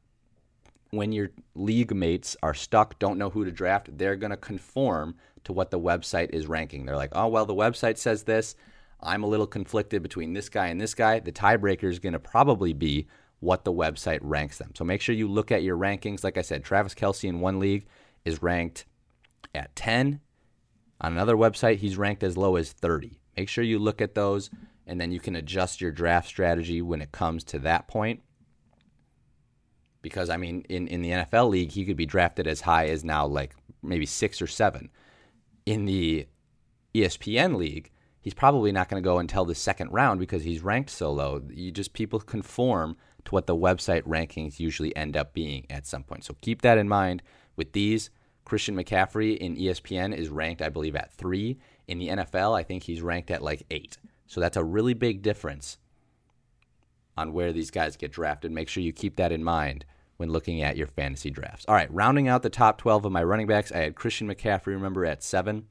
when 0.92 1.12
your 1.12 1.30
league 1.56 1.94
mates 1.94 2.36
are 2.42 2.54
stuck, 2.54 2.98
don't 3.00 3.18
know 3.18 3.30
who 3.30 3.46
to 3.46 3.52
draft, 3.52 3.98
they're 3.98 4.16
going 4.16 4.32
to 4.32 4.38
conform 4.38 5.16
to 5.44 5.54
what 5.54 5.72
the 5.72 5.80
website 5.80 6.32
is 6.32 6.48
ranking. 6.48 6.86
They're 6.86 6.98
like, 6.98 7.12
oh, 7.14 7.28
well, 7.28 7.46
the 7.46 7.54
website 7.54 7.98
says 7.98 8.24
this. 8.24 8.56
I'm 9.02 9.24
a 9.24 9.28
little 9.28 9.48
conflicted 9.48 10.04
between 10.04 10.34
this 10.34 10.50
guy 10.50 10.68
and 10.68 10.82
this 10.82 10.94
guy. 10.94 11.20
The 11.20 11.32
tiebreaker 11.32 11.90
is 11.90 12.00
going 12.00 12.14
to 12.14 12.20
probably 12.20 12.74
be 12.74 13.08
what 13.40 13.64
the 13.64 13.72
website 13.72 14.20
ranks 14.22 14.58
them. 14.58 14.72
So 14.76 14.84
make 14.84 15.02
sure 15.02 15.16
you 15.16 15.30
look 15.30 15.52
at 15.52 15.64
your 15.64 15.78
rankings. 15.78 16.24
Like 16.24 16.38
I 16.38 16.42
said, 16.42 16.64
Travis 16.64 16.94
Kelce 16.94 17.30
in 17.30 17.40
one 17.40 17.60
league 17.60 17.86
is 18.26 18.42
ranked 18.42 18.86
at 19.56 19.74
10. 19.76 20.20
On 21.02 21.14
another 21.14 21.36
website, 21.36 21.78
he's 21.78 21.98
ranked 21.98 22.24
as 22.24 22.38
low 22.38 22.56
as 22.56 22.72
30. 22.72 23.20
Make 23.38 23.50
sure 23.50 23.64
you 23.64 23.80
look 23.80 24.02
at 24.02 24.16
those, 24.16 24.50
and 24.86 25.00
then 25.00 25.12
you 25.12 25.20
can 25.20 25.36
adjust 25.36 25.80
your 25.80 25.92
draft 25.92 26.28
strategy 26.28 26.82
when 26.82 27.02
it 27.02 27.12
comes 27.12 27.44
to 27.46 27.60
that 27.60 27.88
point 27.88 28.22
because 30.02 30.30
I 30.30 30.38
mean, 30.38 30.66
in 30.70 30.88
in 30.88 31.02
the 31.02 31.12
NFL 31.12 31.50
league, 31.50 31.72
he 31.72 31.86
could 31.86 31.98
be 31.98 32.06
drafted 32.06 32.48
as 32.48 32.62
high 32.62 32.88
as 32.88 33.04
now 33.04 33.26
like 33.26 33.56
maybe 33.84 34.06
six 34.06 34.42
or 34.42 34.48
seven. 34.48 34.90
In 35.66 35.86
the 35.86 36.28
ESPN 36.96 37.58
league, 37.58 37.92
he's 38.22 38.34
probably 38.34 38.72
not 38.72 38.90
going 38.90 39.02
to 39.02 39.08
go 39.08 39.20
until 39.20 39.46
the 39.46 39.56
second 39.56 39.92
round 39.92 40.20
because 40.20 40.44
he's 40.44 40.62
ranked 40.62 40.90
so 40.90 41.12
low. 41.12 41.42
You 41.50 41.72
just 41.72 41.94
people 41.94 42.20
conform 42.20 42.98
to 43.26 43.32
what 43.32 43.48
the 43.48 43.56
website 43.56 44.04
rankings 44.04 44.60
usually 44.60 44.96
end 44.96 45.16
up 45.16 45.34
being 45.34 45.66
at 45.70 45.86
some 45.86 46.04
point. 46.04 46.24
So 46.24 46.36
keep 46.42 46.62
that 46.62 46.78
in 46.78 46.90
mind 46.90 47.22
with 47.56 47.74
these. 47.74 48.10
Christian 48.50 48.76
McCaffrey 48.76 49.38
in 49.38 49.56
ESPN 49.56 50.18
is 50.18 50.30
ranked, 50.30 50.64
I 50.64 50.70
believe, 50.70 50.96
at 50.96 51.14
three. 51.14 51.60
In 51.88 52.00
the 52.00 52.08
NFL, 52.08 52.58
I 52.58 52.64
think 52.64 52.82
he's 52.82 53.00
ranked 53.00 53.30
at 53.30 53.44
like 53.44 53.64
eight. 53.70 54.00
So 54.26 54.42
that's 54.42 54.58
a 54.58 54.64
really 54.64 54.96
big 54.96 55.22
difference 55.22 55.78
on 57.16 57.32
where 57.32 57.54
these 57.54 57.70
guys 57.70 57.96
get 57.96 58.12
drafted. 58.12 58.52
Make 58.52 58.68
sure 58.68 58.82
you 58.82 58.92
keep 58.92 59.18
that 59.18 59.32
in 59.32 59.44
mind 59.44 59.86
when 60.18 60.32
looking 60.32 60.64
at 60.64 60.78
your 60.78 60.88
fantasy 60.88 61.30
drafts. 61.30 61.64
All 61.68 61.76
right, 61.76 61.94
rounding 61.94 62.28
out 62.28 62.42
the 62.42 62.50
top 62.50 62.80
12 62.80 63.06
of 63.06 63.12
my 63.12 63.24
running 63.24 63.46
backs, 63.46 63.72
I 63.72 63.78
had 63.78 63.96
Christian 63.96 64.28
McCaffrey, 64.28 64.74
remember, 64.74 65.06
at 65.06 65.22
seven. 65.22 65.68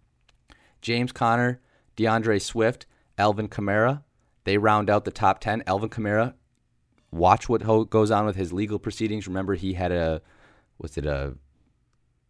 James 0.80 1.10
Conner, 1.10 1.60
D'Andre 1.96 2.38
Swift, 2.38 2.86
Alvin 3.18 3.48
Kamara. 3.48 4.04
They 4.44 4.56
round 4.56 4.88
out 4.88 5.04
the 5.04 5.10
top 5.10 5.40
10. 5.40 5.64
Alvin 5.66 5.90
Kamara, 5.90 6.34
watch 7.10 7.48
what 7.48 7.90
goes 7.90 8.12
on 8.12 8.24
with 8.24 8.36
his 8.36 8.52
legal 8.52 8.78
proceedings. 8.78 9.26
Remember, 9.26 9.54
he 9.54 9.74
had 9.74 9.90
a, 9.90 10.22
was 10.78 10.96
it 10.96 11.06
a 11.06 11.34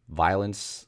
violence? 0.09 0.87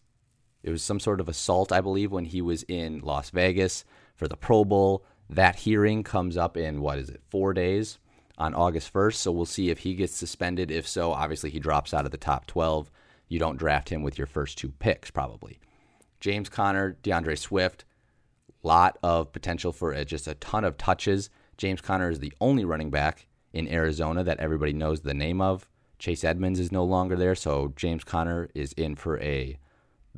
It 0.62 0.70
was 0.70 0.82
some 0.82 1.00
sort 1.00 1.20
of 1.20 1.28
assault, 1.28 1.72
I 1.72 1.80
believe, 1.80 2.12
when 2.12 2.26
he 2.26 2.42
was 2.42 2.62
in 2.64 3.00
Las 3.00 3.30
Vegas 3.30 3.84
for 4.14 4.28
the 4.28 4.36
Pro 4.36 4.64
Bowl. 4.64 5.04
That 5.28 5.56
hearing 5.56 6.02
comes 6.02 6.36
up 6.36 6.56
in, 6.56 6.80
what 6.80 6.98
is 6.98 7.08
it, 7.08 7.22
four 7.28 7.54
days? 7.54 7.98
on 8.40 8.54
August 8.54 8.92
1st. 8.92 9.14
So 9.14 9.30
we'll 9.30 9.44
see 9.44 9.68
if 9.68 9.80
he 9.80 9.94
gets 9.94 10.16
suspended. 10.16 10.70
If 10.70 10.88
so, 10.88 11.12
obviously 11.12 11.50
he 11.50 11.60
drops 11.60 11.94
out 11.94 12.06
of 12.06 12.10
the 12.10 12.16
top 12.16 12.46
12. 12.46 12.90
You 13.28 13.38
don't 13.38 13.58
draft 13.58 13.90
him 13.90 14.02
with 14.02 14.18
your 14.18 14.26
first 14.26 14.58
two 14.58 14.72
picks, 14.78 15.10
probably. 15.10 15.60
James 16.18 16.48
Conner, 16.48 16.96
D'Andre 17.02 17.36
Swift, 17.36 17.84
lot 18.62 18.98
of 19.02 19.32
potential 19.32 19.72
for 19.72 19.92
a, 19.92 20.04
just 20.04 20.26
a 20.26 20.34
ton 20.34 20.64
of 20.64 20.76
touches. 20.76 21.30
James 21.56 21.80
Conner 21.80 22.10
is 22.10 22.18
the 22.18 22.32
only 22.40 22.64
running 22.64 22.90
back 22.90 23.26
in 23.52 23.68
Arizona 23.68 24.24
that 24.24 24.40
everybody 24.40 24.72
knows 24.72 25.00
the 25.00 25.14
name 25.14 25.40
of. 25.40 25.68
Chase 26.00 26.24
Edmonds 26.24 26.58
is 26.58 26.72
no 26.72 26.82
longer 26.82 27.14
there, 27.14 27.34
so 27.34 27.74
James 27.76 28.04
Conner 28.04 28.48
is 28.54 28.72
in 28.72 28.96
for 28.96 29.20
a 29.20 29.58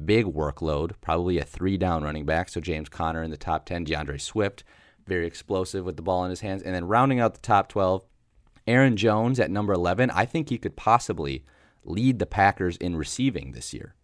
big 0.02 0.26
workload, 0.26 0.92
probably 1.00 1.38
a 1.38 1.44
three 1.44 1.76
down 1.76 2.04
running 2.04 2.24
back. 2.24 2.48
So 2.48 2.60
James 2.60 2.88
Conner 2.88 3.22
in 3.22 3.32
the 3.32 3.36
top 3.36 3.66
10, 3.66 3.84
D'Andre 3.84 4.16
Swift, 4.16 4.62
very 5.06 5.26
explosive 5.26 5.84
with 5.84 5.96
the 5.96 6.02
ball 6.02 6.24
in 6.24 6.30
his 6.30 6.40
hands. 6.40 6.62
And 6.62 6.72
then 6.72 6.86
rounding 6.86 7.18
out 7.18 7.34
the 7.34 7.40
top 7.40 7.68
12, 7.68 8.04
Aaron 8.68 8.96
Jones 8.96 9.40
at 9.40 9.50
number 9.50 9.72
11, 9.72 10.10
I 10.10 10.24
think 10.24 10.48
he 10.48 10.56
could 10.56 10.76
possibly 10.76 11.44
lead 11.84 12.20
the 12.20 12.26
Packers 12.26 12.76
in 12.76 12.94
receiving 12.94 13.50
this 13.50 13.74
year. 13.74 13.94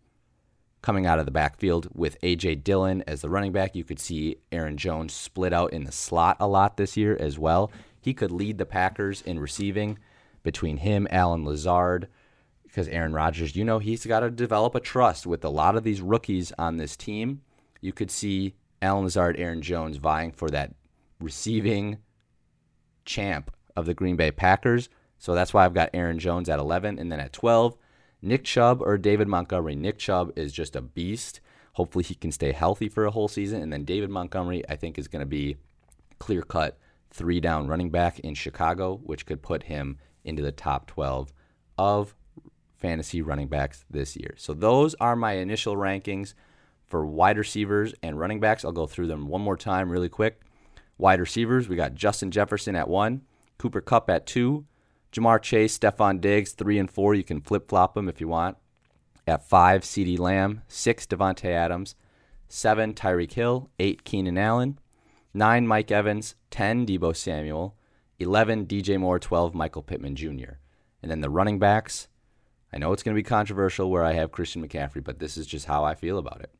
Coming 0.83 1.07
out 1.07 1.21
of 1.21 1.27
the 1.27 1.33
backfield 1.33 1.89
with 1.95 2.17
A.J. 2.25 2.57
Dillon 2.57 3.05
as 3.07 3.21
the 3.21 3.31
running 3.31 3.53
back, 3.53 3.77
you 3.77 3.85
could 3.85 4.01
see 4.01 4.39
Aaron 4.51 4.77
Jones 4.77 5.13
split 5.13 5.53
out 5.53 5.73
in 5.73 5.85
the 5.85 5.93
slot 5.93 6.37
a 6.41 6.49
lot 6.49 6.77
this 6.77 6.97
year 6.97 7.17
as 7.17 7.39
well. 7.39 7.71
He 8.01 8.15
could 8.15 8.33
lead 8.33 8.59
the 8.59 8.67
Packers 8.67 9.23
in 9.23 9.39
receiving 9.39 9.99
between 10.43 10.79
him, 10.79 11.07
Allen 11.11 11.45
Lazard, 11.45 12.09
because 12.65 12.89
Aaron 12.89 13.13
Rodgers, 13.13 13.57
you 13.57 13.65
know, 13.65 13.79
he's 13.79 14.07
got 14.07 14.21
to 14.21 14.31
develop 14.31 14.75
a 14.75 14.81
trust 14.81 15.27
with 15.27 15.45
a 15.45 15.49
lot 15.49 15.77
of 15.77 15.85
these 15.85 16.01
rookies 16.01 16.53
on 16.59 16.77
this 16.77 16.97
team. 16.97 17.43
You 17.81 17.93
could 17.93 18.11
see 18.11 18.55
Allen 18.83 19.05
Lazard, 19.05 19.37
Aaron 19.39 19.63
Jones 19.63 19.97
vying 19.97 20.33
for 20.33 20.49
that 20.51 20.75
receiving 21.21 21.99
champ 23.05 23.51
of 23.77 23.87
the 23.87 23.95
Green 23.95 24.17
Bay 24.17 24.31
Packers. 24.31 24.89
So 25.19 25.35
that's 25.35 25.53
why 25.53 25.65
I've 25.65 25.75
got 25.75 25.91
Aaron 25.95 26.19
Jones 26.19 26.49
at 26.49 26.59
11. 26.59 26.99
And 26.99 27.11
then 27.11 27.21
at 27.21 27.33
12, 27.33 27.77
Nick 28.23 28.45
Chubb 28.45 28.83
or 28.83 28.99
David 28.99 29.29
Montgomery. 29.29 29.75
Nick 29.75 29.99
Chubb 29.99 30.33
is 30.37 30.53
just 30.53 30.77
a 30.77 30.81
beast. 30.81 31.41
Hopefully 31.73 32.05
he 32.05 32.15
can 32.15 32.33
stay 32.33 32.53
healthy 32.53 32.89
for 32.89 33.05
a 33.05 33.11
whole 33.11 33.29
season. 33.29 33.63
And 33.63 33.73
then 33.73 33.85
David 33.85 34.11
Montgomery, 34.11 34.63
I 34.69 34.77
think, 34.77 34.99
is 34.99 35.09
going 35.09 35.21
to 35.21 35.27
be 35.27 35.57
clear 36.19 36.43
cut 36.43 36.79
three 37.11 37.41
down 37.41 37.69
running 37.69 37.91
back 37.91 38.19
in 38.21 38.35
Chicago, 38.35 39.01
which 39.05 39.27
could 39.27 39.43
put 39.43 39.65
him 39.65 39.99
into 40.29 40.43
the 40.43 40.53
top 40.53 40.87
12 40.87 41.33
of 41.77 42.15
fantasy 42.77 43.23
running 43.23 43.49
backs 43.49 43.85
this 43.91 44.17
year. 44.17 44.35
So 44.37 44.55
those 44.55 44.95
are 44.97 45.17
my 45.17 45.33
initial 45.33 45.77
rankings 45.77 46.35
for 46.87 47.05
wide 47.05 47.39
receivers 47.39 47.95
and 48.03 48.19
running 48.19 48.41
backs. 48.41 48.65
I'll 48.65 48.73
go 48.73 48.87
through 48.87 49.09
them 49.09 49.29
one 49.29 49.41
more 49.41 49.57
time 49.57 49.91
really 49.91 50.09
quick. 50.09 50.41
Wide 50.97 51.21
receivers, 51.21 51.69
we 51.69 51.77
got 51.77 51.95
Justin 51.95 52.31
Jefferson 52.31 52.75
at 52.75 52.89
one. 52.89 53.23
Cooper 53.59 53.81
Kupp 53.81 54.09
at 54.11 54.27
two. 54.27 54.65
Ja'Marr 55.13 55.41
Chase, 55.41 55.79
Stefon 55.79 56.21
Diggs, 56.21 56.53
three 56.53 56.79
and 56.79 56.91
four. 56.91 57.15
You 57.15 57.25
can 57.25 57.41
flip 57.41 57.69
flop 57.69 57.95
them 57.95 58.09
if 58.09 58.21
you 58.21 58.29
want. 58.29 58.57
At 59.27 59.49
five, 59.49 59.83
CeeDee 59.83 60.19
Lamb. 60.19 60.63
Six, 60.69 61.07
Davante 61.07 61.47
Adams. 61.47 61.95
Seven, 62.49 62.95
Tyreek 62.95 63.33
Hill. 63.33 63.71
Eight, 63.79 64.05
Keenan 64.05 64.39
Allen. 64.39 64.79
Nine, 65.33 65.67
Mike 65.67 65.91
Evans. 65.91 66.35
Ten, 66.51 66.87
Deebo 66.87 67.15
Samuel. 67.15 67.75
Eleven, 68.19 68.67
DJ 68.67 68.99
Moore. 68.99 69.19
Twelve, 69.19 69.55
Michael 69.55 69.83
Pittman 69.83 70.17
Jr. 70.17 70.59
And 71.03 71.11
then 71.11 71.21
the 71.21 71.31
running 71.31 71.59
backs 71.59 72.09
I 72.73 72.79
know 72.79 72.93
it's 72.93 73.03
going 73.03 73.15
to 73.15 73.19
be 73.19 73.27
controversial 73.27 73.91
where 73.91 74.05
I 74.05 74.13
have 74.13 74.33
Christian 74.33 74.67
McCaffrey, 74.67 75.03
but 75.03 75.19
this 75.19 75.37
is 75.37 75.47
just 75.47 75.67
how 75.67 75.85
I 75.85 75.95
feel 75.95 76.19
about 76.19 76.41
it. 76.41 76.51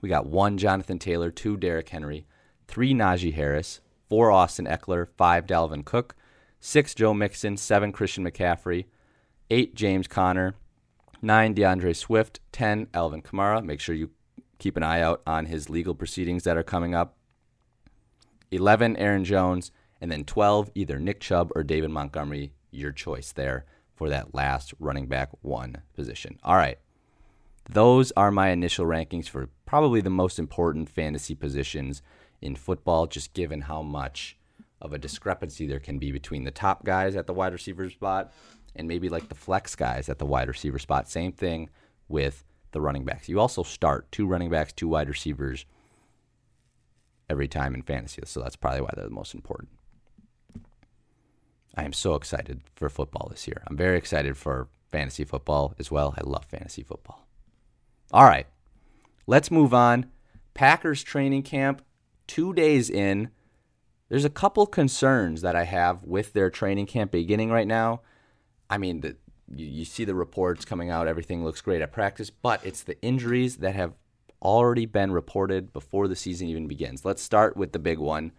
We 0.00 0.08
got 0.08 0.26
one 0.26 0.56
Jonathan 0.58 0.98
Taylor, 0.98 1.30
two 1.30 1.56
Derrick 1.56 1.90
Henry, 1.90 2.26
three 2.66 2.94
Najee 2.94 3.34
Harris, 3.34 3.80
four 4.08 4.30
Austin 4.30 4.66
Ekeler, 4.66 5.08
five 5.16 5.46
Dalvin 5.46 5.84
Cook, 5.84 6.16
six 6.58 6.94
Joe 6.94 7.12
Mixon, 7.12 7.56
seven 7.56 7.92
Christian 7.92 8.24
McCaffrey, 8.24 8.86
eight 9.50 9.74
James 9.74 10.08
Conner, 10.08 10.54
nine 11.20 11.52
D'Andre 11.52 11.92
Swift, 11.92 12.40
ten 12.50 12.88
Alvin 12.94 13.22
Kamara. 13.22 13.62
Make 13.62 13.80
sure 13.80 13.94
you 13.94 14.10
keep 14.58 14.76
an 14.76 14.82
eye 14.82 15.02
out 15.02 15.22
on 15.26 15.46
his 15.46 15.68
legal 15.68 15.94
proceedings 15.94 16.44
that 16.44 16.56
are 16.56 16.62
coming 16.62 16.94
up. 16.94 17.16
Eleven 18.50 18.96
Aaron 18.96 19.24
Jones, 19.24 19.70
and 20.02 20.10
then 20.10 20.24
twelve 20.24 20.70
either 20.74 20.98
Nick 20.98 21.20
Chubb 21.20 21.50
or 21.54 21.62
David 21.62 21.90
Montgomery. 21.90 22.52
Your 22.70 22.92
choice 22.92 23.32
there 23.32 23.64
for 23.94 24.10
that 24.10 24.34
last 24.34 24.74
running 24.78 25.06
back 25.06 25.30
one 25.42 25.82
position. 25.94 26.38
All 26.42 26.56
right. 26.56 26.78
Those 27.70 28.10
are 28.16 28.32
my 28.32 28.48
initial 28.48 28.84
rankings 28.84 29.28
for 29.28 29.48
probably 29.66 30.00
the 30.00 30.10
most 30.10 30.38
important 30.38 30.88
fantasy 30.88 31.36
positions 31.36 32.02
in 32.40 32.56
football, 32.56 33.06
just 33.06 33.32
given 33.34 33.60
how 33.60 33.82
much 33.82 34.36
of 34.80 34.92
a 34.92 34.98
discrepancy 34.98 35.66
there 35.68 35.78
can 35.78 35.98
be 35.98 36.10
between 36.10 36.42
the 36.42 36.50
top 36.50 36.84
guys 36.84 37.14
at 37.14 37.28
the 37.28 37.32
wide 37.32 37.52
receiver 37.52 37.88
spot 37.88 38.32
and 38.74 38.88
maybe 38.88 39.08
like 39.08 39.28
the 39.28 39.34
flex 39.36 39.76
guys 39.76 40.08
at 40.08 40.18
the 40.18 40.26
wide 40.26 40.48
receiver 40.48 40.80
spot. 40.80 41.08
Same 41.08 41.30
thing 41.30 41.70
with 42.08 42.42
the 42.72 42.80
running 42.80 43.04
backs. 43.04 43.28
You 43.28 43.38
also 43.38 43.62
start 43.62 44.10
two 44.10 44.26
running 44.26 44.50
backs, 44.50 44.72
two 44.72 44.88
wide 44.88 45.08
receivers 45.08 45.66
every 47.30 47.46
time 47.46 47.74
in 47.74 47.82
fantasy. 47.82 48.22
So 48.24 48.40
that's 48.40 48.56
probably 48.56 48.80
why 48.80 48.90
they're 48.96 49.04
the 49.04 49.10
most 49.10 49.34
important. 49.34 49.68
I 51.74 51.84
am 51.84 51.92
so 51.92 52.14
excited 52.14 52.60
for 52.74 52.88
football 52.88 53.28
this 53.30 53.46
year. 53.46 53.62
I'm 53.66 53.76
very 53.76 53.96
excited 53.96 54.36
for 54.36 54.68
fantasy 54.90 55.24
football 55.24 55.74
as 55.78 55.90
well. 55.90 56.14
I 56.16 56.20
love 56.22 56.44
fantasy 56.44 56.82
football. 56.82 57.26
All 58.12 58.24
right, 58.24 58.46
let's 59.26 59.50
move 59.50 59.72
on. 59.72 60.06
Packers 60.54 61.02
training 61.02 61.44
camp, 61.44 61.82
two 62.26 62.52
days 62.52 62.90
in. 62.90 63.30
There's 64.10 64.26
a 64.26 64.30
couple 64.30 64.66
concerns 64.66 65.40
that 65.40 65.56
I 65.56 65.64
have 65.64 66.04
with 66.04 66.34
their 66.34 66.50
training 66.50 66.86
camp 66.86 67.10
beginning 67.12 67.50
right 67.50 67.66
now. 67.66 68.02
I 68.68 68.76
mean, 68.76 69.00
the, 69.00 69.16
you, 69.54 69.64
you 69.66 69.84
see 69.86 70.04
the 70.04 70.14
reports 70.14 70.66
coming 70.66 70.90
out, 70.90 71.08
everything 71.08 71.42
looks 71.42 71.62
great 71.62 71.80
at 71.80 71.92
practice, 71.92 72.28
but 72.28 72.64
it's 72.66 72.82
the 72.82 73.00
injuries 73.00 73.56
that 73.56 73.74
have 73.74 73.94
already 74.42 74.84
been 74.84 75.12
reported 75.12 75.72
before 75.72 76.08
the 76.08 76.16
season 76.16 76.48
even 76.48 76.68
begins. 76.68 77.04
Let's 77.04 77.22
start 77.22 77.56
with 77.56 77.72
the 77.72 77.78
big 77.78 77.98
one 77.98 78.32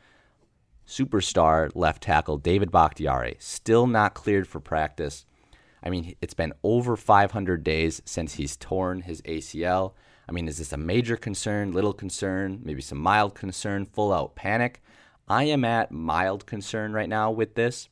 superstar 0.87 1.71
left 1.75 2.03
tackle 2.03 2.37
David 2.37 2.71
Bakhtiari, 2.71 3.35
still 3.39 3.87
not 3.87 4.13
cleared 4.13 4.47
for 4.47 4.59
practice. 4.59 5.25
I 5.83 5.89
mean, 5.89 6.15
it's 6.21 6.33
been 6.33 6.53
over 6.63 6.95
500 6.95 7.63
days 7.63 8.01
since 8.05 8.35
he's 8.35 8.55
torn 8.55 9.01
his 9.01 9.21
ACL. 9.23 9.93
I 10.27 10.31
mean, 10.31 10.47
is 10.47 10.57
this 10.57 10.71
a 10.71 10.77
major 10.77 11.17
concern, 11.17 11.73
little 11.73 11.93
concern, 11.93 12.61
maybe 12.63 12.81
some 12.81 12.97
mild 12.97 13.35
concern, 13.35 13.85
full 13.85 14.13
out 14.13 14.35
panic? 14.35 14.81
I 15.27 15.43
am 15.45 15.65
at 15.65 15.91
mild 15.91 16.45
concern 16.45 16.93
right 16.93 17.09
now 17.09 17.31
with 17.31 17.55
this. 17.55 17.89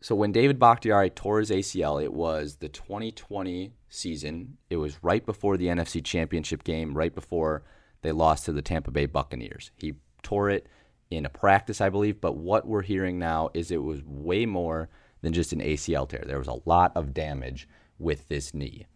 So 0.00 0.14
when 0.14 0.30
David 0.30 0.60
Bakhtiari 0.60 1.10
tore 1.10 1.40
his 1.40 1.50
ACL, 1.50 2.02
it 2.02 2.12
was 2.12 2.56
the 2.56 2.68
2020 2.68 3.72
season. 3.88 4.58
It 4.70 4.76
was 4.76 5.02
right 5.02 5.24
before 5.24 5.56
the 5.56 5.66
NFC 5.66 6.04
Championship 6.04 6.62
game, 6.62 6.96
right 6.96 7.14
before 7.14 7.64
they 8.02 8.12
lost 8.12 8.44
to 8.44 8.52
the 8.52 8.62
Tampa 8.62 8.92
Bay 8.92 9.06
Buccaneers. 9.06 9.72
He 9.76 9.94
tore 10.26 10.50
it 10.50 10.66
in 11.08 11.24
a 11.24 11.30
practice, 11.30 11.80
I 11.80 11.88
believe, 11.88 12.20
but 12.20 12.36
what 12.36 12.66
we're 12.66 12.82
hearing 12.82 13.16
now 13.16 13.50
is 13.54 13.70
it 13.70 13.82
was 13.82 14.02
way 14.04 14.44
more 14.44 14.88
than 15.22 15.32
just 15.32 15.52
an 15.52 15.60
ACL 15.60 16.08
tear. 16.08 16.24
There 16.26 16.38
was 16.38 16.48
a 16.48 16.60
lot 16.64 16.90
of 16.96 17.14
damage 17.14 17.68
with 17.96 18.26
this 18.26 18.52
knee. 18.52 18.86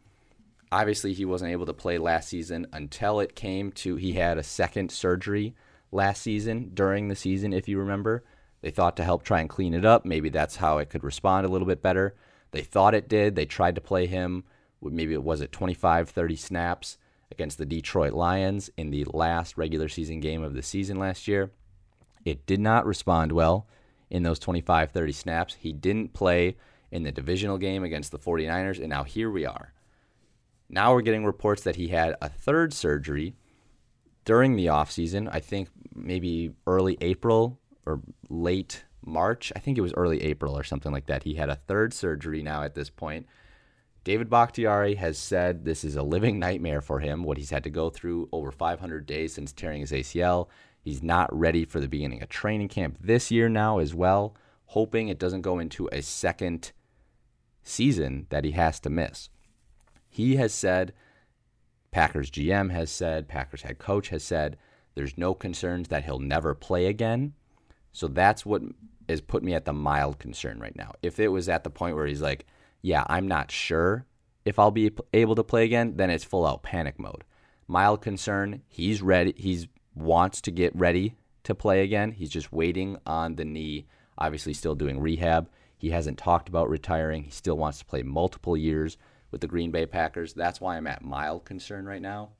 Obviously, 0.72 1.12
he 1.12 1.24
wasn't 1.24 1.52
able 1.52 1.66
to 1.66 1.72
play 1.72 1.98
last 1.98 2.28
season 2.28 2.66
until 2.72 3.20
it 3.20 3.36
came 3.36 3.70
to 3.72 3.94
he 3.94 4.14
had 4.14 4.38
a 4.38 4.42
second 4.42 4.90
surgery 4.90 5.54
last 5.92 6.22
season 6.22 6.72
during 6.74 7.06
the 7.06 7.14
season, 7.14 7.52
if 7.52 7.68
you 7.68 7.78
remember. 7.78 8.24
They 8.60 8.70
thought 8.70 8.96
to 8.96 9.04
help 9.04 9.22
try 9.22 9.40
and 9.40 9.48
clean 9.48 9.72
it 9.72 9.84
up. 9.84 10.04
Maybe 10.04 10.30
that's 10.30 10.56
how 10.56 10.78
it 10.78 10.90
could 10.90 11.04
respond 11.04 11.46
a 11.46 11.48
little 11.48 11.66
bit 11.66 11.80
better. 11.80 12.16
They 12.50 12.62
thought 12.62 12.94
it 12.94 13.08
did. 13.08 13.36
They 13.36 13.46
tried 13.46 13.76
to 13.76 13.80
play 13.80 14.06
him, 14.06 14.42
maybe 14.82 15.14
it 15.14 15.22
was 15.22 15.40
at 15.40 15.52
25, 15.52 16.08
30 16.08 16.36
snaps 16.36 16.98
against 17.30 17.58
the 17.58 17.66
Detroit 17.66 18.12
Lions 18.12 18.70
in 18.76 18.90
the 18.90 19.04
last 19.12 19.56
regular 19.56 19.88
season 19.88 20.20
game 20.20 20.42
of 20.42 20.54
the 20.54 20.62
season 20.62 20.98
last 20.98 21.28
year. 21.28 21.50
It 22.24 22.46
did 22.46 22.60
not 22.60 22.86
respond 22.86 23.32
well 23.32 23.66
in 24.10 24.22
those 24.22 24.38
25 24.38 24.90
30 24.90 25.12
snaps. 25.12 25.54
He 25.54 25.72
didn't 25.72 26.12
play 26.12 26.56
in 26.90 27.02
the 27.04 27.12
divisional 27.12 27.58
game 27.58 27.84
against 27.84 28.10
the 28.10 28.18
49ers, 28.18 28.78
and 28.78 28.88
now 28.88 29.04
here 29.04 29.30
we 29.30 29.46
are. 29.46 29.72
Now 30.68 30.92
we're 30.92 31.02
getting 31.02 31.24
reports 31.24 31.62
that 31.62 31.76
he 31.76 31.88
had 31.88 32.16
a 32.20 32.28
third 32.28 32.72
surgery 32.72 33.34
during 34.24 34.56
the 34.56 34.66
offseason. 34.66 35.28
I 35.32 35.40
think 35.40 35.68
maybe 35.94 36.52
early 36.66 36.96
April 37.00 37.58
or 37.86 38.00
late 38.28 38.84
March. 39.04 39.52
I 39.56 39.58
think 39.58 39.78
it 39.78 39.82
was 39.82 39.94
early 39.94 40.22
April 40.22 40.56
or 40.56 40.62
something 40.62 40.92
like 40.92 41.06
that. 41.06 41.22
He 41.22 41.34
had 41.34 41.48
a 41.48 41.56
third 41.56 41.92
surgery 41.92 42.42
now 42.42 42.62
at 42.62 42.74
this 42.74 42.90
point 42.90 43.26
David 44.02 44.30
Bakhtiari 44.30 44.94
has 44.94 45.18
said 45.18 45.64
this 45.64 45.84
is 45.84 45.96
a 45.96 46.02
living 46.02 46.38
nightmare 46.38 46.80
for 46.80 47.00
him, 47.00 47.22
what 47.22 47.36
he's 47.36 47.50
had 47.50 47.64
to 47.64 47.70
go 47.70 47.90
through 47.90 48.28
over 48.32 48.50
500 48.50 49.04
days 49.06 49.34
since 49.34 49.52
tearing 49.52 49.80
his 49.80 49.92
ACL. 49.92 50.48
He's 50.82 51.02
not 51.02 51.36
ready 51.36 51.66
for 51.66 51.80
the 51.80 51.88
beginning 51.88 52.22
of 52.22 52.30
training 52.30 52.68
camp 52.68 52.96
this 53.00 53.30
year 53.30 53.48
now 53.48 53.78
as 53.78 53.94
well, 53.94 54.34
hoping 54.66 55.08
it 55.08 55.18
doesn't 55.18 55.42
go 55.42 55.58
into 55.58 55.88
a 55.92 56.00
second 56.00 56.72
season 57.62 58.26
that 58.30 58.44
he 58.44 58.52
has 58.52 58.80
to 58.80 58.90
miss. 58.90 59.28
He 60.08 60.36
has 60.36 60.54
said, 60.54 60.94
Packers 61.90 62.30
GM 62.30 62.70
has 62.70 62.90
said, 62.90 63.28
Packers 63.28 63.62
head 63.62 63.78
coach 63.78 64.08
has 64.08 64.24
said, 64.24 64.56
there's 64.94 65.18
no 65.18 65.34
concerns 65.34 65.88
that 65.88 66.04
he'll 66.04 66.18
never 66.18 66.54
play 66.54 66.86
again. 66.86 67.34
So 67.92 68.08
that's 68.08 68.46
what 68.46 68.62
has 69.08 69.20
put 69.20 69.42
me 69.42 69.54
at 69.54 69.64
the 69.64 69.72
mild 69.72 70.18
concern 70.18 70.58
right 70.58 70.74
now. 70.74 70.92
If 71.02 71.20
it 71.20 71.28
was 71.28 71.48
at 71.48 71.64
the 71.64 71.70
point 71.70 71.96
where 71.96 72.06
he's 72.06 72.22
like, 72.22 72.46
yeah, 72.82 73.04
I'm 73.08 73.28
not 73.28 73.50
sure 73.50 74.06
if 74.44 74.58
I'll 74.58 74.70
be 74.70 74.90
able 75.12 75.34
to 75.34 75.44
play 75.44 75.64
again, 75.64 75.96
then 75.96 76.10
it's 76.10 76.24
full 76.24 76.46
out 76.46 76.62
panic 76.62 76.98
mode. 76.98 77.24
Mild 77.68 78.02
concern, 78.02 78.62
he's 78.68 79.02
ready, 79.02 79.34
he's 79.36 79.68
wants 79.94 80.40
to 80.42 80.50
get 80.50 80.74
ready 80.74 81.16
to 81.44 81.54
play 81.54 81.82
again. 81.82 82.12
He's 82.12 82.30
just 82.30 82.52
waiting 82.52 82.96
on 83.06 83.36
the 83.36 83.44
knee, 83.44 83.86
obviously 84.18 84.54
still 84.54 84.74
doing 84.74 85.00
rehab. 85.00 85.48
He 85.76 85.90
hasn't 85.90 86.18
talked 86.18 86.48
about 86.48 86.68
retiring. 86.68 87.24
He 87.24 87.30
still 87.30 87.56
wants 87.56 87.78
to 87.78 87.84
play 87.84 88.02
multiple 88.02 88.56
years 88.56 88.96
with 89.30 89.40
the 89.40 89.46
Green 89.46 89.70
Bay 89.70 89.86
Packers. 89.86 90.34
That's 90.34 90.60
why 90.60 90.76
I'm 90.76 90.86
at 90.86 91.02
mild 91.02 91.44
concern 91.44 91.86
right 91.86 92.02
now. 92.02 92.30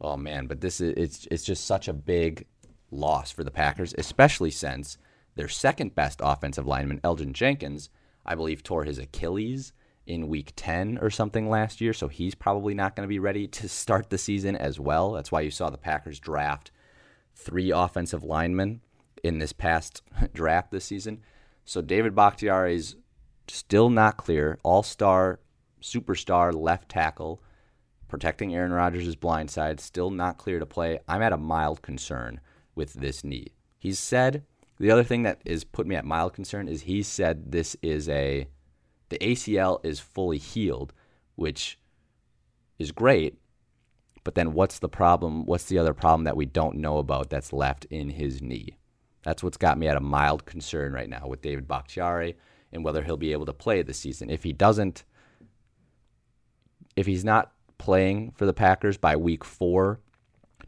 Oh 0.00 0.16
man, 0.16 0.46
but 0.46 0.60
this 0.60 0.80
is 0.80 0.94
it's 0.96 1.28
it's 1.30 1.44
just 1.44 1.64
such 1.64 1.88
a 1.88 1.92
big 1.92 2.46
loss 2.90 3.30
for 3.30 3.44
the 3.44 3.50
Packers, 3.50 3.94
especially 3.96 4.50
since 4.50 4.98
their 5.34 5.48
second 5.48 5.94
best 5.94 6.20
offensive 6.22 6.66
lineman, 6.66 7.00
Elgton 7.00 7.32
Jenkins, 7.32 7.88
I 8.24 8.34
believe, 8.34 8.62
tore 8.62 8.84
his 8.84 8.98
Achilles 8.98 9.72
in 10.06 10.28
week 10.28 10.52
10 10.56 10.98
or 11.00 11.10
something 11.10 11.48
last 11.48 11.80
year. 11.80 11.92
So 11.92 12.08
he's 12.08 12.34
probably 12.34 12.74
not 12.74 12.96
going 12.96 13.06
to 13.06 13.08
be 13.08 13.18
ready 13.18 13.46
to 13.48 13.68
start 13.68 14.10
the 14.10 14.18
season 14.18 14.56
as 14.56 14.80
well. 14.80 15.12
That's 15.12 15.32
why 15.32 15.40
you 15.42 15.50
saw 15.50 15.70
the 15.70 15.78
Packers 15.78 16.18
draft 16.18 16.70
three 17.34 17.70
offensive 17.70 18.24
linemen 18.24 18.80
in 19.22 19.38
this 19.38 19.52
past 19.52 20.02
draft 20.34 20.70
this 20.70 20.84
season. 20.84 21.20
So 21.64 21.80
David 21.80 22.14
Bakhtiari 22.14 22.74
is 22.74 22.96
still 23.48 23.90
not 23.90 24.16
clear. 24.16 24.58
All 24.62 24.82
star, 24.82 25.40
superstar 25.80 26.52
left 26.54 26.88
tackle, 26.88 27.42
protecting 28.08 28.54
Aaron 28.54 28.72
Rodgers' 28.72 29.16
blind 29.16 29.50
side, 29.50 29.80
still 29.80 30.10
not 30.10 30.38
clear 30.38 30.58
to 30.58 30.66
play. 30.66 30.98
I'm 31.08 31.22
at 31.22 31.32
a 31.32 31.38
mild 31.38 31.82
concern 31.82 32.40
with 32.74 32.94
this 32.94 33.24
knee. 33.24 33.52
He's 33.78 33.98
said 33.98 34.44
the 34.82 34.90
other 34.90 35.04
thing 35.04 35.22
that 35.22 35.40
is 35.44 35.62
put 35.62 35.86
me 35.86 35.94
at 35.94 36.04
mild 36.04 36.32
concern 36.32 36.66
is 36.66 36.82
he 36.82 37.04
said 37.04 37.52
this 37.52 37.76
is 37.82 38.08
a 38.08 38.48
the 39.10 39.18
ACL 39.18 39.78
is 39.84 40.00
fully 40.00 40.38
healed, 40.38 40.92
which 41.36 41.78
is 42.80 42.90
great. 42.90 43.38
But 44.24 44.34
then 44.34 44.54
what's 44.54 44.80
the 44.80 44.88
problem? 44.88 45.46
What's 45.46 45.66
the 45.66 45.78
other 45.78 45.94
problem 45.94 46.24
that 46.24 46.36
we 46.36 46.46
don't 46.46 46.78
know 46.78 46.98
about 46.98 47.30
that's 47.30 47.52
left 47.52 47.84
in 47.90 48.10
his 48.10 48.42
knee? 48.42 48.76
That's 49.22 49.40
what's 49.40 49.56
got 49.56 49.78
me 49.78 49.86
at 49.86 49.96
a 49.96 50.00
mild 50.00 50.46
concern 50.46 50.92
right 50.92 51.08
now 51.08 51.28
with 51.28 51.42
David 51.42 51.68
Bakhtiari 51.68 52.36
and 52.72 52.82
whether 52.82 53.04
he'll 53.04 53.16
be 53.16 53.30
able 53.30 53.46
to 53.46 53.52
play 53.52 53.82
this 53.82 53.98
season. 53.98 54.30
If 54.30 54.42
he 54.42 54.52
doesn't, 54.52 55.04
if 56.96 57.06
he's 57.06 57.24
not 57.24 57.52
playing 57.78 58.32
for 58.32 58.46
the 58.46 58.52
Packers 58.52 58.96
by 58.96 59.14
week 59.14 59.44
four 59.44 60.00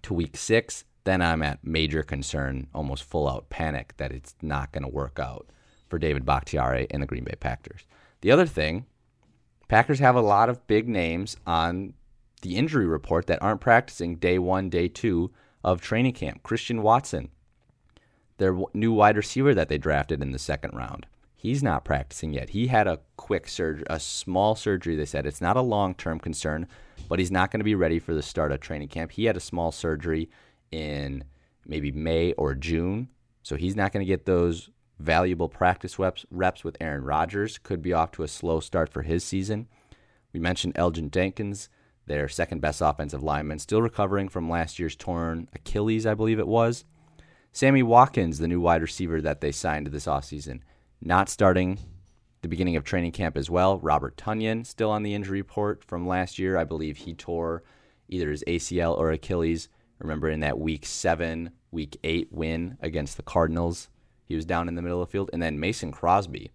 to 0.02 0.14
week 0.14 0.36
six, 0.36 0.84
then 1.04 1.22
I'm 1.22 1.42
at 1.42 1.64
major 1.64 2.02
concern, 2.02 2.66
almost 2.74 3.04
full 3.04 3.28
out 3.28 3.50
panic 3.50 3.94
that 3.98 4.12
it's 4.12 4.34
not 4.42 4.72
going 4.72 4.82
to 4.82 4.88
work 4.88 5.18
out 5.18 5.46
for 5.88 5.98
David 5.98 6.24
Bakhtiari 6.24 6.86
and 6.90 7.02
the 7.02 7.06
Green 7.06 7.24
Bay 7.24 7.36
Packers. 7.38 7.84
The 8.22 8.30
other 8.30 8.46
thing, 8.46 8.86
Packers 9.68 9.98
have 9.98 10.16
a 10.16 10.20
lot 10.20 10.48
of 10.48 10.66
big 10.66 10.88
names 10.88 11.36
on 11.46 11.94
the 12.42 12.56
injury 12.56 12.86
report 12.86 13.26
that 13.26 13.42
aren't 13.42 13.60
practicing 13.60 14.16
day 14.16 14.38
one, 14.38 14.68
day 14.68 14.88
two 14.88 15.30
of 15.62 15.80
training 15.80 16.12
camp. 16.12 16.42
Christian 16.42 16.82
Watson, 16.82 17.30
their 18.38 18.56
new 18.72 18.92
wide 18.92 19.16
receiver 19.16 19.54
that 19.54 19.68
they 19.68 19.78
drafted 19.78 20.20
in 20.22 20.32
the 20.32 20.38
second 20.38 20.74
round, 20.74 21.06
He's 21.44 21.62
not 21.62 21.84
practicing 21.84 22.32
yet. 22.32 22.48
He 22.48 22.68
had 22.68 22.86
a 22.86 23.00
quick 23.18 23.48
surgery, 23.48 23.84
a 23.90 24.00
small 24.00 24.56
surgery. 24.56 24.96
They 24.96 25.04
said 25.04 25.26
it's 25.26 25.42
not 25.42 25.58
a 25.58 25.60
long 25.60 25.94
term 25.94 26.18
concern, 26.18 26.66
but 27.06 27.18
he's 27.18 27.30
not 27.30 27.50
going 27.50 27.60
to 27.60 27.64
be 27.64 27.74
ready 27.74 27.98
for 27.98 28.14
the 28.14 28.22
start 28.22 28.50
of 28.50 28.60
training 28.60 28.88
camp. 28.88 29.10
He 29.10 29.26
had 29.26 29.36
a 29.36 29.40
small 29.40 29.70
surgery 29.70 30.30
in 30.70 31.24
maybe 31.66 31.92
May 31.92 32.32
or 32.32 32.54
June, 32.54 33.08
so 33.42 33.56
he's 33.56 33.76
not 33.76 33.92
going 33.92 34.04
to 34.04 34.10
get 34.10 34.26
those 34.26 34.70
valuable 34.98 35.48
practice 35.48 35.98
reps, 35.98 36.24
reps 36.30 36.64
with 36.64 36.76
Aaron 36.80 37.04
Rodgers. 37.04 37.58
Could 37.58 37.82
be 37.82 37.92
off 37.92 38.12
to 38.12 38.22
a 38.22 38.28
slow 38.28 38.60
start 38.60 38.88
for 38.88 39.02
his 39.02 39.24
season. 39.24 39.68
We 40.32 40.40
mentioned 40.40 40.74
Elgton 40.74 41.10
Jenkins, 41.10 41.68
their 42.06 42.28
second 42.28 42.60
best 42.60 42.80
offensive 42.80 43.22
lineman, 43.22 43.58
still 43.58 43.82
recovering 43.82 44.28
from 44.28 44.50
last 44.50 44.78
year's 44.78 44.96
torn 44.96 45.48
Achilles, 45.54 46.06
I 46.06 46.14
believe 46.14 46.38
it 46.38 46.48
was. 46.48 46.84
Sammy 47.52 47.82
Watkins, 47.82 48.38
the 48.38 48.48
new 48.48 48.60
wide 48.60 48.82
receiver 48.82 49.20
that 49.20 49.40
they 49.40 49.52
signed 49.52 49.86
this 49.86 50.06
offseason, 50.06 50.60
not 51.00 51.28
starting 51.28 51.78
the 52.42 52.48
beginning 52.48 52.76
of 52.76 52.84
training 52.84 53.12
camp 53.12 53.36
as 53.36 53.48
well. 53.48 53.78
Robert 53.78 54.16
Tonyan 54.16 54.66
still 54.66 54.90
on 54.90 55.02
the 55.02 55.14
injury 55.14 55.40
report 55.40 55.82
from 55.84 56.06
last 56.06 56.38
year. 56.38 56.58
I 56.58 56.64
believe 56.64 56.98
he 56.98 57.14
tore 57.14 57.62
either 58.08 58.30
his 58.30 58.44
ACL 58.46 58.98
or 58.98 59.10
Achilles. 59.10 59.68
Remember 60.04 60.28
in 60.28 60.40
that 60.40 60.58
week 60.58 60.84
seven, 60.84 61.50
week 61.70 61.96
eight 62.04 62.28
win 62.30 62.76
against 62.80 63.16
the 63.16 63.22
Cardinals, 63.22 63.88
he 64.26 64.36
was 64.36 64.44
down 64.44 64.68
in 64.68 64.74
the 64.74 64.82
middle 64.82 65.00
of 65.00 65.08
the 65.08 65.12
field. 65.12 65.30
And 65.32 65.42
then 65.42 65.58
Mason 65.58 65.90
Crosby, 65.92 66.52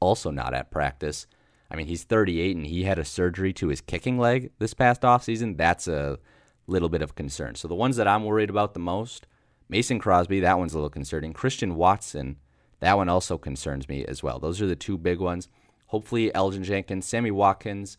also 0.00 0.30
not 0.30 0.54
at 0.54 0.70
practice. 0.70 1.26
I 1.70 1.76
mean, 1.76 1.86
he's 1.86 2.04
38 2.04 2.56
and 2.56 2.66
he 2.66 2.84
had 2.84 2.98
a 2.98 3.04
surgery 3.04 3.52
to 3.54 3.68
his 3.68 3.82
kicking 3.82 4.18
leg 4.18 4.50
this 4.58 4.72
past 4.72 5.02
offseason. 5.02 5.58
That's 5.58 5.88
a 5.88 6.18
little 6.66 6.88
bit 6.88 7.02
of 7.02 7.14
concern. 7.14 7.54
So 7.54 7.68
the 7.68 7.74
ones 7.74 7.96
that 7.96 8.08
I'm 8.08 8.24
worried 8.24 8.50
about 8.50 8.72
the 8.72 8.80
most, 8.80 9.26
Mason 9.68 9.98
Crosby, 9.98 10.40
that 10.40 10.58
one's 10.58 10.72
a 10.72 10.78
little 10.78 10.88
concerning. 10.88 11.34
Christian 11.34 11.74
Watson, 11.76 12.36
that 12.80 12.96
one 12.96 13.10
also 13.10 13.36
concerns 13.36 13.90
me 13.90 14.06
as 14.06 14.22
well. 14.22 14.38
Those 14.38 14.62
are 14.62 14.66
the 14.66 14.74
two 14.74 14.96
big 14.96 15.20
ones. 15.20 15.48
Hopefully, 15.88 16.30
Elgton 16.34 16.62
Jenkins, 16.62 17.06
Sammy 17.06 17.30
Watkins, 17.30 17.98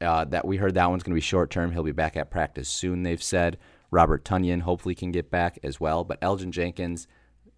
uh, 0.00 0.24
that 0.26 0.46
we 0.46 0.58
heard 0.58 0.74
that 0.74 0.90
one's 0.90 1.02
going 1.02 1.12
to 1.12 1.16
be 1.16 1.20
short 1.20 1.50
term. 1.50 1.72
He'll 1.72 1.82
be 1.82 1.92
back 1.92 2.16
at 2.16 2.30
practice 2.30 2.68
soon, 2.68 3.02
they've 3.02 3.22
said. 3.22 3.56
Robert 3.90 4.24
Tonyan 4.24 4.62
hopefully 4.62 4.94
can 4.94 5.10
get 5.10 5.30
back 5.30 5.58
as 5.62 5.80
well. 5.80 6.04
But 6.04 6.20
Elgton 6.20 6.50
Jenkins, 6.50 7.06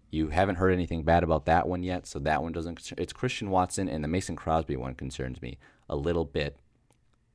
you 0.09 0.29
haven't 0.29 0.55
heard 0.55 0.73
anything 0.73 1.03
bad 1.03 1.23
about 1.23 1.45
that 1.45 1.67
one 1.67 1.83
yet, 1.83 2.05
so 2.07 2.19
that 2.19 2.41
one 2.41 2.51
doesn't. 2.51 2.93
It's 2.97 3.13
Christian 3.13 3.49
Watson 3.49 3.87
and 3.89 4.03
the 4.03 4.07
Mason 4.07 4.35
Crosby 4.35 4.75
one 4.75 4.95
concerns 4.95 5.41
me 5.41 5.57
a 5.89 5.95
little 5.95 6.25
bit. 6.25 6.57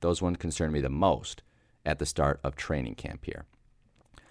Those 0.00 0.22
ones 0.22 0.36
concern 0.38 0.72
me 0.72 0.80
the 0.80 0.88
most 0.88 1.42
at 1.84 1.98
the 1.98 2.06
start 2.06 2.40
of 2.44 2.56
training 2.56 2.94
camp 2.94 3.24
here. 3.24 3.46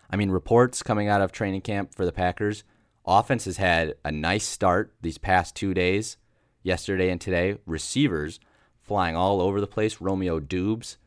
I 0.10 0.16
mean, 0.16 0.32
reports 0.32 0.84
coming 0.84 1.10
out 1.10 1.22
of 1.22 1.32
training 1.32 1.62
camp 1.62 1.94
for 1.94 2.06
the 2.06 2.14
Packers, 2.14 2.64
offense 3.06 3.46
has 3.46 3.58
had 3.58 3.96
a 4.06 4.12
nice 4.12 4.46
start 4.46 4.94
these 5.02 5.18
past 5.18 5.56
two 5.56 5.74
days, 5.74 6.18
yesterday 6.64 7.10
and 7.10 7.20
today. 7.20 7.58
Receivers 7.66 8.40
flying 8.82 9.16
all 9.16 9.42
over 9.42 9.60
the 9.60 9.68
place. 9.68 10.00
Romeo 10.00 10.40
Doubs, 10.40 10.98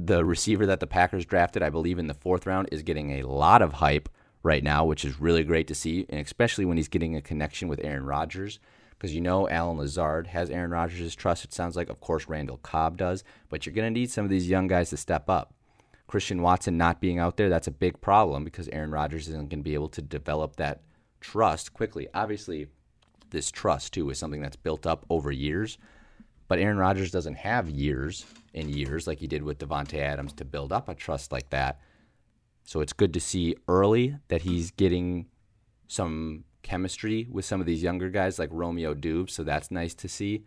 the 0.00 0.24
receiver 0.24 0.66
that 0.66 0.80
the 0.80 0.86
Packers 0.86 1.24
drafted, 1.24 1.62
I 1.62 1.70
believe, 1.70 1.98
in 1.98 2.06
the 2.06 2.14
fourth 2.14 2.46
round, 2.46 2.68
is 2.70 2.82
getting 2.82 3.12
a 3.12 3.26
lot 3.26 3.62
of 3.62 3.74
hype 3.74 4.08
right 4.42 4.62
now, 4.62 4.84
which 4.84 5.04
is 5.04 5.20
really 5.20 5.42
great 5.42 5.66
to 5.68 5.74
see, 5.74 6.06
and 6.08 6.20
especially 6.20 6.64
when 6.64 6.76
he's 6.76 6.88
getting 6.88 7.16
a 7.16 7.22
connection 7.22 7.68
with 7.68 7.80
Aaron 7.82 8.06
Rodgers. 8.06 8.60
Because 8.90 9.14
you 9.14 9.20
know 9.20 9.48
Allen 9.48 9.78
Lazard 9.78 10.26
has 10.28 10.50
Aaron 10.50 10.72
Rodgers' 10.72 11.14
trust, 11.14 11.44
it 11.44 11.52
sounds 11.52 11.76
like. 11.76 11.88
Of 11.88 12.00
course, 12.00 12.28
Randall 12.28 12.58
Cobb 12.58 12.96
does. 12.96 13.22
But 13.48 13.64
you're 13.64 13.74
going 13.74 13.92
to 13.92 14.00
need 14.00 14.10
some 14.10 14.24
of 14.24 14.30
these 14.30 14.48
young 14.48 14.66
guys 14.66 14.90
to 14.90 14.96
step 14.96 15.30
up. 15.30 15.54
Christian 16.08 16.42
Watson 16.42 16.76
not 16.76 17.00
being 17.00 17.18
out 17.18 17.36
there, 17.36 17.48
that's 17.48 17.68
a 17.68 17.72
big 17.72 18.00
problem 18.00 18.42
because 18.42 18.68
Aaron 18.68 18.90
Rodgers 18.90 19.28
isn't 19.28 19.50
going 19.50 19.60
to 19.60 19.64
be 19.64 19.74
able 19.74 19.90
to 19.90 20.02
develop 20.02 20.56
that 20.56 20.82
trust 21.20 21.74
quickly. 21.74 22.08
Obviously, 22.12 22.66
this 23.30 23.52
trust, 23.52 23.92
too, 23.92 24.08
is 24.10 24.18
something 24.18 24.40
that's 24.40 24.56
built 24.56 24.86
up 24.86 25.06
over 25.10 25.30
years. 25.30 25.78
But 26.48 26.58
Aaron 26.58 26.78
Rodgers 26.78 27.12
doesn't 27.12 27.36
have 27.36 27.68
years 27.68 28.24
and 28.54 28.74
years 28.74 29.06
like 29.06 29.20
he 29.20 29.26
did 29.26 29.42
with 29.42 29.58
Davante 29.58 29.98
Adams 29.98 30.32
to 30.34 30.44
build 30.44 30.72
up 30.72 30.88
a 30.88 30.94
trust 30.94 31.32
like 31.32 31.50
that. 31.50 31.80
So 32.64 32.80
it's 32.80 32.92
good 32.92 33.14
to 33.14 33.20
see 33.20 33.56
early 33.66 34.16
that 34.28 34.42
he's 34.42 34.70
getting 34.70 35.26
some 35.86 36.44
chemistry 36.62 37.26
with 37.30 37.44
some 37.44 37.60
of 37.60 37.66
these 37.66 37.82
younger 37.82 38.10
guys 38.10 38.38
like 38.38 38.50
Romeo 38.52 38.94
Doubs. 38.94 39.32
So 39.32 39.42
that's 39.42 39.70
nice 39.70 39.94
to 39.94 40.08
see. 40.08 40.44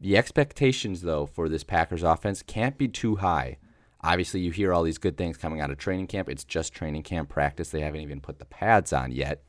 The 0.00 0.16
expectations, 0.16 1.02
though, 1.02 1.26
for 1.26 1.48
this 1.48 1.64
Packers 1.64 2.02
offense 2.02 2.42
can't 2.42 2.78
be 2.78 2.88
too 2.88 3.16
high. 3.16 3.58
Obviously, 4.02 4.40
you 4.40 4.50
hear 4.50 4.72
all 4.72 4.82
these 4.82 4.98
good 4.98 5.18
things 5.18 5.36
coming 5.36 5.60
out 5.60 5.70
of 5.70 5.76
training 5.76 6.06
camp. 6.06 6.28
It's 6.28 6.44
just 6.44 6.72
training 6.72 7.02
camp 7.02 7.28
practice. 7.28 7.68
They 7.68 7.82
haven't 7.82 8.00
even 8.00 8.20
put 8.20 8.38
the 8.38 8.46
pads 8.46 8.92
on 8.92 9.12
yet. 9.12 9.42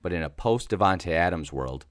But 0.00 0.12
in 0.12 0.22
a 0.22 0.30
post 0.30 0.70
Davante 0.70 1.12
Adams 1.12 1.52
world, 1.52 1.84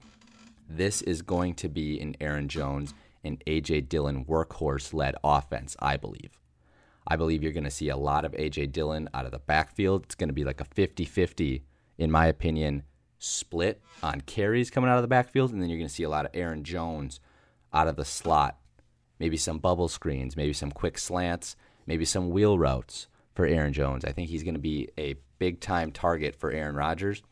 this 0.68 1.00
is 1.02 1.22
going 1.22 1.54
to 1.54 1.68
be 1.68 2.00
an 2.00 2.16
Aaron 2.20 2.48
Jones 2.48 2.92
and 3.24 3.42
A.J. 3.46 3.82
Dillon 3.82 4.24
workhorse 4.24 4.92
led 4.92 5.14
offense, 5.22 5.76
I 5.78 5.96
believe. 5.96 6.38
I 7.06 7.16
believe 7.16 7.42
you're 7.42 7.52
going 7.52 7.64
to 7.64 7.70
see 7.70 7.88
a 7.88 7.96
lot 7.96 8.24
of 8.24 8.34
A.J. 8.34 8.66
Dillon 8.66 9.08
out 9.12 9.26
of 9.26 9.32
the 9.32 9.38
backfield. 9.38 10.04
It's 10.04 10.14
going 10.14 10.28
to 10.28 10.34
be 10.34 10.44
like 10.44 10.60
a 10.60 10.64
50 10.64 11.04
50, 11.04 11.64
in 11.98 12.10
my 12.10 12.26
opinion, 12.26 12.84
split 13.18 13.80
on 14.02 14.20
carries 14.22 14.70
coming 14.70 14.90
out 14.90 14.96
of 14.96 15.02
the 15.02 15.08
backfield. 15.08 15.52
And 15.52 15.60
then 15.60 15.68
you're 15.68 15.78
going 15.78 15.88
to 15.88 15.94
see 15.94 16.02
a 16.04 16.08
lot 16.08 16.24
of 16.24 16.30
Aaron 16.34 16.64
Jones 16.64 17.20
out 17.72 17.88
of 17.88 17.96
the 17.96 18.04
slot. 18.04 18.58
Maybe 19.18 19.36
some 19.36 19.58
bubble 19.58 19.88
screens, 19.88 20.36
maybe 20.36 20.52
some 20.52 20.70
quick 20.70 20.98
slants, 20.98 21.56
maybe 21.86 22.04
some 22.04 22.30
wheel 22.30 22.58
routes 22.58 23.06
for 23.34 23.46
Aaron 23.46 23.72
Jones. 23.72 24.04
I 24.04 24.12
think 24.12 24.28
he's 24.28 24.42
going 24.42 24.54
to 24.54 24.60
be 24.60 24.88
a 24.98 25.16
big 25.38 25.60
time 25.60 25.90
target 25.90 26.36
for 26.36 26.50
Aaron 26.50 26.76
Rodgers. 26.76 27.22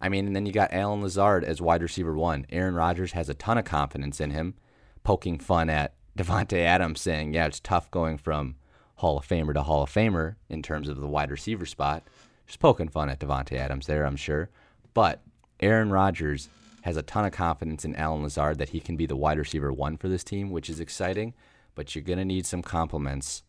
I 0.00 0.08
mean, 0.08 0.26
and 0.26 0.34
then 0.34 0.46
you 0.46 0.52
got 0.52 0.72
Allen 0.72 1.02
Lazard 1.02 1.44
as 1.44 1.60
wide 1.60 1.82
receiver 1.82 2.14
one. 2.14 2.46
Aaron 2.50 2.74
Rodgers 2.74 3.12
has 3.12 3.28
a 3.28 3.34
ton 3.34 3.58
of 3.58 3.64
confidence 3.64 4.20
in 4.20 4.30
him, 4.30 4.54
poking 5.02 5.38
fun 5.38 5.70
at 5.70 5.94
Davante 6.16 6.58
Adams, 6.58 7.00
saying, 7.00 7.34
"Yeah, 7.34 7.46
it's 7.46 7.60
tough 7.60 7.90
going 7.90 8.18
from 8.18 8.56
Hall 9.00 9.16
of 9.16 9.26
Famer 9.26 9.54
to 9.54 9.62
Hall 9.62 9.82
of 9.82 9.90
Famer 9.90 10.36
in 10.50 10.62
terms 10.62 10.86
of 10.86 11.00
the 11.00 11.06
wide 11.06 11.30
receiver 11.30 11.64
spot. 11.64 12.02
Just 12.46 12.60
poking 12.60 12.88
fun 12.88 13.08
at 13.08 13.18
Davante 13.18 13.56
Adams 13.56 13.86
there, 13.86 14.04
I'm 14.04 14.16
sure. 14.16 14.50
But 14.92 15.22
Aaron 15.58 15.90
Rodgers 15.90 16.50
has 16.82 16.98
a 16.98 17.02
ton 17.02 17.24
of 17.24 17.32
confidence 17.32 17.84
in 17.84 17.96
Allen 17.96 18.22
Lazard 18.22 18.58
that 18.58 18.70
he 18.70 18.80
can 18.80 18.96
be 18.96 19.06
the 19.06 19.16
wide 19.16 19.38
receiver 19.38 19.72
one 19.72 19.96
for 19.96 20.08
this 20.08 20.22
team, 20.22 20.50
which 20.50 20.68
is 20.68 20.80
exciting. 20.80 21.32
But 21.74 21.94
you're 21.94 22.04
to 22.04 22.24
need 22.24 22.44
some 22.44 22.62
compliments 22.62 23.42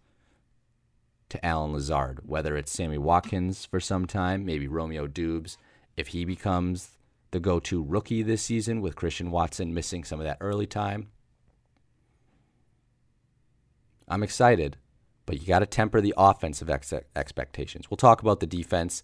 to 1.27 1.45
Allen 1.45 1.73
Lazard, 1.73 2.21
whether 2.25 2.55
it's 2.55 2.71
Sammy 2.71 2.97
Watkins 2.97 3.65
for 3.65 3.81
some 3.81 4.05
time, 4.05 4.45
maybe 4.45 4.67
Romeo 4.67 5.05
Doubs. 5.05 5.57
If 5.97 6.07
he 6.07 6.23
becomes 6.23 6.91
the 7.31 7.41
go 7.41 7.59
to 7.59 7.83
rookie 7.83 8.23
this 8.23 8.41
season 8.41 8.79
with 8.79 8.95
Christian 8.95 9.31
Watson 9.31 9.73
missing 9.73 10.05
some 10.05 10.19
of 10.19 10.25
that 10.25 10.37
early 10.39 10.65
time, 10.65 11.09
I'm 14.11 14.23
excited 14.23 14.77
but 15.25 15.39
you 15.39 15.47
got 15.47 15.59
to 15.59 15.65
temper 15.65 16.01
the 16.01 16.13
offensive 16.17 16.69
ex- 16.69 16.93
expectations. 17.15 17.89
We'll 17.89 17.97
talk 17.97 18.21
about 18.21 18.39
the 18.39 18.45
defense 18.45 19.03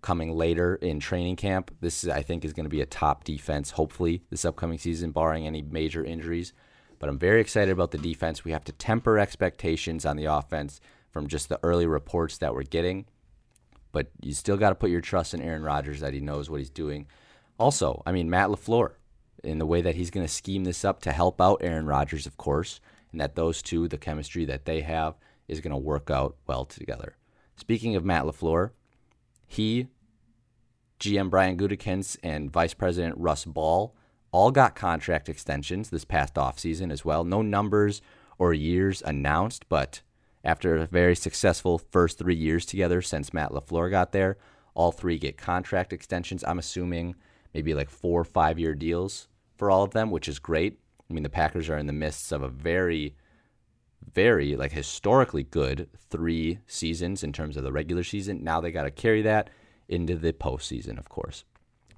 coming 0.00 0.32
later 0.32 0.76
in 0.76 1.00
training 1.00 1.36
camp. 1.36 1.74
This, 1.80 2.04
is, 2.04 2.10
I 2.10 2.22
think, 2.22 2.44
is 2.44 2.52
going 2.52 2.64
to 2.64 2.70
be 2.70 2.80
a 2.80 2.86
top 2.86 3.24
defense, 3.24 3.72
hopefully, 3.72 4.22
this 4.30 4.44
upcoming 4.44 4.78
season, 4.78 5.10
barring 5.10 5.46
any 5.46 5.62
major 5.62 6.04
injuries. 6.04 6.52
But 6.98 7.08
I'm 7.08 7.18
very 7.18 7.40
excited 7.40 7.72
about 7.72 7.90
the 7.90 7.98
defense. 7.98 8.44
We 8.44 8.52
have 8.52 8.64
to 8.64 8.72
temper 8.72 9.18
expectations 9.18 10.06
on 10.06 10.16
the 10.16 10.26
offense 10.26 10.80
from 11.10 11.26
just 11.26 11.48
the 11.48 11.58
early 11.62 11.86
reports 11.86 12.38
that 12.38 12.54
we're 12.54 12.62
getting. 12.62 13.06
But 13.90 14.10
you 14.20 14.34
still 14.34 14.56
got 14.56 14.70
to 14.70 14.74
put 14.74 14.90
your 14.90 15.00
trust 15.00 15.34
in 15.34 15.42
Aaron 15.42 15.62
Rodgers 15.62 16.00
that 16.00 16.14
he 16.14 16.20
knows 16.20 16.48
what 16.48 16.60
he's 16.60 16.70
doing. 16.70 17.06
Also, 17.58 18.02
I 18.06 18.12
mean, 18.12 18.30
Matt 18.30 18.48
LaFleur, 18.48 18.92
in 19.42 19.58
the 19.58 19.66
way 19.66 19.82
that 19.82 19.96
he's 19.96 20.10
going 20.10 20.26
to 20.26 20.32
scheme 20.32 20.64
this 20.64 20.84
up 20.84 21.02
to 21.02 21.12
help 21.12 21.40
out 21.40 21.62
Aaron 21.62 21.86
Rodgers, 21.86 22.26
of 22.26 22.36
course, 22.36 22.80
and 23.12 23.20
that 23.20 23.34
those 23.34 23.62
two, 23.62 23.86
the 23.88 23.98
chemistry 23.98 24.44
that 24.46 24.64
they 24.64 24.80
have, 24.80 25.14
is 25.48 25.60
going 25.60 25.72
to 25.72 25.76
work 25.76 26.10
out 26.10 26.36
well 26.46 26.64
together. 26.64 27.16
Speaking 27.56 27.94
of 27.94 28.04
Matt 28.04 28.24
LaFleur, 28.24 28.70
he, 29.46 29.88
GM 30.98 31.30
Brian 31.30 31.58
Gutekunst, 31.58 32.16
and 32.22 32.50
Vice 32.50 32.74
President 32.74 33.14
Russ 33.18 33.44
Ball 33.44 33.94
all 34.32 34.50
got 34.50 34.74
contract 34.74 35.28
extensions 35.28 35.90
this 35.90 36.04
past 36.04 36.34
offseason 36.34 36.90
as 36.90 37.04
well. 37.04 37.22
No 37.22 37.42
numbers 37.42 38.00
or 38.38 38.54
years 38.54 39.02
announced, 39.04 39.68
but 39.68 40.00
after 40.42 40.76
a 40.76 40.86
very 40.86 41.14
successful 41.14 41.78
first 41.78 42.18
three 42.18 42.34
years 42.34 42.64
together 42.66 43.02
since 43.02 43.34
Matt 43.34 43.50
LaFleur 43.50 43.90
got 43.90 44.12
there, 44.12 44.38
all 44.74 44.90
three 44.90 45.18
get 45.18 45.36
contract 45.36 45.92
extensions. 45.92 46.42
I'm 46.44 46.58
assuming 46.58 47.14
maybe 47.52 47.74
like 47.74 47.90
four 47.90 48.20
or 48.20 48.24
five 48.24 48.58
year 48.58 48.74
deals 48.74 49.28
for 49.56 49.70
all 49.70 49.82
of 49.82 49.92
them, 49.92 50.10
which 50.10 50.28
is 50.28 50.38
great. 50.38 50.78
I 51.12 51.14
mean, 51.14 51.24
the 51.24 51.28
Packers 51.28 51.68
are 51.68 51.76
in 51.76 51.86
the 51.86 51.92
midst 51.92 52.32
of 52.32 52.42
a 52.42 52.48
very, 52.48 53.14
very 54.14 54.56
like 54.56 54.72
historically 54.72 55.42
good 55.42 55.90
three 56.08 56.58
seasons 56.66 57.22
in 57.22 57.34
terms 57.34 57.58
of 57.58 57.64
the 57.64 57.72
regular 57.72 58.02
season. 58.02 58.42
Now 58.42 58.62
they 58.62 58.72
got 58.72 58.84
to 58.84 58.90
carry 58.90 59.20
that 59.22 59.50
into 59.90 60.16
the 60.16 60.32
postseason, 60.32 60.98
of 60.98 61.10
course. 61.10 61.44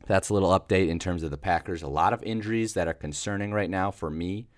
That's 0.09 0.31
a 0.31 0.35
little 0.35 0.51
update 0.51 0.89
in 0.89 0.99
terms 0.99 1.23
of 1.23 1.31
the 1.31 1.39
Packers. 1.39 1.83
A 1.83 1.89
lot 1.89 2.13
of 2.13 2.25
injuries 2.25 2.75
that 2.75 2.89
are 2.89 2.95
concerning 2.95 3.53
right 3.53 3.71
now 3.71 3.93
for 3.93 4.11
me 4.11 4.49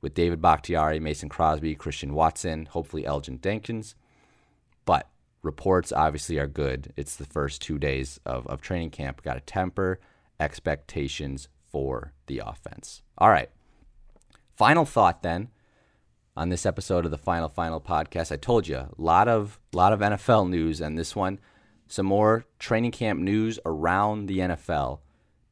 with 0.00 0.14
David 0.14 0.40
Bakhtiari, 0.40 0.98
Mason 0.98 1.28
Crosby, 1.28 1.74
Christian 1.74 2.14
Watson, 2.14 2.64
hopefully 2.64 3.02
Elgton 3.02 3.42
Jenkins. 3.42 3.94
But 4.86 5.10
reports 5.42 5.92
obviously 5.92 6.38
are 6.38 6.46
good. 6.46 6.94
It's 6.96 7.16
the 7.16 7.26
first 7.26 7.60
two 7.60 7.78
days 7.78 8.18
of, 8.24 8.46
of 8.46 8.62
training 8.62 8.90
camp. 8.90 9.22
Got 9.22 9.34
to 9.34 9.40
temper 9.40 10.00
expectations 10.40 11.48
for 11.70 12.14
the 12.28 12.40
offense. 12.44 13.02
All 13.18 13.28
right. 13.28 13.50
Final 14.56 14.86
thought 14.86 15.22
then 15.22 15.48
on 16.34 16.48
this 16.48 16.64
episode 16.64 17.04
of 17.04 17.10
the 17.10 17.18
Final 17.18 17.50
Final 17.50 17.78
podcast. 17.78 18.32
I 18.32 18.36
told 18.36 18.66
you 18.66 18.76
a 18.76 18.90
lot 18.96 19.28
of 19.28 19.60
lot 19.74 19.92
of 19.92 20.00
NFL 20.00 20.48
news 20.48 20.80
and 20.80 20.98
this 20.98 21.14
one 21.14 21.38
some 21.86 22.06
more 22.06 22.46
training 22.58 22.90
camp 22.90 23.20
news 23.20 23.60
around 23.66 24.26
the 24.26 24.38
NFL. 24.38 25.00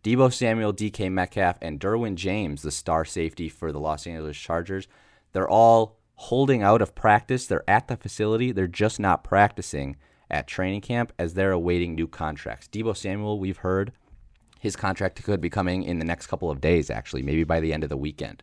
Deebo 0.03 0.33
Samuel, 0.33 0.73
DK 0.73 1.13
Metcalf, 1.13 1.59
and 1.61 1.79
Derwin 1.79 2.15
James, 2.15 2.63
the 2.63 2.71
star 2.71 3.05
safety 3.05 3.51
for 3.51 3.73
the 3.73 3.79
Los 3.79 4.07
Angeles 4.07 4.39
Chargers, 4.39 4.89
they're 5.33 5.49
all 5.49 5.99
holding 6.15 6.63
out 6.63 6.81
of 6.81 6.95
practice. 6.95 7.47
They're 7.47 7.69
at 7.69 7.89
the 7.89 7.97
facility. 7.97 8.53
They're 8.53 8.67
just 8.67 8.99
not 8.99 9.23
practicing 9.23 9.97
at 10.31 10.49
training 10.49 10.81
camp 10.81 11.13
as 11.19 11.35
they're 11.35 11.53
awaiting 11.53 11.95
new 11.95 12.09
contracts. 12.09 12.69
Deebo 12.69 12.97
Samuel, 12.97 13.39
we've 13.39 13.59
heard 13.59 13.93
his 14.61 14.77
contract 14.77 15.23
could 15.23 15.43
be 15.43 15.51
coming 15.51 15.83
in 15.83 15.99
the 15.99 16.07
next 16.07 16.27
couple 16.27 16.51
of 16.51 16.63
days, 16.63 16.89
actually, 16.89 17.23
maybe 17.23 17.45
by 17.45 17.61
the 17.61 17.73
end 17.73 17.85
of 17.85 17.91
the 17.91 17.99
weekend. 17.99 18.43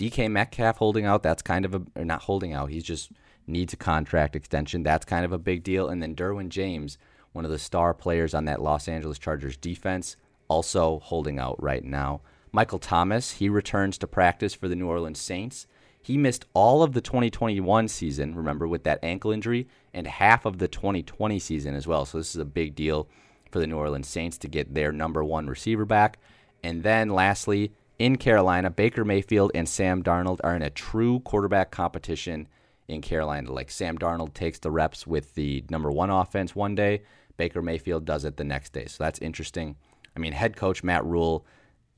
DK 0.00 0.30
Metcalf 0.30 0.78
holding 0.78 1.04
out, 1.04 1.22
that's 1.22 1.42
kind 1.42 1.66
of 1.66 1.74
a, 1.74 1.82
or 1.94 2.06
not 2.06 2.22
holding 2.22 2.54
out, 2.54 2.70
he's 2.70 2.84
just 2.84 3.12
needs 3.46 3.74
a 3.74 3.76
contract 3.76 4.34
extension. 4.34 4.82
That's 4.82 5.04
kind 5.04 5.26
of 5.26 5.32
a 5.32 5.38
big 5.38 5.62
deal. 5.62 5.88
And 5.88 6.02
then 6.02 6.14
Derwin 6.14 6.48
James, 6.48 6.96
one 7.32 7.44
of 7.44 7.50
the 7.50 7.58
star 7.58 7.92
players 7.92 8.32
on 8.32 8.46
that 8.46 8.62
Los 8.62 8.88
Angeles 8.88 9.18
Chargers 9.18 9.58
defense, 9.58 10.16
also 10.48 11.00
holding 11.00 11.38
out 11.38 11.62
right 11.62 11.84
now. 11.84 12.22
Michael 12.50 12.78
Thomas, 12.78 13.32
he 13.32 13.50
returns 13.50 13.98
to 13.98 14.06
practice 14.06 14.54
for 14.54 14.68
the 14.68 14.74
New 14.74 14.88
Orleans 14.88 15.20
Saints. 15.20 15.66
He 16.02 16.16
missed 16.16 16.46
all 16.54 16.82
of 16.82 16.94
the 16.94 17.02
2021 17.02 17.88
season, 17.88 18.34
remember, 18.34 18.66
with 18.66 18.84
that 18.84 19.00
ankle 19.02 19.32
injury, 19.32 19.68
and 19.92 20.06
half 20.06 20.46
of 20.46 20.58
the 20.58 20.66
2020 20.66 21.38
season 21.38 21.74
as 21.74 21.86
well. 21.86 22.06
So 22.06 22.16
this 22.16 22.34
is 22.34 22.40
a 22.40 22.46
big 22.46 22.74
deal 22.74 23.06
for 23.50 23.58
the 23.58 23.66
New 23.66 23.76
Orleans 23.76 24.08
Saints 24.08 24.38
to 24.38 24.48
get 24.48 24.74
their 24.74 24.92
number 24.92 25.22
one 25.22 25.46
receiver 25.46 25.84
back. 25.84 26.18
And 26.62 26.82
then 26.82 27.10
lastly, 27.10 27.72
in 28.00 28.16
Carolina, 28.16 28.70
Baker 28.70 29.04
Mayfield 29.04 29.50
and 29.54 29.68
Sam 29.68 30.02
Darnold 30.02 30.40
are 30.42 30.56
in 30.56 30.62
a 30.62 30.70
true 30.70 31.20
quarterback 31.20 31.70
competition 31.70 32.48
in 32.88 33.02
Carolina. 33.02 33.52
Like 33.52 33.70
Sam 33.70 33.98
Darnold 33.98 34.32
takes 34.32 34.58
the 34.58 34.70
reps 34.70 35.06
with 35.06 35.34
the 35.34 35.64
number 35.68 35.92
one 35.92 36.08
offense 36.08 36.56
one 36.56 36.74
day, 36.74 37.02
Baker 37.36 37.60
Mayfield 37.60 38.06
does 38.06 38.24
it 38.24 38.38
the 38.38 38.44
next 38.44 38.72
day. 38.72 38.86
So 38.86 39.04
that's 39.04 39.18
interesting. 39.18 39.76
I 40.16 40.18
mean, 40.18 40.32
head 40.32 40.56
coach 40.56 40.82
Matt 40.82 41.04
Rhule 41.04 41.44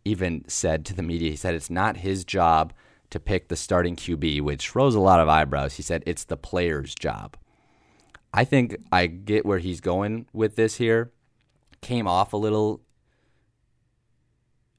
even 0.04 0.44
said 0.48 0.84
to 0.86 0.94
the 0.94 1.04
media, 1.04 1.30
he 1.30 1.36
said 1.36 1.54
it's 1.54 1.70
not 1.70 1.98
his 1.98 2.24
job 2.24 2.72
to 3.10 3.20
pick 3.20 3.46
the 3.46 3.54
starting 3.54 3.94
QB, 3.94 4.40
which 4.40 4.74
rose 4.74 4.96
a 4.96 5.00
lot 5.00 5.20
of 5.20 5.28
eyebrows. 5.28 5.74
He 5.74 5.84
said 5.84 6.02
it's 6.04 6.24
the 6.24 6.36
player's 6.36 6.96
job. 6.96 7.36
I 8.34 8.42
think 8.42 8.76
I 8.90 9.06
get 9.06 9.46
where 9.46 9.60
he's 9.60 9.80
going 9.80 10.26
with 10.32 10.56
this 10.56 10.78
here. 10.78 11.12
Came 11.80 12.08
off 12.08 12.32
a 12.32 12.36
little 12.36 12.80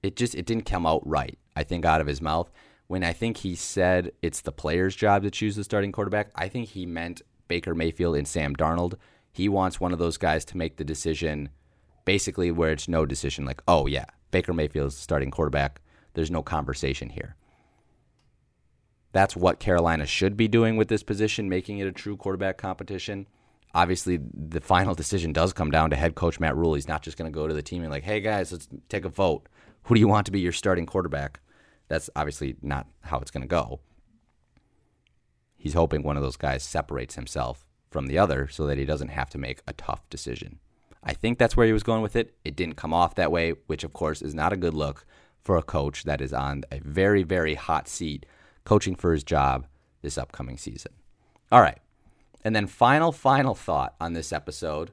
it 0.04 0.16
just 0.16 0.36
it 0.36 0.46
didn't 0.46 0.66
come 0.66 0.86
out 0.86 1.06
right, 1.08 1.40
I 1.56 1.64
think 1.64 1.86
out 1.86 2.02
of 2.02 2.08
his 2.08 2.22
mouth. 2.22 2.52
When 2.88 3.04
I 3.04 3.14
think 3.14 3.38
he 3.38 3.56
said 3.56 4.12
it's 4.22 4.42
the 4.42 4.52
player's 4.52 4.96
job 4.96 5.24
to 5.24 5.32
choose 5.32 5.56
the 5.56 5.64
starting 5.64 5.92
quarterback, 5.92 6.30
I 6.36 6.50
think 6.50 6.70
he 6.70 6.86
meant 6.86 7.22
Baker 7.48 7.74
Mayfield 7.74 8.18
and 8.18 8.28
Sam 8.28 8.56
Darnold. 8.56 8.96
He 9.32 9.50
wants 9.50 9.80
one 9.80 9.94
of 9.94 10.00
those 10.00 10.18
guys 10.18 10.46
to 10.46 10.58
make 10.58 10.76
the 10.78 10.84
decision 10.84 11.50
basically 12.06 12.52
where 12.52 12.72
it's 12.72 12.88
no 12.88 13.06
decision 13.06 13.46
like, 13.46 13.64
"Oh 13.68 13.88
yeah, 13.88 14.06
Baker 14.32 14.54
Mayfield's 14.54 14.96
the 14.96 15.02
starting 15.02 15.32
quarterback. 15.32 15.82
There's 16.14 16.30
no 16.30 16.44
conversation 16.44 17.10
here." 17.10 17.36
That's 19.14 19.36
what 19.36 19.60
Carolina 19.60 20.06
should 20.06 20.36
be 20.36 20.48
doing 20.48 20.76
with 20.76 20.88
this 20.88 21.04
position, 21.04 21.48
making 21.48 21.78
it 21.78 21.88
a 21.88 21.92
true 21.92 22.18
quarterback 22.18 22.58
competition. 22.58 23.28
Obviously, 23.76 24.20
the 24.34 24.60
final 24.60 24.94
decision 24.94 25.34
does 25.34 25.54
come 25.54 25.72
down 25.72 25.90
to 25.92 25.96
head 25.96 26.16
coach 26.16 26.40
Matt 26.40 26.56
Rhule. 26.56 26.74
He's 26.74 26.88
not 26.88 27.04
just 27.04 27.18
going 27.18 27.32
to 27.32 27.36
go 27.36 27.48
to 27.48 27.54
the 27.54 27.62
team 27.62 27.84
and 27.84 27.92
like, 27.92 28.04
"Hey 28.04 28.20
guys, 28.20 28.52
let's 28.52 28.68
take 28.90 29.06
a 29.06 29.10
vote. 29.10 29.48
Who 29.86 29.96
do 29.96 30.00
you 30.00 30.08
want 30.08 30.26
to 30.26 30.32
be 30.32 30.40
your 30.40 30.52
starting 30.52 30.86
quarterback?" 30.86 31.40
That's 31.88 32.10
obviously 32.16 32.56
not 32.62 32.88
how 33.02 33.20
it's 33.20 33.32
going 33.32 33.42
to 33.44 33.48
go. 33.48 33.80
He's 35.58 35.74
hoping 35.74 36.04
one 36.04 36.18
of 36.18 36.24
those 36.24 36.38
guys 36.38 36.64
separates 36.64 37.16
himself 37.16 37.66
from 37.90 38.08
the 38.08 38.18
other 38.18 38.48
so 38.48 38.66
that 38.66 38.78
he 38.78 38.86
doesn't 38.86 39.10
have 39.10 39.30
to 39.30 39.38
make 39.38 39.62
a 39.68 39.74
tough 39.74 40.10
decision. 40.10 40.60
I 41.04 41.14
think 41.14 41.38
that's 41.38 41.56
where 41.56 41.68
he 41.68 41.74
was 41.74 41.84
going 41.84 42.02
with 42.02 42.16
it. 42.16 42.34
It 42.44 42.56
didn't 42.56 42.76
come 42.76 42.94
off 42.94 43.16
that 43.16 43.32
way, 43.32 43.54
which 43.68 43.84
of 43.84 43.94
course 43.94 44.22
is 44.22 44.34
not 44.34 44.54
a 44.54 44.58
good 44.58 44.74
look 44.74 45.06
for 45.42 45.58
a 45.58 45.64
coach 45.64 46.04
that 46.06 46.22
is 46.22 46.34
on 46.34 46.64
a 46.72 46.80
very, 46.80 47.24
very 47.24 47.56
hot 47.56 47.88
seat 47.88 48.26
coaching 48.64 48.96
for 48.96 49.12
his 49.12 49.24
job 49.24 49.68
this 50.02 50.18
upcoming 50.18 50.58
season. 50.58 50.94
All 51.52 51.62
right. 51.62 51.80
And 52.44 52.56
then, 52.56 52.68
final, 52.68 53.12
final 53.12 53.56
thought 53.56 53.96
on 54.02 54.14
this 54.14 54.34
episode 54.34 54.92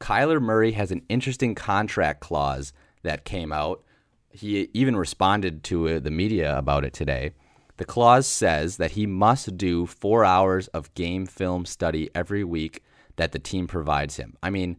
Kyler 0.00 0.40
Murray 0.40 0.72
has 0.72 0.90
an 0.90 1.02
interesting 1.08 1.54
contract 1.54 2.20
clause 2.20 2.72
that 3.04 3.24
came 3.24 3.52
out. 3.52 3.82
He 4.30 4.68
even 4.74 4.96
responded 4.96 5.62
to 5.64 5.88
uh, 5.88 5.98
the 6.00 6.10
media 6.10 6.58
about 6.58 6.84
it 6.84 6.92
today. 6.92 7.32
The 7.76 7.84
clause 7.84 8.26
says 8.26 8.76
that 8.76 8.92
he 8.92 9.06
must 9.06 9.56
do 9.56 9.86
four 9.86 10.24
hours 10.24 10.68
of 10.68 10.92
game 10.94 11.26
film 11.26 11.64
study 11.64 12.10
every 12.14 12.44
week 12.44 12.82
that 13.16 13.32
the 13.32 13.38
team 13.38 13.66
provides 13.66 14.16
him. 14.16 14.36
I 14.42 14.50
mean, 14.50 14.76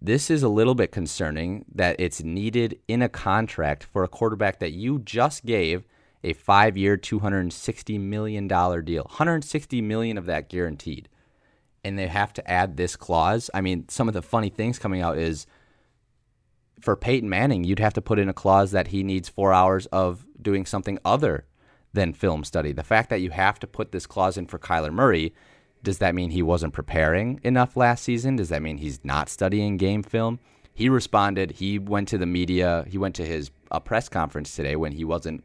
this 0.00 0.30
is 0.30 0.42
a 0.42 0.48
little 0.48 0.74
bit 0.74 0.92
concerning 0.92 1.64
that 1.74 1.96
it's 1.98 2.22
needed 2.22 2.78
in 2.88 3.02
a 3.02 3.08
contract 3.08 3.84
for 3.84 4.02
a 4.02 4.08
quarterback 4.08 4.58
that 4.60 4.72
you 4.72 4.98
just 4.98 5.44
gave 5.44 5.84
a 6.22 6.32
five 6.32 6.76
year, 6.76 6.96
$260 6.96 8.00
million 8.00 8.46
deal. 8.46 9.02
160 9.04 9.82
million 9.82 10.18
of 10.18 10.26
that 10.26 10.48
guaranteed. 10.48 11.08
And 11.82 11.98
they 11.98 12.08
have 12.08 12.32
to 12.34 12.50
add 12.50 12.76
this 12.76 12.96
clause. 12.96 13.50
I 13.54 13.60
mean, 13.60 13.88
some 13.88 14.08
of 14.08 14.14
the 14.14 14.22
funny 14.22 14.50
things 14.50 14.78
coming 14.78 15.00
out 15.00 15.18
is 15.18 15.46
for 16.80 16.96
Peyton 16.96 17.28
Manning, 17.28 17.64
you'd 17.64 17.78
have 17.78 17.94
to 17.94 18.02
put 18.02 18.18
in 18.18 18.28
a 18.28 18.34
clause 18.34 18.70
that 18.72 18.88
he 18.88 19.02
needs 19.02 19.28
four 19.28 19.52
hours 19.52 19.86
of 19.86 20.26
doing 20.40 20.66
something 20.66 20.98
other 21.04 21.44
than 21.92 22.12
film 22.12 22.44
study. 22.44 22.72
The 22.72 22.82
fact 22.82 23.10
that 23.10 23.20
you 23.20 23.30
have 23.30 23.58
to 23.60 23.66
put 23.66 23.92
this 23.92 24.06
clause 24.06 24.36
in 24.36 24.46
for 24.46 24.58
Kyler 24.58 24.92
Murray, 24.92 25.34
does 25.82 25.98
that 25.98 26.14
mean 26.14 26.30
he 26.30 26.42
wasn't 26.42 26.72
preparing 26.72 27.40
enough 27.42 27.76
last 27.76 28.04
season? 28.04 28.36
Does 28.36 28.48
that 28.50 28.62
mean 28.62 28.78
he's 28.78 29.04
not 29.04 29.28
studying 29.28 29.76
game 29.76 30.02
film? 30.02 30.38
He 30.72 30.88
responded. 30.88 31.52
He 31.52 31.78
went 31.78 32.08
to 32.08 32.18
the 32.18 32.26
media. 32.26 32.84
He 32.88 32.98
went 32.98 33.14
to 33.16 33.26
his 33.26 33.50
a 33.70 33.80
press 33.80 34.08
conference 34.08 34.54
today 34.54 34.76
when 34.76 34.92
he 34.92 35.04
wasn't 35.04 35.44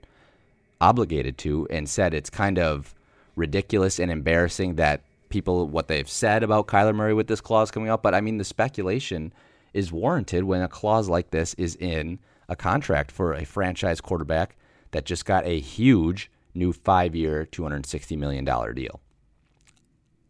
obligated 0.81 1.38
to 1.39 1.67
and 1.69 1.88
said 1.88 2.13
it's 2.13 2.29
kind 2.29 2.59
of 2.59 2.93
ridiculous 3.36 3.99
and 3.99 4.11
embarrassing 4.11 4.75
that 4.75 5.01
people 5.29 5.67
what 5.67 5.88
they've 5.88 6.09
said 6.09 6.43
about 6.43 6.67
Kyler 6.67 6.95
Murray 6.95 7.13
with 7.13 7.27
this 7.27 7.41
clause 7.41 7.71
coming 7.71 7.89
up. 7.89 8.01
But 8.01 8.13
I 8.15 8.21
mean, 8.21 8.38
the 8.38 8.43
speculation 8.43 9.33
is 9.76 9.91
warranted 9.91 10.45
when 10.45 10.61
a 10.61 10.67
clause 10.67 11.09
like 11.09 11.30
this 11.30 11.53
is 11.55 11.76
in 11.76 12.17
a 12.47 12.55
contract 12.55 13.11
for 13.11 13.34
a 13.34 13.45
franchise 13.45 13.99
quarterback 13.99 14.55
that 14.91 15.05
just 15.05 15.26
got 15.26 15.45
a 15.45 15.59
huge 15.59 16.32
new 16.53 16.71
two 16.71 17.63
hundred 17.63 17.86
sixty 17.86 18.15
million 18.15 18.45
dollar 18.45 18.73
deal. 18.73 19.01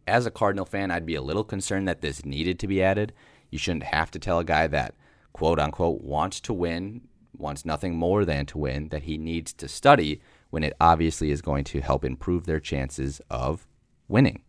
As 0.06 0.26
a 0.26 0.30
Cardinal 0.30 0.66
fan, 0.66 0.90
I'd 0.90 1.06
be 1.06 1.14
a 1.14 1.22
little 1.22 1.44
concerned 1.44 1.86
that 1.86 2.00
this 2.00 2.24
needed 2.24 2.58
to 2.58 2.66
be 2.66 2.82
added. 2.82 3.12
You 3.50 3.58
shouldn't 3.58 3.84
have 3.84 4.10
to 4.10 4.18
tell 4.18 4.40
a 4.40 4.44
guy 4.44 4.66
that 4.66 4.94
quote 5.32 5.60
unquote 5.60 6.02
wants 6.02 6.40
to 6.40 6.52
win, 6.52 7.02
wants 7.36 7.64
nothing 7.64 7.94
more 7.94 8.24
than 8.24 8.46
to 8.46 8.58
win, 8.58 8.88
that 8.88 9.04
he 9.04 9.16
needs 9.16 9.52
to 9.52 9.68
study 9.68 10.20
when 10.50 10.64
it 10.64 10.74
obviously 10.80 11.30
is 11.30 11.42
going 11.42 11.64
to 11.64 11.80
help 11.80 12.04
improve 12.04 12.46
their 12.46 12.60
chances 12.60 13.20
of 13.30 13.66
winning. 14.08 14.42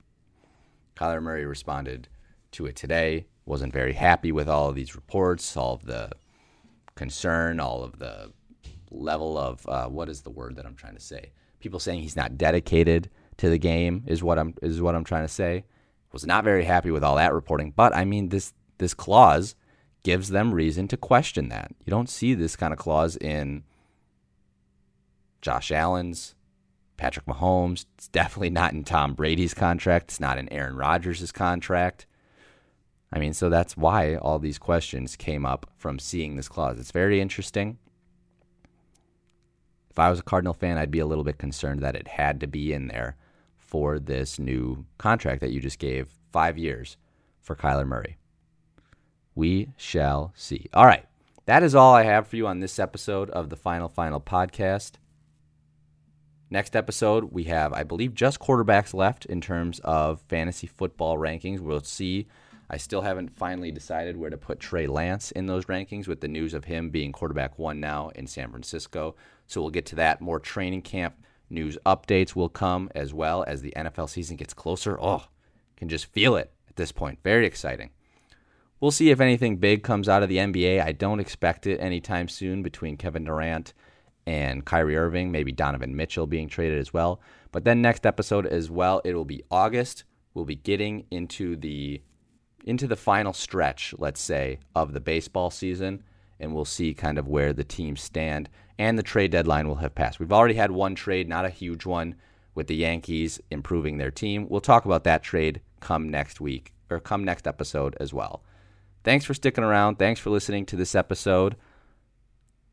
Kyler 0.95 1.21
Murray 1.21 1.45
responded 1.45 2.07
to 2.53 2.65
it 2.65 2.75
today, 2.75 3.27
wasn't 3.47 3.73
very 3.73 3.93
happy 3.93 4.31
with 4.31 4.49
all 4.49 4.69
of 4.69 4.75
these 4.75 4.95
reports, 4.95 5.55
all 5.55 5.73
of 5.73 5.85
the 5.85 6.11
concern, 6.95 7.59
all 7.59 7.83
of 7.83 7.99
the 7.99 8.31
level 8.91 9.37
of 9.37 9.67
uh, 9.67 9.87
what 9.87 10.09
is 10.09 10.21
the 10.21 10.29
word 10.29 10.55
that 10.55 10.65
I'm 10.65 10.75
trying 10.75 10.95
to 10.95 11.01
say? 11.01 11.31
People 11.59 11.79
saying 11.79 12.01
he's 12.01 12.15
not 12.15 12.37
dedicated 12.37 13.09
to 13.37 13.49
the 13.49 13.57
game 13.57 14.03
is 14.05 14.21
what 14.21 14.37
I'm 14.37 14.53
is 14.61 14.81
what 14.81 14.95
I'm 14.95 15.03
trying 15.03 15.23
to 15.25 15.33
say. 15.33 15.65
Was 16.11 16.25
not 16.25 16.43
very 16.43 16.63
happy 16.63 16.89
with 16.89 17.03
all 17.03 17.15
that 17.17 17.33
reporting, 17.33 17.73
but 17.75 17.95
I 17.95 18.05
mean 18.05 18.29
this 18.29 18.53
this 18.79 18.93
clause 18.93 19.55
gives 20.03 20.29
them 20.29 20.53
reason 20.53 20.87
to 20.89 20.97
question 20.97 21.49
that. 21.49 21.71
You 21.85 21.91
don't 21.91 22.09
see 22.09 22.33
this 22.33 22.55
kind 22.55 22.73
of 22.73 22.79
clause 22.79 23.17
in 23.17 23.63
Josh 25.41 25.71
Allen's, 25.71 26.35
Patrick 26.95 27.25
Mahomes. 27.25 27.85
It's 27.95 28.07
definitely 28.07 28.49
not 28.49 28.73
in 28.73 28.83
Tom 28.83 29.13
Brady's 29.13 29.53
contract. 29.53 30.11
It's 30.11 30.19
not 30.19 30.37
in 30.37 30.51
Aaron 30.51 30.75
Rodgers' 30.75 31.31
contract. 31.31 32.05
I 33.11 33.19
mean, 33.19 33.33
so 33.33 33.49
that's 33.49 33.77
why 33.77 34.15
all 34.15 34.39
these 34.39 34.57
questions 34.57 35.15
came 35.15 35.45
up 35.45 35.69
from 35.77 35.97
seeing 35.99 36.35
this 36.35 36.49
clause. 36.49 36.79
It's 36.79 36.91
very 36.91 37.21
interesting. 37.21 37.77
If 39.89 39.97
I 39.97 40.09
was 40.09 40.19
a 40.19 40.23
Cardinal 40.23 40.53
fan, 40.53 40.77
I'd 40.77 40.91
be 40.91 40.99
a 40.99 41.05
little 41.05 41.23
bit 41.23 41.37
concerned 41.37 41.81
that 41.81 41.95
it 41.95 42.07
had 42.07 42.39
to 42.41 42.47
be 42.47 42.73
in 42.73 42.87
there 42.87 43.15
for 43.55 43.97
this 43.97 44.37
new 44.37 44.85
contract 44.97 45.41
that 45.41 45.51
you 45.51 45.59
just 45.59 45.79
gave 45.79 46.09
five 46.31 46.57
years 46.57 46.97
for 47.41 47.55
Kyler 47.55 47.87
Murray. 47.87 48.17
We 49.35 49.69
shall 49.77 50.33
see. 50.35 50.67
All 50.73 50.85
right. 50.85 51.05
That 51.45 51.63
is 51.63 51.75
all 51.75 51.93
I 51.93 52.03
have 52.03 52.27
for 52.27 52.35
you 52.35 52.45
on 52.45 52.59
this 52.59 52.77
episode 52.77 53.29
of 53.29 53.49
the 53.49 53.55
Final 53.55 53.87
Final 53.87 54.19
podcast. 54.19 54.93
Next 56.49 56.75
episode, 56.75 57.31
we 57.31 57.45
have, 57.45 57.73
I 57.73 57.83
believe, 57.83 58.13
just 58.13 58.39
quarterbacks 58.39 58.93
left 58.93 59.25
in 59.25 59.41
terms 59.41 59.79
of 59.79 60.21
fantasy 60.27 60.67
football 60.67 61.17
rankings. 61.17 61.59
We'll 61.59 61.81
see 61.81 62.27
I 62.70 62.78
still 62.78 63.01
haven't 63.01 63.36
finally 63.36 63.72
decided 63.72 64.18
where 64.18 64.30
to 64.30 64.38
put 64.38 64.59
Trey 64.59 64.88
Lance 64.88 65.32
in 65.32 65.45
those 65.47 65.65
rankings 65.65 66.07
with 66.07 66.22
the 66.22 66.28
news 66.28 66.53
of 66.53 66.65
him 66.65 66.89
being 66.89 67.11
quarterback 67.11 67.57
one 67.57 67.80
now 67.80 68.09
in 68.09 68.28
San 68.28 68.49
Francisco. 68.49 69.15
So 69.45 69.61
we'll 69.61 69.72
get 69.72 69.86
to 69.88 69.95
that. 69.95 70.20
More 70.20 70.39
training 70.39 70.82
camp 70.82 71.15
news 71.49 71.78
updates 71.86 72.36
will 72.36 72.49
come 72.49 72.89
as 72.93 73.13
well 73.13 73.45
as 73.47 73.61
the 73.61 73.74
NFL 73.76 74.09
season 74.09 74.36
gets 74.36 74.53
closer. 74.53 74.99
Oh, 74.99 75.28
can 75.78 75.88
just 75.88 76.07
feel 76.07 76.36
it 76.36 76.51
at 76.68 76.76
this 76.76 76.91
point. 76.91 77.20
Very 77.24 77.45
exciting. 77.45 77.91
We'll 78.80 78.91
see 78.91 79.09
if 79.09 79.22
anything 79.22 79.57
big 79.57 79.82
comes 79.82 80.09
out 80.09 80.22
of 80.22 80.30
the 80.30 80.38
NBA. 80.38 80.84
I 80.84 80.91
don't 80.91 81.20
expect 81.20 81.65
it 81.65 81.80
anytime 81.80 82.28
soon 82.28 82.61
between 82.61 82.97
Kevin 82.97 83.24
Durant 83.24 83.74
and 84.28 84.65
Kyrie 84.65 84.97
Irving, 84.97 85.32
maybe 85.32 85.51
Donovan 85.51 85.95
Mitchell 85.95 86.28
being 86.28 86.49
traded 86.49 86.80
as 86.80 86.93
well. 86.93 87.22
But 87.51 87.63
then 87.63 87.82
next 87.82 88.05
episode 88.05 88.45
as 88.45 88.70
well, 88.70 89.01
it 89.05 89.15
will 89.15 89.26
be 89.26 89.41
August. 89.49 90.03
We'll 90.34 90.45
be 90.45 90.55
getting 90.55 91.05
into 91.09 91.55
the 91.55 92.01
into 92.68 92.86
the 92.86 92.97
final 92.97 93.32
stretch, 93.32 93.95
let's 93.97 94.22
say, 94.22 94.59
of 94.76 94.91
the 94.91 94.99
baseball 94.99 95.49
season, 95.49 96.03
and 96.39 96.53
we'll 96.53 96.65
see 96.65 96.93
kind 96.93 97.18
of 97.18 97.28
where 97.28 97.53
the 97.53 97.63
teams 97.63 98.01
stand. 98.01 98.49
And 98.78 98.99
the 98.99 99.03
trade 99.03 99.32
deadline 99.32 99.68
will 99.68 99.78
have 99.78 99.95
passed. 99.95 100.20
We've 100.20 100.34
already 100.34 100.53
had 100.53 100.70
one 100.70 100.93
trade, 100.93 101.28
not 101.28 101.45
a 101.45 101.49
huge 101.49 101.86
one, 101.86 102.15
with 102.53 102.68
the 102.68 102.76
Yankees 102.76 103.39
improving 103.49 103.97
their 103.97 104.11
team. 104.11 104.47
We'll 104.49 104.61
talk 104.61 104.86
about 104.86 105.03
that 105.05 105.24
trade 105.24 105.61
come 105.80 106.09
next 106.09 106.41
week 106.41 106.74
or 106.89 106.99
come 106.99 107.24
next 107.24 107.47
episode 107.47 107.95
as 107.99 108.13
well. 108.13 108.43
Thanks 109.03 109.26
for 109.26 109.34
sticking 109.34 109.63
around. 109.63 109.95
Thanks 109.95 110.20
for 110.20 110.30
listening 110.30 110.65
to 110.68 110.76
this 110.76 110.93
episode. 110.93 111.55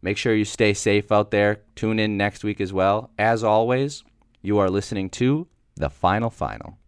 Make 0.03 0.19
sure 0.19 0.35
you 0.35 0.45
stay 0.45 0.75
safe 0.75 1.13
out 1.13 1.31
there. 1.31 1.63
Tune 1.77 1.99
in 1.99 2.17
next 2.17 2.45
week 2.45 2.61
as 2.61 2.73
well. 2.73 3.11
As 3.19 3.45
always, 3.45 4.05
you 4.43 4.59
are 4.59 4.69
listening 4.69 5.09
to 5.11 5.47
The 5.77 5.89
Final 5.89 6.31
Final. 6.31 6.79